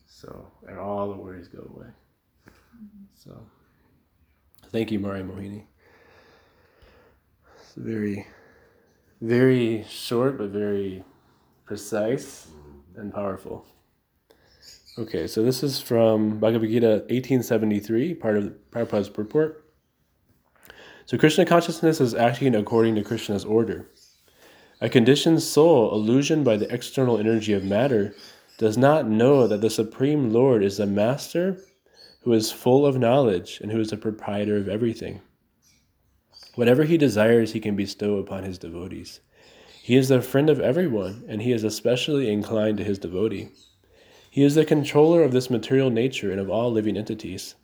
So 0.06 0.46
and 0.68 0.78
all 0.78 1.08
the 1.08 1.16
worries 1.16 1.48
go 1.48 1.68
away. 1.74 1.88
So 3.16 3.44
thank 4.70 4.92
you, 4.92 5.00
Mari 5.00 5.22
Mohini. 5.22 5.64
It's 7.60 7.74
very, 7.74 8.24
very 9.20 9.84
short 9.88 10.38
but 10.38 10.50
very 10.50 11.02
precise 11.64 12.46
and 12.96 13.12
powerful. 13.12 13.66
Okay, 14.96 15.26
so 15.26 15.42
this 15.42 15.64
is 15.64 15.80
from 15.80 16.38
Bhagavad 16.38 16.70
Gita 16.70 16.88
1873, 17.08 18.14
part 18.14 18.36
of 18.36 18.44
the 18.44 18.50
Prabhupada's 18.70 19.08
purport. 19.08 19.64
So 21.06 21.18
Krishna 21.18 21.44
consciousness 21.44 22.00
is 22.00 22.14
acting 22.14 22.54
according 22.54 22.94
to 22.94 23.02
Krishna's 23.02 23.44
order. 23.44 23.88
A 24.80 24.88
conditioned 24.88 25.42
soul, 25.42 25.92
illusioned 25.92 26.44
by 26.44 26.56
the 26.56 26.72
external 26.72 27.18
energy 27.18 27.52
of 27.52 27.64
matter, 27.64 28.14
does 28.58 28.78
not 28.78 29.08
know 29.08 29.46
that 29.46 29.60
the 29.60 29.70
Supreme 29.70 30.32
Lord 30.32 30.62
is 30.62 30.76
the 30.76 30.86
Master 30.86 31.58
who 32.22 32.32
is 32.32 32.52
full 32.52 32.84
of 32.84 32.98
knowledge 32.98 33.58
and 33.62 33.72
who 33.72 33.80
is 33.80 33.90
the 33.90 33.96
proprietor 33.96 34.56
of 34.56 34.68
everything. 34.68 35.20
Whatever 36.54 36.84
he 36.84 36.98
desires, 36.98 37.52
he 37.52 37.60
can 37.60 37.74
bestow 37.74 38.18
upon 38.18 38.44
his 38.44 38.58
devotees. 38.58 39.20
He 39.82 39.96
is 39.96 40.08
the 40.08 40.20
friend 40.20 40.50
of 40.50 40.60
everyone, 40.60 41.24
and 41.26 41.40
he 41.40 41.52
is 41.52 41.64
especially 41.64 42.30
inclined 42.30 42.78
to 42.78 42.84
his 42.84 42.98
devotee. 42.98 43.48
He 44.30 44.44
is 44.44 44.54
the 44.54 44.64
controller 44.64 45.22
of 45.22 45.32
this 45.32 45.48
material 45.48 45.90
nature 45.90 46.30
and 46.30 46.38
of 46.38 46.50
all 46.50 46.70
living 46.70 46.96
entities. 46.96 47.54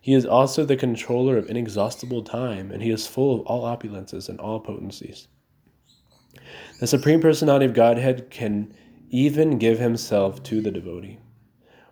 He 0.00 0.14
is 0.14 0.26
also 0.26 0.64
the 0.64 0.76
controller 0.76 1.36
of 1.36 1.48
inexhaustible 1.48 2.24
time, 2.24 2.72
and 2.72 2.82
he 2.82 2.90
is 2.90 3.06
full 3.06 3.34
of 3.34 3.46
all 3.46 3.62
opulences 3.62 4.28
and 4.28 4.40
all 4.40 4.58
potencies. 4.58 5.28
The 6.80 6.86
Supreme 6.86 7.20
Personality 7.20 7.66
of 7.66 7.74
Godhead 7.74 8.30
can 8.30 8.74
even 9.10 9.58
give 9.58 9.78
himself 9.78 10.42
to 10.44 10.60
the 10.60 10.70
devotee. 10.70 11.18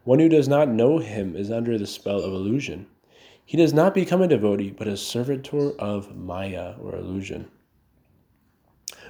One 0.05 0.19
who 0.19 0.29
does 0.29 0.49
not 0.49 0.69
know 0.69 0.99
him 0.99 1.37
is 1.37 1.51
under 1.51 1.77
the 1.77 1.87
spell 1.87 2.21
of 2.23 2.33
illusion. 2.33 2.87
He 3.45 3.57
does 3.57 3.75
not 3.75 3.95
become 3.95 4.23
a 4.23 4.29
devotee, 4.29 4.71
but 4.71 4.89
a 4.89 4.97
servitor 4.97 5.73
of 5.79 6.17
Maya 6.17 6.75
or 6.81 6.97
illusion. 6.97 7.51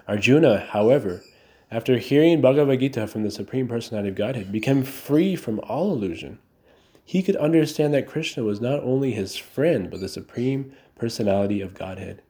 Arjuna, 0.08 0.66
however, 0.70 1.22
after 1.70 1.98
hearing 1.98 2.40
Bhagavad 2.40 2.80
Gita 2.80 3.06
from 3.06 3.22
the 3.22 3.30
Supreme 3.30 3.68
Personality 3.68 4.08
of 4.08 4.16
Godhead, 4.16 4.50
became 4.50 4.82
free 4.82 5.36
from 5.36 5.60
all 5.60 5.92
illusion. 5.92 6.40
He 7.04 7.22
could 7.22 7.36
understand 7.36 7.94
that 7.94 8.08
Krishna 8.08 8.42
was 8.42 8.60
not 8.60 8.82
only 8.82 9.12
his 9.12 9.36
friend, 9.36 9.90
but 9.90 10.00
the 10.00 10.08
Supreme 10.08 10.72
Personality 10.96 11.60
of 11.60 11.74
Godhead. 11.74 12.22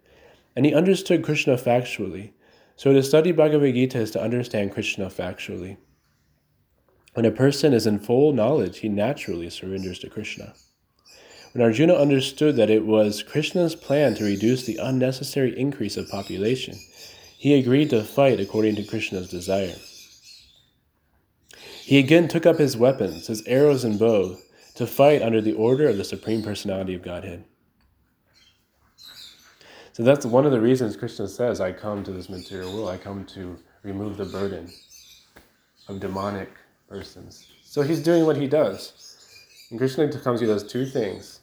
And 0.55 0.66
he 0.66 0.74
understood 0.74 1.24
Krishna 1.24 1.57
factually. 1.57 2.32
So 2.81 2.95
to 2.95 3.03
study 3.03 3.31
Bhagavad 3.31 3.74
Gita 3.74 3.99
is 3.99 4.11
to 4.12 4.22
understand 4.22 4.72
Krishna 4.72 5.09
factually. 5.11 5.76
When 7.12 7.26
a 7.26 7.31
person 7.31 7.74
is 7.74 7.87
in 7.87 7.99
full 7.99 8.33
knowledge, 8.33 8.78
he 8.78 8.89
naturally 8.89 9.51
surrenders 9.51 9.99
to 9.99 10.09
Krishna. 10.09 10.55
When 11.53 11.62
Arjuna 11.62 11.93
understood 11.93 12.57
that 12.57 12.70
it 12.70 12.87
was 12.87 13.22
Krishna's 13.22 13.74
plan 13.74 14.14
to 14.14 14.24
reduce 14.24 14.64
the 14.64 14.78
unnecessary 14.78 15.61
increase 15.61 15.99
of 15.99 16.09
population, 16.09 16.78
he 17.37 17.53
agreed 17.53 17.91
to 17.91 18.03
fight 18.03 18.41
according 18.41 18.76
to 18.76 18.83
Krishna's 18.83 19.28
desire. 19.28 19.76
He 21.83 21.99
again 21.99 22.28
took 22.28 22.47
up 22.47 22.57
his 22.57 22.78
weapons, 22.78 23.26
his 23.26 23.47
arrows 23.47 23.85
and 23.85 23.99
bow, 23.99 24.39
to 24.76 24.87
fight 24.87 25.20
under 25.20 25.43
the 25.43 25.53
order 25.53 25.87
of 25.87 25.99
the 25.99 26.05
Supreme 26.05 26.43
Personality 26.43 26.95
of 26.95 27.03
Godhead. 27.03 27.45
So 30.01 30.05
that's 30.05 30.24
one 30.24 30.46
of 30.46 30.51
the 30.51 30.62
reasons 30.62 30.96
Krishna 30.96 31.28
says, 31.28 31.61
I 31.61 31.72
come 31.72 32.03
to 32.05 32.11
this 32.11 32.30
material 32.30 32.72
world, 32.72 32.88
I 32.88 32.96
come 32.96 33.26
to 33.34 33.59
remove 33.82 34.16
the 34.16 34.24
burden 34.24 34.72
of 35.88 36.01
demonic 36.01 36.48
persons. 36.88 37.46
So 37.62 37.82
he's 37.82 38.03
doing 38.03 38.24
what 38.24 38.38
he 38.38 38.46
does. 38.46 39.18
And 39.68 39.78
Krishna 39.78 40.09
comes, 40.09 40.40
he 40.40 40.46
does 40.46 40.66
two 40.66 40.86
things, 40.86 41.40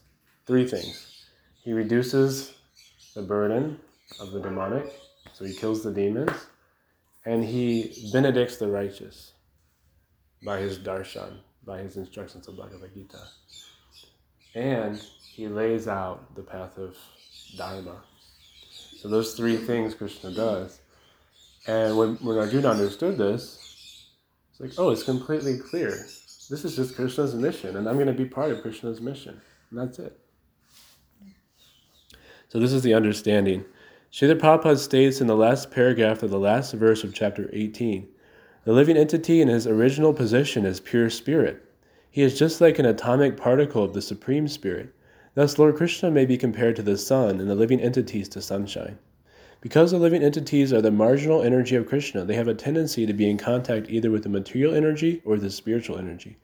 three 0.48 0.68
things. 0.68 1.28
He 1.64 1.72
reduces 1.72 2.56
the 3.14 3.22
burden 3.22 3.80
of 4.20 4.32
the 4.32 4.40
demonic, 4.40 4.92
so 5.34 5.46
he 5.46 5.54
kills 5.54 5.84
the 5.84 5.92
demons, 5.92 6.32
and 7.28 7.46
he 7.46 8.10
benedicts 8.12 8.58
the 8.58 8.70
righteous 8.70 9.34
by 10.44 10.58
his 10.58 10.80
darshan, 10.80 11.42
by 11.64 11.78
his 11.78 11.96
instructions 11.96 12.48
of 12.48 12.58
Bhagavad 12.58 12.92
Gita. 12.96 13.22
And 14.56 15.00
he 15.22 15.48
lays 15.48 15.88
out 15.88 16.34
the 16.34 16.42
path 16.42 16.80
of 16.80 16.98
Dharma. 17.56 18.02
So 18.98 19.08
those 19.08 19.34
three 19.34 19.58
things 19.58 19.94
Krishna 19.94 20.32
does. 20.32 20.80
And 21.68 21.98
when, 21.98 22.16
when 22.16 22.38
Arjuna 22.38 22.70
understood 22.70 23.18
this, 23.18 24.10
it's 24.52 24.60
like, 24.60 24.72
oh, 24.78 24.90
it's 24.90 25.04
completely 25.04 25.58
clear. 25.58 25.90
This 25.90 26.64
is 26.66 26.76
just 26.76 26.96
Krishna's 26.96 27.36
mission, 27.36 27.76
and 27.78 27.88
I'm 27.88 27.96
going 27.96 28.08
to 28.08 28.14
be 28.14 28.26
part 28.26 28.52
of 28.52 28.62
Krishna's 28.62 29.02
mission. 29.02 29.40
And 29.70 29.80
that's 29.80 30.00
it. 30.00 30.18
So 32.48 32.60
this 32.60 32.72
is 32.72 32.84
the 32.84 32.94
understanding. 32.94 33.66
Srila 34.12 34.40
Prabhupada 34.40 34.78
states 34.78 35.20
in 35.20 35.28
the 35.28 35.36
last 35.36 35.70
paragraph 35.70 36.24
of 36.24 36.30
the 36.30 36.40
last 36.40 36.74
verse 36.74 37.04
of 37.04 37.14
chapter 37.14 37.50
18 37.52 38.08
the 38.68 38.74
living 38.74 38.98
entity 38.98 39.40
in 39.40 39.48
his 39.48 39.66
original 39.66 40.14
position 40.14 40.66
is 40.66 40.82
pure 40.82 41.10
spirit. 41.10 41.64
He 42.12 42.22
is 42.22 42.38
just 42.38 42.60
like 42.60 42.80
an 42.80 42.86
atomic 42.86 43.38
particle 43.38 43.82
of 43.82 43.94
the 43.94 44.02
Supreme 44.02 44.50
Spirit. 44.50 44.94
Thus, 45.38 45.60
Lord 45.60 45.76
Krishna 45.76 46.10
may 46.10 46.26
be 46.26 46.36
compared 46.36 46.76
to 46.78 46.82
the 46.82 46.98
sun 46.98 47.40
and 47.40 47.48
the 47.48 47.54
living 47.54 47.80
entities 47.80 48.28
to 48.30 48.42
sunshine. 48.42 48.98
Because 49.62 49.92
the 49.92 50.00
living 50.00 50.24
entities 50.24 50.74
are 50.74 50.82
the 50.82 50.90
marginal 50.90 51.44
energy 51.44 51.76
of 51.76 51.86
Krishna, 51.86 52.26
they 52.26 52.34
have 52.34 52.48
a 52.48 52.56
tendency 52.56 53.06
to 53.06 53.14
be 53.14 53.30
in 53.30 53.38
contact 53.38 53.88
either 53.88 54.10
with 54.10 54.24
the 54.24 54.30
material 54.30 54.74
energy 54.74 55.22
or 55.24 55.38
the 55.38 55.52
spiritual 55.52 56.00
energy. 56.00 56.38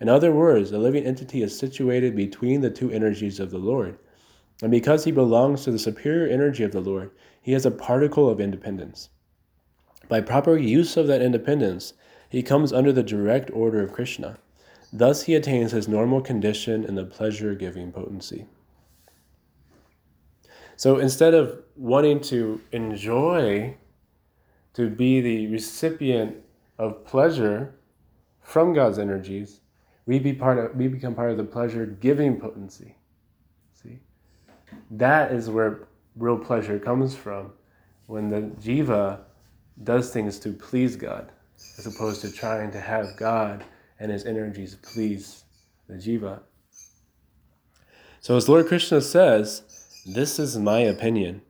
In 0.00 0.08
other 0.08 0.32
words, 0.32 0.72
the 0.72 0.80
living 0.80 1.04
entity 1.04 1.44
is 1.44 1.56
situated 1.56 2.16
between 2.16 2.60
the 2.60 2.70
two 2.70 2.90
energies 2.90 3.38
of 3.38 3.52
the 3.52 3.58
Lord. 3.58 3.96
And 4.60 4.72
because 4.72 5.04
he 5.04 5.12
belongs 5.12 5.62
to 5.62 5.70
the 5.70 5.78
superior 5.78 6.26
energy 6.26 6.64
of 6.64 6.72
the 6.72 6.80
Lord, 6.80 7.12
he 7.40 7.52
has 7.52 7.64
a 7.64 7.70
particle 7.70 8.28
of 8.28 8.40
independence. 8.40 9.10
By 10.08 10.22
proper 10.22 10.56
use 10.56 10.96
of 10.96 11.06
that 11.06 11.22
independence, 11.22 11.92
he 12.28 12.42
comes 12.42 12.72
under 12.72 12.92
the 12.92 13.04
direct 13.04 13.52
order 13.52 13.80
of 13.80 13.92
Krishna. 13.92 14.38
Thus, 14.92 15.22
he 15.22 15.34
attains 15.34 15.72
his 15.72 15.86
normal 15.86 16.20
condition 16.20 16.84
in 16.84 16.94
the 16.96 17.04
pleasure 17.04 17.54
giving 17.54 17.92
potency. 17.92 18.46
So 20.76 20.98
instead 20.98 21.34
of 21.34 21.62
wanting 21.76 22.20
to 22.22 22.60
enjoy, 22.72 23.76
to 24.74 24.88
be 24.88 25.20
the 25.20 25.46
recipient 25.48 26.36
of 26.78 27.04
pleasure 27.04 27.74
from 28.40 28.72
God's 28.72 28.98
energies, 28.98 29.60
we, 30.06 30.18
be 30.18 30.32
part 30.32 30.58
of, 30.58 30.74
we 30.74 30.88
become 30.88 31.14
part 31.14 31.30
of 31.30 31.36
the 31.36 31.44
pleasure 31.44 31.86
giving 31.86 32.40
potency. 32.40 32.96
See? 33.74 34.00
That 34.90 35.32
is 35.32 35.50
where 35.50 35.86
real 36.16 36.38
pleasure 36.38 36.78
comes 36.78 37.14
from. 37.14 37.52
When 38.06 38.28
the 38.28 38.40
jiva 38.60 39.20
does 39.84 40.10
things 40.10 40.38
to 40.40 40.52
please 40.52 40.96
God, 40.96 41.30
as 41.78 41.86
opposed 41.86 42.22
to 42.22 42.32
trying 42.32 42.72
to 42.72 42.80
have 42.80 43.16
God 43.16 43.64
and 44.00 44.10
his 44.10 44.24
energies 44.24 44.76
please 44.82 45.44
the 45.86 45.94
jiva. 45.94 46.40
So, 48.20 48.36
as 48.36 48.48
Lord 48.48 48.66
Krishna 48.66 49.00
says, 49.00 49.62
this 50.06 50.38
is 50.38 50.58
my 50.58 50.80
opinion. 50.80 51.42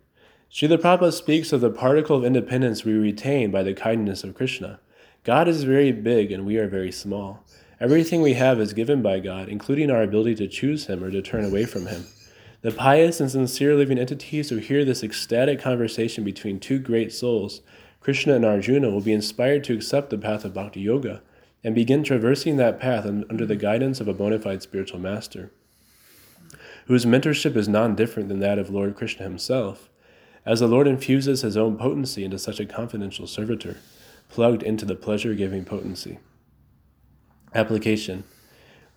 Srila 0.52 0.78
Prabhupada 0.78 1.12
speaks 1.12 1.52
of 1.52 1.60
the 1.60 1.70
particle 1.70 2.16
of 2.16 2.24
independence 2.24 2.84
we 2.84 2.92
retain 2.92 3.52
by 3.52 3.62
the 3.62 3.72
kindness 3.72 4.24
of 4.24 4.34
Krishna. 4.34 4.80
God 5.22 5.46
is 5.46 5.62
very 5.62 5.92
big 5.92 6.32
and 6.32 6.44
we 6.44 6.58
are 6.58 6.68
very 6.68 6.90
small. 6.90 7.44
Everything 7.80 8.20
we 8.20 8.34
have 8.34 8.60
is 8.60 8.72
given 8.72 9.00
by 9.00 9.20
God, 9.20 9.48
including 9.48 9.90
our 9.90 10.02
ability 10.02 10.34
to 10.36 10.48
choose 10.48 10.86
Him 10.86 11.04
or 11.04 11.10
to 11.10 11.22
turn 11.22 11.44
away 11.44 11.64
from 11.64 11.86
Him. 11.86 12.06
The 12.62 12.72
pious 12.72 13.20
and 13.20 13.30
sincere 13.30 13.74
living 13.74 13.98
entities 13.98 14.50
who 14.50 14.56
hear 14.56 14.84
this 14.84 15.02
ecstatic 15.02 15.60
conversation 15.60 16.24
between 16.24 16.60
two 16.60 16.78
great 16.78 17.12
souls 17.12 17.60
Krishna 18.00 18.34
and 18.34 18.44
Arjuna 18.46 18.90
will 18.90 19.02
be 19.02 19.12
inspired 19.12 19.62
to 19.64 19.74
accept 19.74 20.08
the 20.08 20.18
path 20.18 20.44
of 20.44 20.54
bhakti 20.54 20.80
yoga 20.80 21.20
and 21.62 21.74
begin 21.74 22.02
traversing 22.02 22.56
that 22.56 22.80
path 22.80 23.06
under 23.06 23.44
the 23.44 23.56
guidance 23.56 24.00
of 24.00 24.08
a 24.08 24.14
bona 24.14 24.38
fide 24.38 24.62
spiritual 24.62 24.98
master, 24.98 25.52
whose 26.86 27.04
mentorship 27.04 27.56
is 27.56 27.68
non 27.68 27.94
different 27.94 28.28
than 28.28 28.40
that 28.40 28.58
of 28.58 28.70
Lord 28.70 28.96
Krishna 28.96 29.24
himself, 29.24 29.88
as 30.46 30.60
the 30.60 30.66
Lord 30.66 30.86
infuses 30.86 31.42
his 31.42 31.56
own 31.56 31.76
potency 31.76 32.24
into 32.24 32.38
such 32.38 32.60
a 32.60 32.66
confidential 32.66 33.26
servitor, 33.26 33.76
plugged 34.28 34.62
into 34.62 34.84
the 34.84 34.94
pleasure 34.94 35.34
giving 35.34 35.64
potency. 35.64 36.18
Application 37.54 38.24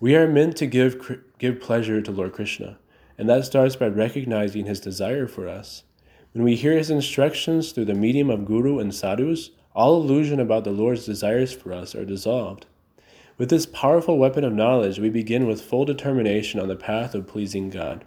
We 0.00 0.16
are 0.16 0.28
meant 0.28 0.56
to 0.56 0.66
give, 0.66 1.20
give 1.38 1.60
pleasure 1.60 2.00
to 2.00 2.10
Lord 2.10 2.32
Krishna, 2.32 2.78
and 3.18 3.28
that 3.28 3.44
starts 3.44 3.76
by 3.76 3.88
recognizing 3.88 4.66
his 4.66 4.80
desire 4.80 5.26
for 5.26 5.48
us 5.48 5.84
when 6.34 6.42
we 6.42 6.56
hear 6.56 6.72
his 6.72 6.90
instructions 6.90 7.70
through 7.70 7.84
the 7.84 7.94
medium 7.94 8.28
of 8.28 8.44
Guru 8.44 8.80
and 8.80 8.92
Sadhus, 8.92 9.50
all 9.74 9.96
illusion 9.96 10.40
about 10.40 10.64
the 10.64 10.70
Lord's 10.70 11.04
desires 11.04 11.52
for 11.52 11.72
us 11.72 11.94
are 11.94 12.04
dissolved. 12.04 12.66
With 13.36 13.50
this 13.50 13.66
powerful 13.66 14.16
weapon 14.16 14.44
of 14.44 14.52
knowledge, 14.52 15.00
we 15.00 15.10
begin 15.10 15.46
with 15.48 15.60
full 15.60 15.84
determination 15.84 16.60
on 16.60 16.68
the 16.68 16.76
path 16.76 17.14
of 17.14 17.26
pleasing 17.26 17.68
God. 17.68 18.04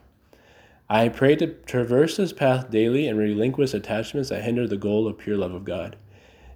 I 0.90 1.10
pray 1.10 1.36
to 1.36 1.48
traverse 1.48 2.16
this 2.16 2.32
path 2.32 2.72
daily 2.72 3.08
and 3.08 3.20
relinquish 3.20 3.74
attachments 3.74 4.30
that 4.30 4.44
hinder 4.44 4.66
the 4.66 4.78
goal 4.78 5.06
of 5.06 5.18
pure 5.18 5.36
love 5.36 5.54
of 5.54 5.66
God. 5.66 5.98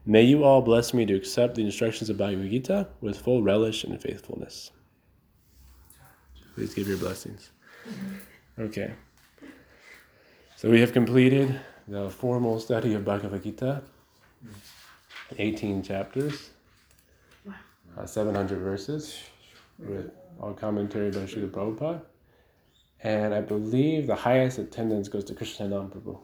May 0.05 0.24
you 0.24 0.45
all 0.45 0.62
bless 0.62 0.93
me 0.93 1.05
to 1.05 1.14
accept 1.14 1.55
the 1.55 1.66
instructions 1.66 2.09
of 2.09 2.18
Bhagavad 2.18 2.49
Gita 2.49 2.88
with 3.01 3.20
full 3.20 3.43
relish 3.43 3.84
and 3.84 4.01
faithfulness. 4.01 4.72
Please 6.55 6.74
give 6.74 6.88
your 6.88 6.97
blessings. 6.97 7.51
Okay. 8.57 8.93
So 10.55 10.70
we 10.70 10.80
have 10.80 10.93
completed 10.93 11.59
the 11.88 12.09
formal 12.09 12.59
study 12.59 12.93
of 12.93 13.03
Bhagavad 13.03 13.43
Gita, 13.43 13.84
18 15.38 15.84
chapters, 15.84 16.50
uh, 17.98 18.06
700 18.06 18.60
verses, 18.60 19.18
with 19.80 20.12
all 20.40 20.54
commentary 20.54 21.12
by 21.12 21.20
Srila 21.20 21.50
Prabhupada. 21.50 22.02
And 23.04 23.34
I 23.34 23.42
believe 23.42 24.08
the 24.08 24.16
highest 24.16 24.60
attendance 24.60 25.08
goes 25.10 25.24
to 25.26 25.34
Krishna 25.34 25.68
Nam 25.68 25.90
Prabhu. 25.90 26.20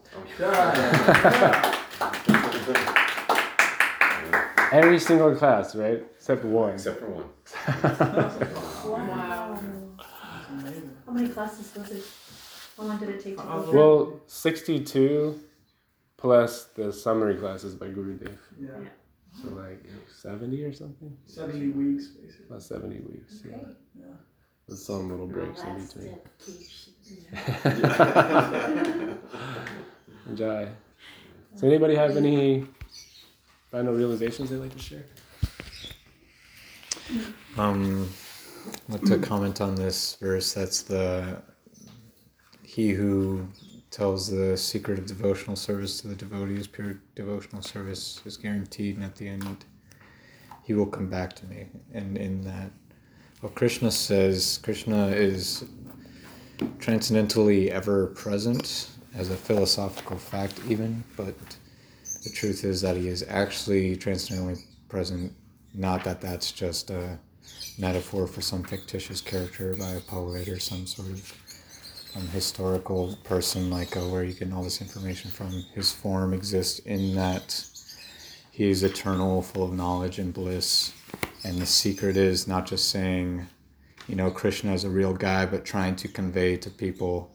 Every 4.70 4.98
single 5.00 5.34
class, 5.34 5.74
right? 5.74 6.04
Except 6.16 6.44
one. 6.44 6.74
Except 6.74 7.00
for 7.00 7.08
one. 7.08 7.24
wow. 9.00 9.60
How 11.06 11.12
many 11.12 11.28
classes 11.30 11.74
was 11.74 11.90
it? 11.90 12.04
How 12.76 12.84
long 12.84 12.98
did 12.98 13.08
it 13.08 13.24
take 13.24 13.36
to 13.38 13.42
go 13.42 13.62
through? 13.62 13.78
Well, 13.78 14.20
62 14.26 15.40
plus 16.18 16.64
the 16.74 16.92
summary 16.92 17.36
classes 17.36 17.74
by 17.74 17.86
Gurudev. 17.86 18.36
Yeah. 18.60 18.70
So 19.40 19.48
like 19.50 19.82
70 20.20 20.64
or 20.64 20.72
something? 20.72 21.16
70 21.26 21.68
weeks, 21.68 22.08
basically. 22.08 22.46
About 22.46 22.62
70 22.62 23.00
weeks, 23.00 23.42
yeah. 23.48 23.56
Yeah. 23.98 24.04
With 24.66 24.78
some 24.78 25.08
little 25.10 25.26
breaks 25.26 25.62
in 25.62 25.86
between. 25.86 26.18
Jai. 30.36 30.68
So 31.54 31.66
anybody 31.66 31.94
have 31.94 32.16
any 32.16 32.66
final 33.70 33.94
realizations 33.94 34.50
they'd 34.50 34.56
like 34.56 34.74
to 34.74 34.78
share? 34.78 35.04
Um, 37.56 38.08
I'd 38.88 38.92
like 38.92 39.04
to 39.04 39.18
comment 39.18 39.60
on 39.60 39.74
this 39.74 40.16
verse. 40.16 40.52
That's 40.52 40.82
the 40.82 41.42
he 42.62 42.90
who 42.90 43.48
tells 43.90 44.28
the 44.28 44.56
secret 44.56 44.98
of 44.98 45.06
devotional 45.06 45.56
service 45.56 46.00
to 46.00 46.08
the 46.08 46.14
devotees, 46.14 46.66
pure 46.66 47.00
devotional 47.14 47.62
service 47.62 48.20
is 48.24 48.36
guaranteed, 48.36 48.96
and 48.96 49.04
at 49.04 49.16
the 49.16 49.28
end, 49.28 49.64
he 50.64 50.74
will 50.74 50.86
come 50.86 51.08
back 51.08 51.34
to 51.36 51.46
me. 51.46 51.66
And 51.94 52.18
in 52.18 52.42
that, 52.42 52.70
what 53.40 53.54
Krishna 53.54 53.90
says, 53.90 54.58
Krishna 54.62 55.08
is 55.08 55.64
transcendentally 56.78 57.70
ever 57.70 58.08
present 58.08 58.90
as 59.14 59.30
a 59.30 59.36
philosophical 59.36 60.18
fact, 60.18 60.60
even, 60.68 61.02
but 61.16 61.34
the 62.24 62.30
truth 62.30 62.64
is 62.64 62.80
that 62.82 62.96
he 62.96 63.08
is 63.08 63.24
actually 63.28 63.96
transcendently 63.96 64.62
present, 64.88 65.32
not 65.72 66.04
that 66.04 66.20
that's 66.20 66.52
just 66.52 66.90
a 66.90 67.18
metaphor 67.78 68.26
for 68.26 68.40
some 68.40 68.62
fictitious 68.64 69.20
character 69.20 69.74
by 69.76 69.90
a 69.90 70.00
poet 70.00 70.48
or 70.48 70.58
some 70.58 70.86
sort 70.86 71.08
of 71.08 71.32
historical 72.26 73.16
person, 73.24 73.70
like 73.70 73.96
uh, 73.96 74.00
where 74.00 74.24
you 74.24 74.32
get 74.32 74.52
all 74.52 74.62
this 74.62 74.80
information 74.80 75.30
from. 75.30 75.64
His 75.74 75.92
form 75.92 76.34
exists 76.34 76.80
in 76.80 77.14
that 77.14 77.64
he 78.50 78.70
is 78.70 78.82
eternal, 78.82 79.42
full 79.42 79.62
of 79.62 79.72
knowledge 79.72 80.18
and 80.18 80.34
bliss. 80.34 80.92
And 81.44 81.58
the 81.58 81.66
secret 81.66 82.16
is 82.16 82.48
not 82.48 82.66
just 82.66 82.90
saying, 82.90 83.46
you 84.08 84.16
know, 84.16 84.30
Krishna 84.30 84.72
is 84.72 84.84
a 84.84 84.90
real 84.90 85.14
guy, 85.14 85.46
but 85.46 85.64
trying 85.64 85.94
to 85.96 86.08
convey 86.08 86.56
to 86.56 86.70
people 86.70 87.30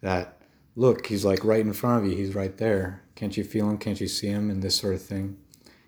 that, 0.00 0.40
look, 0.74 1.06
he's 1.06 1.24
like 1.24 1.44
right 1.44 1.60
in 1.60 1.72
front 1.72 2.04
of 2.04 2.10
you, 2.10 2.16
he's 2.16 2.34
right 2.34 2.56
there. 2.56 3.02
Can't 3.14 3.36
you 3.36 3.44
feel 3.44 3.68
him? 3.68 3.78
Can't 3.78 4.00
you 4.00 4.08
see 4.08 4.28
him? 4.28 4.48
And 4.48 4.62
this 4.62 4.76
sort 4.76 4.94
of 4.94 5.02
thing. 5.02 5.36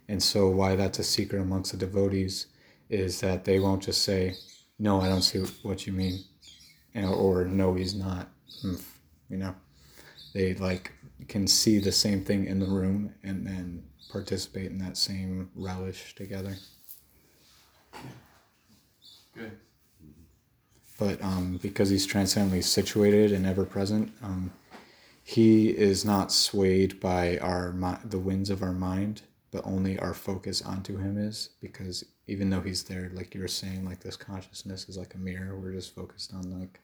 And 0.09 0.22
so, 0.22 0.49
why 0.49 0.76
that's 0.76 0.99
a 0.99 1.05
secret 1.05 1.41
amongst 1.41 1.72
the 1.72 1.78
devotees 1.78 2.47
is 2.89 3.20
that 3.20 3.45
they 3.45 3.59
won't 3.59 3.82
just 3.82 4.03
say, 4.03 4.34
no, 4.78 5.01
I 5.01 5.09
don't 5.09 5.22
see 5.22 5.39
what 5.62 5.87
you 5.87 5.93
mean, 5.93 6.20
or 7.05 7.44
no, 7.44 7.74
he's 7.74 7.94
not. 7.94 8.28
Hmm, 8.62 8.76
you 9.28 9.36
know, 9.36 9.55
they 10.34 10.55
like 10.55 10.92
can 11.28 11.47
see 11.47 11.78
the 11.78 11.92
same 11.92 12.24
thing 12.24 12.47
in 12.47 12.61
the 12.61 12.66
room 12.66 13.14
and 13.22 13.47
then 13.47 13.82
participate 14.11 14.70
in 14.70 14.78
that 14.78 14.97
same 14.97 15.51
relish 15.55 16.14
together. 16.14 16.57
Good. 19.34 19.53
But 20.99 21.22
um, 21.22 21.59
because 21.61 21.90
he's 21.90 22.07
transcendently 22.07 22.62
situated 22.62 23.32
and 23.32 23.44
ever 23.47 23.64
present, 23.64 24.12
um, 24.22 24.53
he 25.22 25.68
is 25.68 26.05
not 26.05 26.32
swayed 26.32 27.01
by 27.01 27.38
our 27.38 27.74
the 28.05 28.18
winds 28.18 28.49
of 28.49 28.62
our 28.62 28.72
mind, 28.72 29.22
but 29.51 29.66
only 29.66 29.99
our 29.99 30.14
focus 30.14 30.62
onto 30.62 30.97
him 30.97 31.18
is. 31.18 31.51
Because 31.61 32.05
even 32.26 32.49
though 32.49 32.62
he's 32.62 32.84
there, 32.84 33.11
like 33.12 33.34
you 33.34 33.40
were 33.40 33.49
saying, 33.49 33.84
like 33.84 34.01
this 34.01 34.16
consciousness 34.16 34.88
is 34.88 34.97
like 34.97 35.14
a 35.14 35.18
mirror. 35.18 35.59
We're 35.59 35.72
just 35.72 35.94
focused 35.94 36.32
on 36.32 36.59
like 36.59 36.80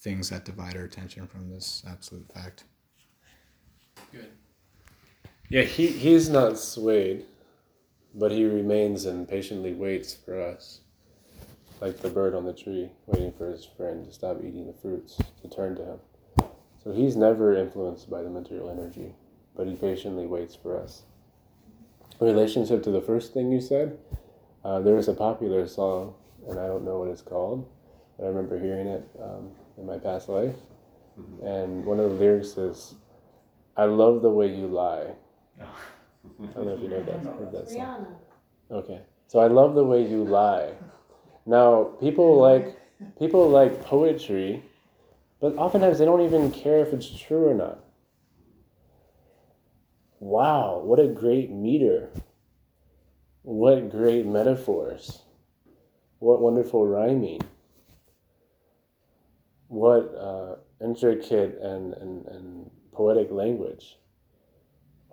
things 0.00 0.30
that 0.30 0.44
divide 0.44 0.76
our 0.76 0.84
attention 0.84 1.26
from 1.26 1.50
this 1.50 1.82
absolute 1.88 2.30
fact. 2.32 2.64
Good. 4.12 4.30
Yeah, 5.48 5.62
he, 5.62 5.86
he's 5.86 6.28
not 6.28 6.58
swayed, 6.58 7.24
but 8.14 8.32
he 8.32 8.44
remains 8.44 9.04
and 9.04 9.28
patiently 9.28 9.74
waits 9.74 10.14
for 10.14 10.40
us. 10.40 10.80
Like 11.80 11.98
the 11.98 12.08
bird 12.08 12.34
on 12.34 12.44
the 12.44 12.52
tree, 12.52 12.90
waiting 13.06 13.32
for 13.32 13.50
his 13.50 13.64
friend 13.64 14.04
to 14.06 14.12
stop 14.12 14.38
eating 14.38 14.66
the 14.66 14.72
fruits, 14.72 15.18
to 15.42 15.48
turn 15.48 15.76
to 15.76 15.84
him. 15.84 15.98
So 16.82 16.92
he's 16.92 17.16
never 17.16 17.56
influenced 17.56 18.08
by 18.08 18.22
the 18.22 18.30
material 18.30 18.70
energy, 18.70 19.14
but 19.56 19.66
he 19.66 19.74
patiently 19.74 20.26
waits 20.26 20.54
for 20.54 20.80
us. 20.80 21.02
In 22.20 22.26
relationship 22.26 22.82
to 22.84 22.90
the 22.90 23.00
first 23.00 23.34
thing 23.34 23.52
you 23.52 23.60
said, 23.60 23.98
uh, 24.64 24.80
there 24.80 24.96
is 24.96 25.08
a 25.08 25.12
popular 25.12 25.66
song, 25.66 26.14
and 26.48 26.58
I 26.58 26.66
don't 26.66 26.84
know 26.84 26.98
what 26.98 27.08
it's 27.08 27.22
called, 27.22 27.68
but 28.16 28.24
I 28.24 28.28
remember 28.28 28.58
hearing 28.58 28.86
it 28.86 29.08
um, 29.22 29.50
in 29.78 29.86
my 29.86 29.98
past 29.98 30.28
life. 30.28 30.54
Mm-hmm. 31.18 31.46
And 31.46 31.84
one 31.84 31.98
of 32.00 32.10
the 32.10 32.16
lyrics 32.16 32.56
is, 32.56 32.94
I 33.76 33.84
love 33.84 34.22
the 34.22 34.30
way 34.30 34.48
you 34.54 34.66
lie. 34.66 35.12
I 35.60 35.66
don't 36.54 36.66
know 36.66 36.74
if 36.74 36.82
you 36.82 36.88
know 36.88 37.02
that, 37.02 37.24
heard 37.24 37.52
that 37.52 37.70
song. 37.70 38.06
Okay. 38.70 39.00
So 39.28 39.38
I 39.38 39.46
love 39.46 39.74
the 39.74 39.84
way 39.84 40.06
you 40.06 40.24
lie. 40.24 40.72
Now, 41.46 41.84
people 42.00 42.38
like 42.40 42.76
people 43.18 43.48
like 43.48 43.82
poetry, 43.82 44.62
but 45.40 45.56
oftentimes 45.56 45.98
they 45.98 46.04
don't 46.04 46.22
even 46.22 46.50
care 46.50 46.80
if 46.80 46.92
it's 46.92 47.08
true 47.08 47.48
or 47.48 47.54
not. 47.54 47.80
Wow, 50.18 50.80
what 50.82 50.98
a 50.98 51.06
great 51.06 51.50
meter. 51.50 52.10
What 53.42 53.90
great 53.90 54.26
metaphors. 54.26 55.22
What 56.18 56.40
wonderful 56.40 56.86
rhyming. 56.86 57.42
What 59.68 60.14
uh, 60.14 60.56
intricate 60.80 61.58
and, 61.60 61.94
and, 61.94 62.26
and 62.26 62.70
poetic 62.92 63.30
language. 63.30 63.98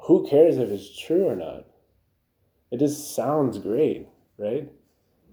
Who 0.07 0.27
cares 0.27 0.57
if 0.57 0.69
it's 0.69 0.97
true 0.99 1.27
or 1.27 1.35
not? 1.35 1.65
It 2.71 2.79
just 2.79 3.15
sounds 3.15 3.59
great, 3.59 4.07
right? 4.37 4.71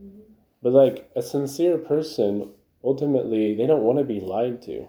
Mm-hmm. 0.03 0.21
But 0.63 0.73
like 0.73 1.11
a 1.17 1.23
sincere 1.23 1.79
person, 1.79 2.51
ultimately, 2.85 3.55
they 3.55 3.67
don't 3.67 3.83
want 3.83 3.99
to 3.99 4.05
be 4.05 4.21
lied 4.21 4.63
to. 4.63 4.89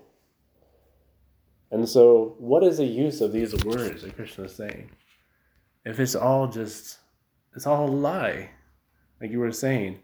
And 1.72 1.88
so, 1.88 2.36
what 2.38 2.64
is 2.64 2.78
the 2.78 2.86
use 2.86 3.22
of 3.22 3.32
these 3.32 3.56
words 3.64 4.02
that 4.02 4.16
Krishna 4.16 4.44
is 4.44 4.56
saying? 4.56 4.92
If 5.86 6.00
it's 6.00 6.16
all 6.16 6.48
just, 6.48 7.00
it's 7.56 7.66
all 7.66 7.90
a 7.90 7.90
lie. 7.90 8.50
Like 9.22 9.32
you 9.32 9.40
were 9.40 9.52
saying, 9.52 10.00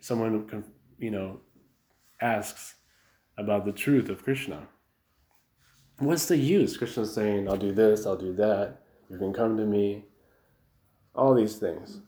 someone, 0.00 0.46
can 0.48 0.64
you 0.98 1.10
know, 1.10 1.40
asks 2.20 2.74
about 3.36 3.64
the 3.64 3.72
truth 3.72 4.08
of 4.08 4.22
Krishna. 4.22 4.68
What's 5.98 6.26
the 6.26 6.36
use? 6.36 6.76
Krishna's 6.76 7.12
saying, 7.12 7.48
I'll 7.48 7.56
do 7.56 7.72
this, 7.72 8.06
I'll 8.06 8.16
do 8.16 8.34
that, 8.34 8.82
you 9.10 9.18
can 9.18 9.32
come 9.32 9.56
to 9.56 9.64
me, 9.64 10.04
all 11.14 11.34
these 11.34 11.56
things. 11.56 12.00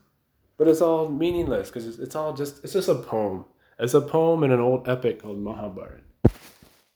But 0.57 0.67
it's 0.67 0.81
all 0.81 1.09
meaningless 1.09 1.69
because 1.69 1.87
it's, 1.87 1.99
it's 1.99 2.15
all 2.15 2.33
just, 2.33 2.63
it's 2.63 2.73
just 2.73 2.89
a 2.89 2.95
poem. 2.95 3.45
It's 3.79 3.93
a 3.93 4.01
poem 4.01 4.43
in 4.43 4.51
an 4.51 4.59
old 4.59 4.87
epic 4.87 5.21
called 5.21 5.39
Mahabharata. 5.39 6.01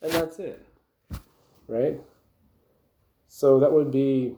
And 0.01 0.11
that's 0.11 0.39
it 0.39 0.65
right? 1.67 1.99
So 3.27 3.59
that 3.59 3.71
would 3.71 3.91
be 3.91 4.35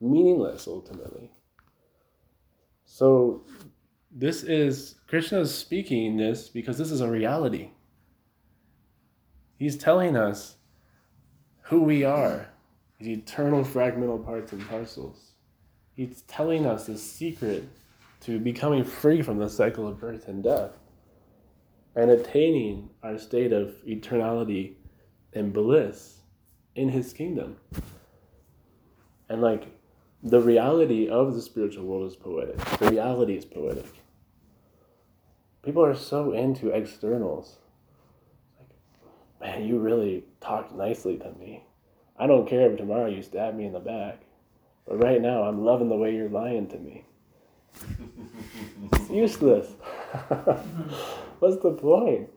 meaningless 0.00 0.66
ultimately. 0.66 1.30
So 2.84 3.44
this 4.10 4.42
is 4.42 4.96
Krishna 5.06 5.40
is 5.40 5.54
speaking 5.54 6.16
this 6.16 6.48
because 6.48 6.78
this 6.78 6.90
is 6.90 7.00
a 7.00 7.08
reality. 7.08 7.70
He's 9.62 9.76
telling 9.76 10.16
us 10.16 10.56
who 11.60 11.82
we 11.82 12.02
are, 12.02 12.48
these 12.98 13.18
eternal 13.18 13.62
fragmental 13.62 14.24
parts 14.24 14.50
and 14.50 14.68
parcels. 14.68 15.34
He's 15.94 16.22
telling 16.22 16.66
us 16.66 16.86
the 16.86 16.98
secret 16.98 17.68
to 18.22 18.40
becoming 18.40 18.82
free 18.82 19.22
from 19.22 19.38
the 19.38 19.48
cycle 19.48 19.86
of 19.86 20.00
birth 20.00 20.26
and 20.26 20.42
death 20.42 20.72
and 21.94 22.10
attaining 22.10 22.90
our 23.04 23.16
state 23.18 23.52
of 23.52 23.76
eternality 23.86 24.72
and 25.32 25.52
bliss 25.52 26.22
in 26.74 26.88
his 26.88 27.12
kingdom. 27.12 27.56
And 29.28 29.40
like 29.40 29.68
the 30.24 30.40
reality 30.40 31.08
of 31.08 31.34
the 31.34 31.40
spiritual 31.40 31.84
world 31.84 32.10
is 32.10 32.16
poetic. 32.16 32.58
The 32.80 32.90
reality 32.90 33.36
is 33.36 33.44
poetic. 33.44 33.86
People 35.62 35.84
are 35.84 35.94
so 35.94 36.32
into 36.32 36.70
externals. 36.70 37.58
Man, 39.42 39.64
you 39.64 39.78
really 39.78 40.24
talked 40.40 40.72
nicely 40.72 41.18
to 41.18 41.32
me. 41.32 41.64
I 42.16 42.26
don't 42.26 42.48
care 42.48 42.70
if 42.70 42.78
tomorrow 42.78 43.08
you 43.08 43.22
stab 43.22 43.56
me 43.56 43.66
in 43.66 43.72
the 43.72 43.80
back. 43.80 44.20
But 44.86 45.02
right 45.02 45.20
now, 45.20 45.42
I'm 45.42 45.64
loving 45.64 45.88
the 45.88 45.96
way 45.96 46.14
you're 46.14 46.28
lying 46.28 46.68
to 46.68 46.78
me. 46.78 47.04
it's 48.92 49.10
useless. 49.10 49.66
What's 51.38 51.62
the 51.62 51.72
point? 51.72 52.30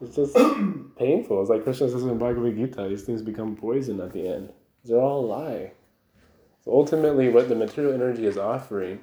It's 0.00 0.16
just 0.16 0.34
painful. 0.96 1.40
It's 1.40 1.50
like 1.50 1.64
Krishna 1.64 1.90
says 1.90 2.04
in 2.04 2.18
Bhagavad 2.18 2.56
Gita, 2.56 2.88
these 2.88 3.02
things 3.02 3.22
become 3.22 3.56
poison 3.56 4.00
at 4.00 4.12
the 4.12 4.26
end. 4.26 4.52
They're 4.84 4.98
all 4.98 5.24
a 5.24 5.26
lie. 5.26 5.72
So 6.64 6.72
ultimately, 6.72 7.28
what 7.28 7.48
the 7.48 7.54
material 7.54 7.92
energy 7.92 8.26
is 8.26 8.38
offering 8.38 9.00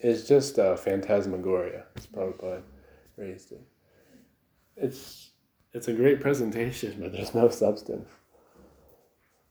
is 0.00 0.26
just 0.26 0.58
a 0.58 0.76
phantasmagoria, 0.76 1.84
as 1.96 2.06
Prabhupada 2.06 2.62
raised 3.16 3.52
it. 3.52 3.62
It's, 4.76 5.30
it's 5.72 5.88
a 5.88 5.92
great 5.92 6.20
presentation, 6.20 6.96
but 7.00 7.12
there's 7.12 7.34
no 7.34 7.48
substance. 7.48 8.08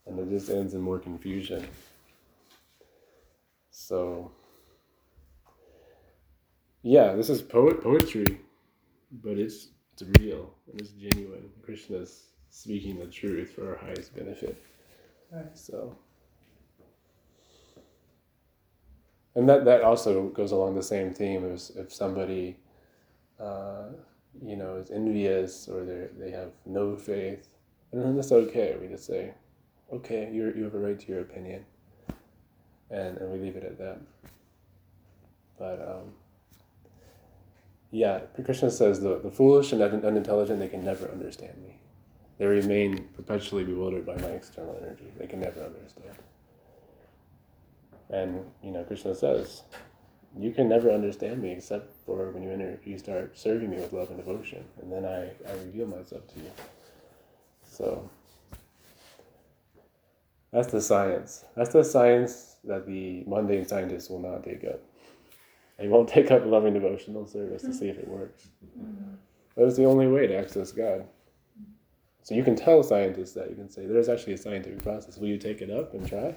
And 0.06 0.20
it 0.20 0.30
just 0.30 0.50
ends 0.50 0.74
in 0.74 0.82
more 0.82 1.00
confusion. 1.00 1.68
So, 3.70 4.32
yeah, 6.84 7.14
this 7.14 7.30
is 7.30 7.42
poet 7.42 7.82
poetry 7.82 8.40
but 9.12 9.38
it's 9.38 9.70
it's 9.94 10.04
real 10.20 10.54
and 10.70 10.80
it's 10.80 10.92
genuine. 10.92 11.50
Krishna's 11.64 12.28
speaking 12.50 13.00
the 13.00 13.08
truth 13.08 13.52
for 13.52 13.70
our 13.70 13.76
highest 13.76 14.16
benefit. 14.16 14.62
Right. 15.32 15.58
So, 15.58 15.98
and 19.36 19.48
that 19.50 19.66
that 19.66 19.82
also 19.82 20.30
goes 20.30 20.52
along 20.52 20.76
the 20.76 20.84
same 20.84 21.14
theme 21.14 21.52
as 21.52 21.72
if 21.76 21.94
somebody, 21.94 22.58
uh, 23.40 23.90
you 24.46 24.56
know, 24.56 24.76
is 24.76 24.92
envious 24.92 25.68
or 25.68 25.84
they 25.84 26.08
they 26.18 26.32
have 26.32 26.52
no 26.66 26.96
faith, 26.96 27.48
and 27.92 28.02
then 28.02 28.16
that's 28.16 28.32
okay. 28.32 28.78
We 28.80 28.88
just 28.88 29.06
say, 29.06 29.34
okay, 29.92 30.30
you 30.32 30.54
you 30.56 30.64
have 30.64 30.76
a 30.76 30.80
right 30.80 31.00
to 31.00 31.08
your 31.08 31.22
opinion, 31.22 31.66
and 32.90 33.18
and 33.18 33.32
we 33.32 33.40
leave 33.40 33.56
it 33.56 33.64
at 33.64 33.78
that. 33.78 34.00
But 35.58 35.82
um, 35.82 36.14
yeah, 37.92 38.20
Krishna 38.44 38.72
says 38.72 39.02
the, 39.02 39.20
the 39.20 39.30
foolish 39.30 39.74
and 39.74 39.82
unintelligent 39.82 40.60
they 40.60 40.70
can 40.70 40.84
never 40.84 41.10
understand 41.10 41.62
me. 41.62 41.76
They 42.38 42.46
remain 42.48 43.10
perpetually 43.16 43.64
bewildered 43.66 44.06
by 44.06 44.16
my 44.16 44.30
external 44.30 44.76
energy. 44.82 45.06
They 45.18 45.28
can 45.28 45.42
never 45.42 45.62
understand. 45.62 46.16
And 48.10 48.46
you 48.64 48.72
know, 48.72 48.84
Krishna 48.84 49.14
says, 49.14 49.64
you 50.38 50.52
can 50.52 50.70
never 50.70 50.90
understand 50.90 51.42
me 51.42 51.52
except 51.52 51.92
for 52.06 52.32
when 52.32 52.44
you 52.44 52.52
enter, 52.52 52.80
you 52.86 52.98
start 52.98 53.38
serving 53.38 53.70
me 53.70 53.78
with 53.78 53.92
love 53.94 54.10
and 54.10 54.18
devotion, 54.18 54.64
and 54.82 54.92
then 54.92 55.06
I, 55.06 55.32
I 55.50 55.54
reveal 55.66 55.88
myself 55.88 56.28
to 56.34 56.40
you. 56.40 56.52
So 57.64 58.10
that's 60.52 60.72
the 60.72 60.82
science. 60.82 61.46
That's 61.56 61.74
the 61.74 61.84
science 61.84 62.58
that 62.64 62.86
the 62.86 63.24
mundane 63.28 63.68
scientists 63.68 64.10
will 64.10 64.20
not 64.20 64.44
take 64.44 64.64
up. 64.64 64.82
They 65.78 65.88
won't 65.88 66.10
take 66.18 66.32
up 66.32 66.46
loving 66.46 66.74
devotional 66.74 67.28
service 67.28 67.64
to 67.64 67.74
see 67.74 67.90
if 67.90 67.98
it 67.98 68.08
works. 68.08 68.48
That 69.56 69.66
is 69.66 69.76
the 69.76 69.86
only 69.86 70.08
way 70.08 70.28
to 70.28 70.36
access 70.36 70.72
God. 70.72 71.06
So 72.24 72.36
you 72.36 72.44
can 72.44 72.56
tell 72.56 72.84
scientists 72.84 73.34
that. 73.34 73.50
You 73.50 73.56
can 73.56 73.70
say, 73.70 73.86
there's 73.86 74.08
actually 74.08 74.34
a 74.34 74.38
scientific 74.38 74.84
process. 74.84 75.18
Will 75.18 75.28
you 75.28 75.38
take 75.38 75.62
it 75.62 75.72
up 75.72 75.94
and 75.94 76.08
try? 76.08 76.36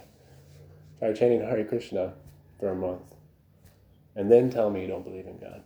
Try 0.99 1.13
chanting 1.13 1.41
Hare 1.41 1.65
Krishna 1.65 2.15
for 2.59 2.71
a 2.71 2.75
month. 2.75 3.14
And 4.17 4.31
then 4.31 4.51
tell 4.51 4.71
me 4.71 4.83
you 4.83 4.89
don't 4.89 5.05
believe 5.05 5.27
in 5.27 5.39
God. 5.39 5.63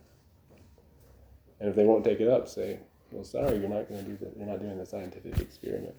And 1.59 1.69
if 1.69 1.75
they 1.75 1.85
won't 1.85 2.03
take 2.03 2.19
it 2.19 2.27
up, 2.27 2.47
say, 2.47 2.79
well, 3.11 3.23
sorry, 3.23 3.57
you're 3.57 3.69
not 3.69 3.89
going 3.89 4.03
to 4.03 4.09
do 4.09 4.17
that. 4.17 4.37
You're 4.37 4.47
not 4.47 4.59
doing 4.59 4.77
the 4.77 4.85
scientific 4.85 5.39
experiment. 5.39 5.95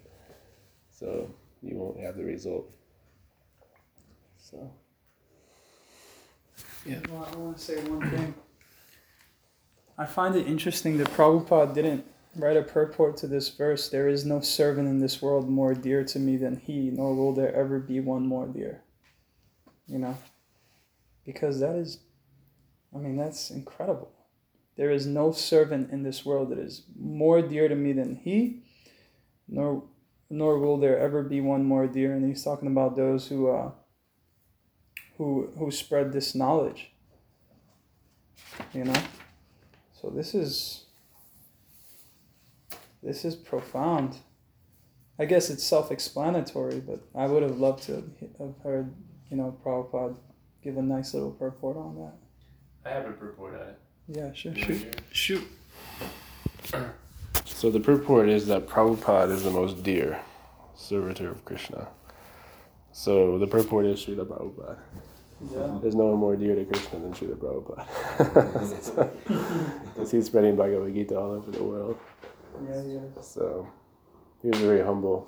So 0.89 1.29
you 1.61 1.75
won't 1.77 1.99
have 1.99 2.17
the 2.17 2.23
result. 2.23 2.69
So. 4.37 4.71
Well, 6.85 7.29
I 7.31 7.35
want 7.35 7.57
to 7.57 7.63
say 7.63 7.81
one 7.83 8.09
thing. 8.09 8.33
I 9.97 10.05
find 10.05 10.35
it 10.35 10.47
interesting 10.47 10.97
that 10.97 11.09
Prabhupada 11.09 11.73
didn't 11.73 12.05
write 12.35 12.57
a 12.57 12.63
purport 12.63 13.17
to 13.17 13.27
this 13.27 13.49
verse. 13.49 13.89
There 13.89 14.07
is 14.07 14.25
no 14.25 14.39
servant 14.39 14.87
in 14.87 14.99
this 14.99 15.21
world 15.21 15.49
more 15.49 15.75
dear 15.75 16.03
to 16.05 16.17
me 16.19 16.37
than 16.37 16.57
he, 16.57 16.89
nor 16.89 17.13
will 17.13 17.33
there 17.33 17.53
ever 17.53 17.77
be 17.77 17.99
one 17.99 18.25
more 18.25 18.47
dear. 18.47 18.81
You 19.87 19.99
know? 19.99 20.17
Because 21.25 21.59
that 21.59 21.75
is, 21.75 21.99
I 22.93 22.97
mean, 22.97 23.17
that's 23.17 23.49
incredible. 23.49 24.11
There 24.77 24.91
is 24.91 25.05
no 25.05 25.31
servant 25.31 25.91
in 25.91 26.03
this 26.03 26.25
world 26.25 26.49
that 26.49 26.59
is 26.59 26.83
more 26.97 27.41
dear 27.41 27.67
to 27.67 27.75
me 27.75 27.93
than 27.93 28.15
he, 28.15 28.63
nor 29.47 29.83
nor 30.29 30.57
will 30.57 30.77
there 30.77 30.97
ever 30.97 31.23
be 31.23 31.41
one 31.41 31.65
more 31.65 31.87
dear. 31.87 32.13
And 32.13 32.25
he's 32.25 32.43
talking 32.43 32.69
about 32.69 32.95
those 32.95 33.27
who 33.27 33.49
uh, 33.49 33.71
who 35.17 35.49
who 35.57 35.71
spread 35.71 36.13
this 36.13 36.33
knowledge. 36.33 36.91
You 38.73 38.85
know? 38.85 39.03
So 40.01 40.09
this 40.09 40.33
is 40.33 40.85
this 43.03 43.25
is 43.25 43.35
profound. 43.35 44.17
I 45.19 45.25
guess 45.25 45.49
it's 45.49 45.63
self-explanatory, 45.63 46.79
but 46.79 47.01
I 47.13 47.27
would 47.27 47.43
have 47.43 47.59
loved 47.59 47.83
to 47.83 48.03
have 48.39 48.55
heard, 48.63 48.95
you 49.29 49.37
know, 49.37 49.55
Prabhupada 49.63 50.17
give 50.63 50.77
a 50.77 50.81
nice 50.81 51.13
little 51.13 51.31
purport 51.31 51.77
on 51.77 51.95
that. 51.97 52.20
I 52.85 52.89
have 52.89 53.05
a 53.05 53.11
purport 53.11 53.55
on 53.55 53.67
it. 53.67 53.79
Yeah, 54.07 54.33
sure, 54.33 54.55
shoot, 54.55 55.01
shoot. 55.11 55.43
So 57.45 57.69
the 57.69 57.79
purport 57.79 58.27
is 58.27 58.47
that 58.47 58.67
Prabhupada 58.67 59.31
is 59.31 59.43
the 59.43 59.51
most 59.51 59.83
dear 59.83 60.19
servitor 60.75 61.29
of 61.29 61.45
Krishna. 61.45 61.87
So 62.91 63.37
the 63.37 63.47
purport 63.47 63.85
is 63.85 64.03
Srila 64.03 64.25
Prabhupada. 64.25 64.77
Yeah. 65.51 65.79
There's 65.81 65.95
no 65.95 66.05
one 66.07 66.19
more 66.19 66.35
dear 66.35 66.55
to 66.55 66.65
Krishna 66.65 66.99
than 66.99 67.13
Srila 67.13 67.37
Prabhupada. 67.37 69.09
Because 69.93 70.11
he's 70.11 70.25
spreading 70.25 70.55
Bhagavad 70.55 70.93
Gita 70.93 71.17
all 71.17 71.31
over 71.31 71.51
the 71.51 71.63
world. 71.63 71.97
Yeah, 72.67 72.81
yeah. 72.83 73.21
So 73.21 73.67
he 74.41 74.49
was 74.49 74.59
very 74.59 74.81
humble. 74.81 75.27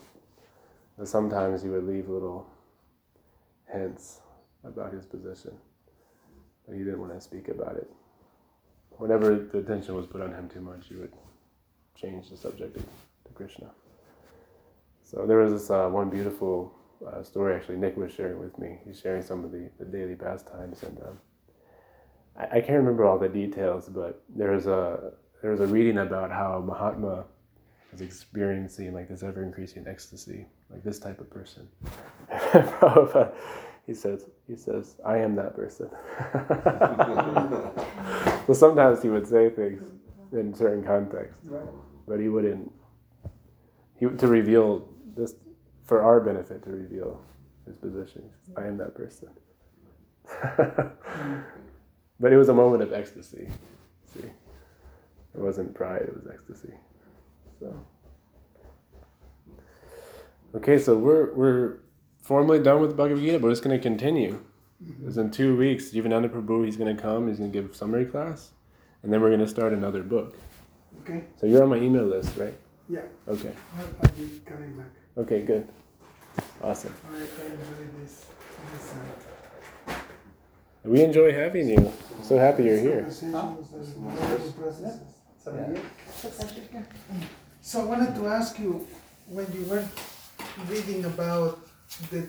And 0.97 1.07
sometimes 1.07 1.61
he 1.63 1.69
would 1.69 1.85
leave 1.87 2.09
little 2.09 2.47
hints 3.71 4.21
about 4.63 4.93
his 4.93 5.05
position. 5.05 5.57
But 6.67 6.77
he 6.77 6.83
didn't 6.83 6.99
want 6.99 7.13
to 7.13 7.21
speak 7.21 7.49
about 7.49 7.75
it. 7.75 7.89
Whenever 8.91 9.35
the 9.35 9.59
attention 9.59 9.95
was 9.95 10.05
put 10.05 10.21
on 10.21 10.33
him 10.33 10.49
too 10.49 10.61
much, 10.61 10.87
he 10.87 10.95
would 10.95 11.11
change 11.95 12.29
the 12.29 12.37
subject 12.37 12.77
to, 12.77 12.83
Krishna. 13.33 13.71
So 15.03 15.25
there 15.25 15.37
was 15.37 15.51
this 15.51 15.71
uh, 15.71 15.89
one 15.89 16.11
beautiful 16.11 16.71
uh, 17.05 17.23
story 17.23 17.55
actually 17.55 17.77
Nick 17.77 17.97
was 17.97 18.13
sharing 18.13 18.39
with 18.39 18.57
me. 18.59 18.77
He's 18.85 18.99
sharing 18.99 19.23
some 19.23 19.43
of 19.43 19.51
the, 19.51 19.69
the 19.79 19.85
daily 19.85 20.13
pastimes, 20.15 20.83
and 20.83 20.99
um, 20.99 21.19
I, 22.37 22.57
I 22.57 22.61
can't 22.61 22.77
remember 22.77 23.05
all 23.05 23.17
the 23.17 23.27
details, 23.27 23.89
but 23.89 24.23
there 24.29 24.51
was 24.51 24.67
a 24.67 25.13
there 25.41 25.51
was 25.51 25.61
a 25.61 25.67
reading 25.67 25.97
about 25.97 26.29
how 26.29 26.63
Mahatma 26.65 27.25
is 27.93 28.01
experiencing 28.01 28.93
like 28.93 29.09
this 29.09 29.23
ever 29.23 29.43
increasing 29.43 29.85
ecstasy, 29.87 30.45
like 30.69 30.83
this 30.83 30.99
type 30.99 31.19
of 31.19 31.29
person. 31.29 31.67
Prabhupada, 32.31 33.33
he 33.85 33.93
says, 33.93 34.25
he 34.47 34.55
says, 34.55 34.95
I 35.05 35.17
am 35.17 35.35
that 35.35 35.55
person. 35.55 35.89
so 38.47 38.53
sometimes 38.53 39.01
he 39.01 39.09
would 39.09 39.27
say 39.27 39.49
things 39.49 39.83
in 40.31 40.53
certain 40.53 40.83
contexts, 40.83 41.41
but 42.07 42.19
he 42.19 42.29
wouldn't. 42.29 42.71
He 43.99 44.07
to 44.07 44.27
reveal 44.27 44.87
this 45.15 45.35
for 45.85 46.01
our 46.01 46.21
benefit 46.21 46.63
to 46.63 46.69
reveal 46.69 47.21
his 47.65 47.75
position. 47.75 48.23
I 48.57 48.65
am 48.65 48.77
that 48.77 48.95
person. 48.95 49.29
but 52.19 52.31
it 52.31 52.37
was 52.37 52.49
a 52.49 52.53
moment 52.53 52.83
of 52.83 52.93
ecstasy. 52.93 53.49
See, 54.13 54.23
it 54.23 55.39
wasn't 55.39 55.73
pride; 55.73 56.03
it 56.03 56.13
was 56.13 56.27
ecstasy. 56.33 56.73
So. 57.59 57.75
Okay, 60.55 60.77
so 60.77 60.95
we're 60.95 61.33
we're 61.33 61.77
formally 62.23 62.59
done 62.59 62.81
with 62.81 62.97
Bhagavad 62.97 63.21
Gita, 63.21 63.37
but 63.37 63.49
it's 63.49 63.59
going 63.59 63.77
to 63.77 63.81
continue. 63.81 64.39
Because 64.99 65.17
in 65.17 65.29
two 65.29 65.55
weeks, 65.55 65.91
Jivananda 65.91 66.29
Prabhu, 66.29 66.65
he's 66.65 66.77
going 66.77 66.95
to 66.95 67.01
come, 67.01 67.27
he's 67.27 67.37
going 67.37 67.51
to 67.51 67.61
give 67.61 67.75
summary 67.75 68.05
class, 68.05 68.51
and 69.03 69.13
then 69.13 69.21
we're 69.21 69.29
going 69.29 69.39
to 69.39 69.47
start 69.47 69.71
another 69.73 70.03
book. 70.03 70.35
Okay. 71.03 71.23
So 71.39 71.45
you're 71.45 71.63
on 71.63 71.69
my 71.69 71.77
email 71.77 72.05
list, 72.05 72.35
right? 72.37 72.53
Yeah. 72.89 73.01
Okay. 73.27 73.51
I'll, 73.77 73.85
I'll 74.01 74.11
be 74.11 74.41
coming 74.45 74.75
back. 74.75 74.87
Okay, 75.17 75.41
good. 75.41 75.67
Awesome. 76.61 76.93
I, 77.11 77.15
I 77.15 77.19
enjoy 77.19 77.27
this. 78.01 78.25
this 78.73 78.93
uh, 79.87 79.93
We 80.83 81.01
enjoy 81.01 81.33
having 81.33 81.69
you. 81.69 81.77
I'm 81.77 82.23
so 82.23 82.37
happy 82.37 82.63
you're 82.63 82.77
here. 82.77 83.01
conversations 83.03 83.31
and. 85.45 85.79
So 87.61 87.81
I 87.81 87.85
wanted 87.85 88.15
to 88.15 88.27
ask 88.27 88.59
you, 88.59 88.85
when 89.27 89.47
you 89.53 89.63
were 89.65 89.85
reading 90.67 91.05
about 91.05 91.59
the 92.11 92.27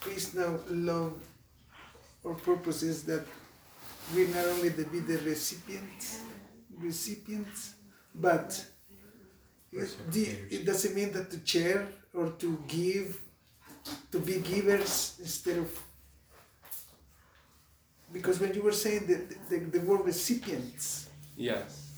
Krishna 0.00 0.58
love 0.70 1.14
or 2.22 2.34
purpose 2.34 2.82
is 2.82 3.02
that 3.04 3.24
we 4.14 4.26
not 4.28 4.44
only 4.46 4.70
to 4.70 4.84
be 4.84 5.00
the 5.00 5.18
recipients, 5.18 6.20
recipients, 6.78 7.74
but 8.14 8.64
it, 9.72 10.64
doesn't 10.64 10.94
mean 10.94 11.12
that 11.12 11.30
to 11.30 11.38
share 11.44 11.88
or 12.14 12.30
to 12.38 12.58
give, 12.68 13.20
to 14.12 14.18
be 14.20 14.38
givers 14.38 15.16
instead 15.20 15.58
of. 15.58 15.82
Because 18.12 18.40
when 18.40 18.54
you 18.54 18.62
were 18.62 18.72
saying 18.72 19.06
the, 19.06 19.36
the, 19.50 19.78
the 19.78 19.80
word 19.80 20.04
recipients, 20.06 21.08
Yes. 21.36 21.90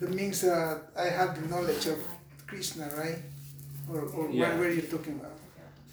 that 0.00 0.12
means 0.12 0.42
uh, 0.42 0.80
I 0.98 1.04
have 1.04 1.40
the 1.40 1.48
knowledge 1.48 1.86
of 1.86 1.98
Krishna, 2.46 2.90
right? 2.96 3.18
Or, 3.88 4.00
or 4.00 4.30
Yeah. 4.30 4.48
what 4.50 4.58
were 4.58 4.70
you 4.70 4.82
talking 4.82 5.20
about? 5.20 5.35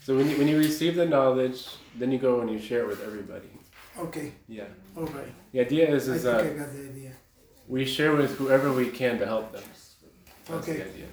So 0.04 0.18
when 0.18 0.30
you, 0.30 0.38
when 0.38 0.47
you 0.49 0.58
receive 0.58 0.95
the 0.95 1.06
knowledge, 1.06 1.66
then 1.97 2.12
you 2.12 2.18
go 2.20 2.41
and 2.41 2.49
you 2.51 2.60
share 2.60 2.82
it 2.82 2.88
with 2.88 3.01
everybody. 3.04 3.47
Okay, 3.97 4.34
Yeah. 4.47 4.66
all 4.97 5.06
right. 5.06 5.32
The 5.54 5.62
idea 5.62 5.88
is 5.89 6.10
I 6.10 6.14
is 6.16 6.24
think 6.24 6.36
I 6.36 6.43
that 6.43 6.58
got 6.58 6.74
the 6.74 6.84
idea. 6.89 7.12
we 7.70 7.86
share 7.86 8.14
with 8.16 8.38
whoever 8.38 8.74
we 8.74 8.89
can 8.89 9.18
to 9.20 9.26
help 9.26 9.54
them. 9.54 9.64
That's 9.64 10.68
Okay. 10.68 10.78
the 10.80 10.86
idea. 10.91 11.08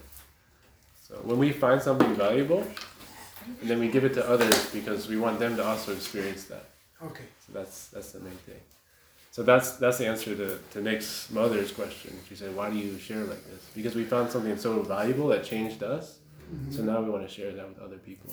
So 1.06 1.14
when 1.22 1.38
we 1.38 1.52
find 1.52 1.80
something 1.80 2.14
valuable, 2.14 2.64
and 3.60 3.70
then 3.70 3.78
we 3.78 3.88
give 3.88 4.04
it 4.04 4.14
to 4.14 4.28
others 4.28 4.70
because 4.72 5.08
we 5.08 5.16
want 5.18 5.38
them 5.38 5.56
to 5.56 5.64
also 5.64 5.92
experience 5.92 6.44
that. 6.44 6.64
Okay, 7.02 7.24
So 7.46 7.52
that's 7.52 7.88
that's 7.88 8.12
the 8.12 8.20
main 8.20 8.38
thing. 8.48 8.60
So 9.30 9.42
that's 9.42 9.76
that's 9.76 9.98
the 9.98 10.06
answer 10.06 10.34
to, 10.34 10.58
to 10.72 10.82
Nick's 10.82 11.30
mother's 11.30 11.72
question. 11.72 12.12
She 12.28 12.34
said, 12.34 12.54
"Why 12.56 12.70
do 12.70 12.76
you 12.76 12.98
share 12.98 13.24
like 13.24 13.44
this?" 13.50 13.62
Because 13.74 13.94
we 13.94 14.04
found 14.04 14.30
something 14.30 14.56
so 14.58 14.82
valuable 14.82 15.28
that 15.28 15.44
changed 15.44 15.82
us. 15.82 16.18
So 16.70 16.78
mm-hmm. 16.78 16.86
now 16.86 17.00
we 17.00 17.10
want 17.10 17.26
to 17.28 17.32
share 17.32 17.52
that 17.52 17.68
with 17.68 17.78
other 17.78 17.98
people. 17.98 18.30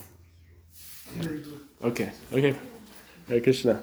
Okay. 1.84 2.12
Okay. 2.34 2.56
Hare 3.28 3.42
Krishna. 3.42 3.82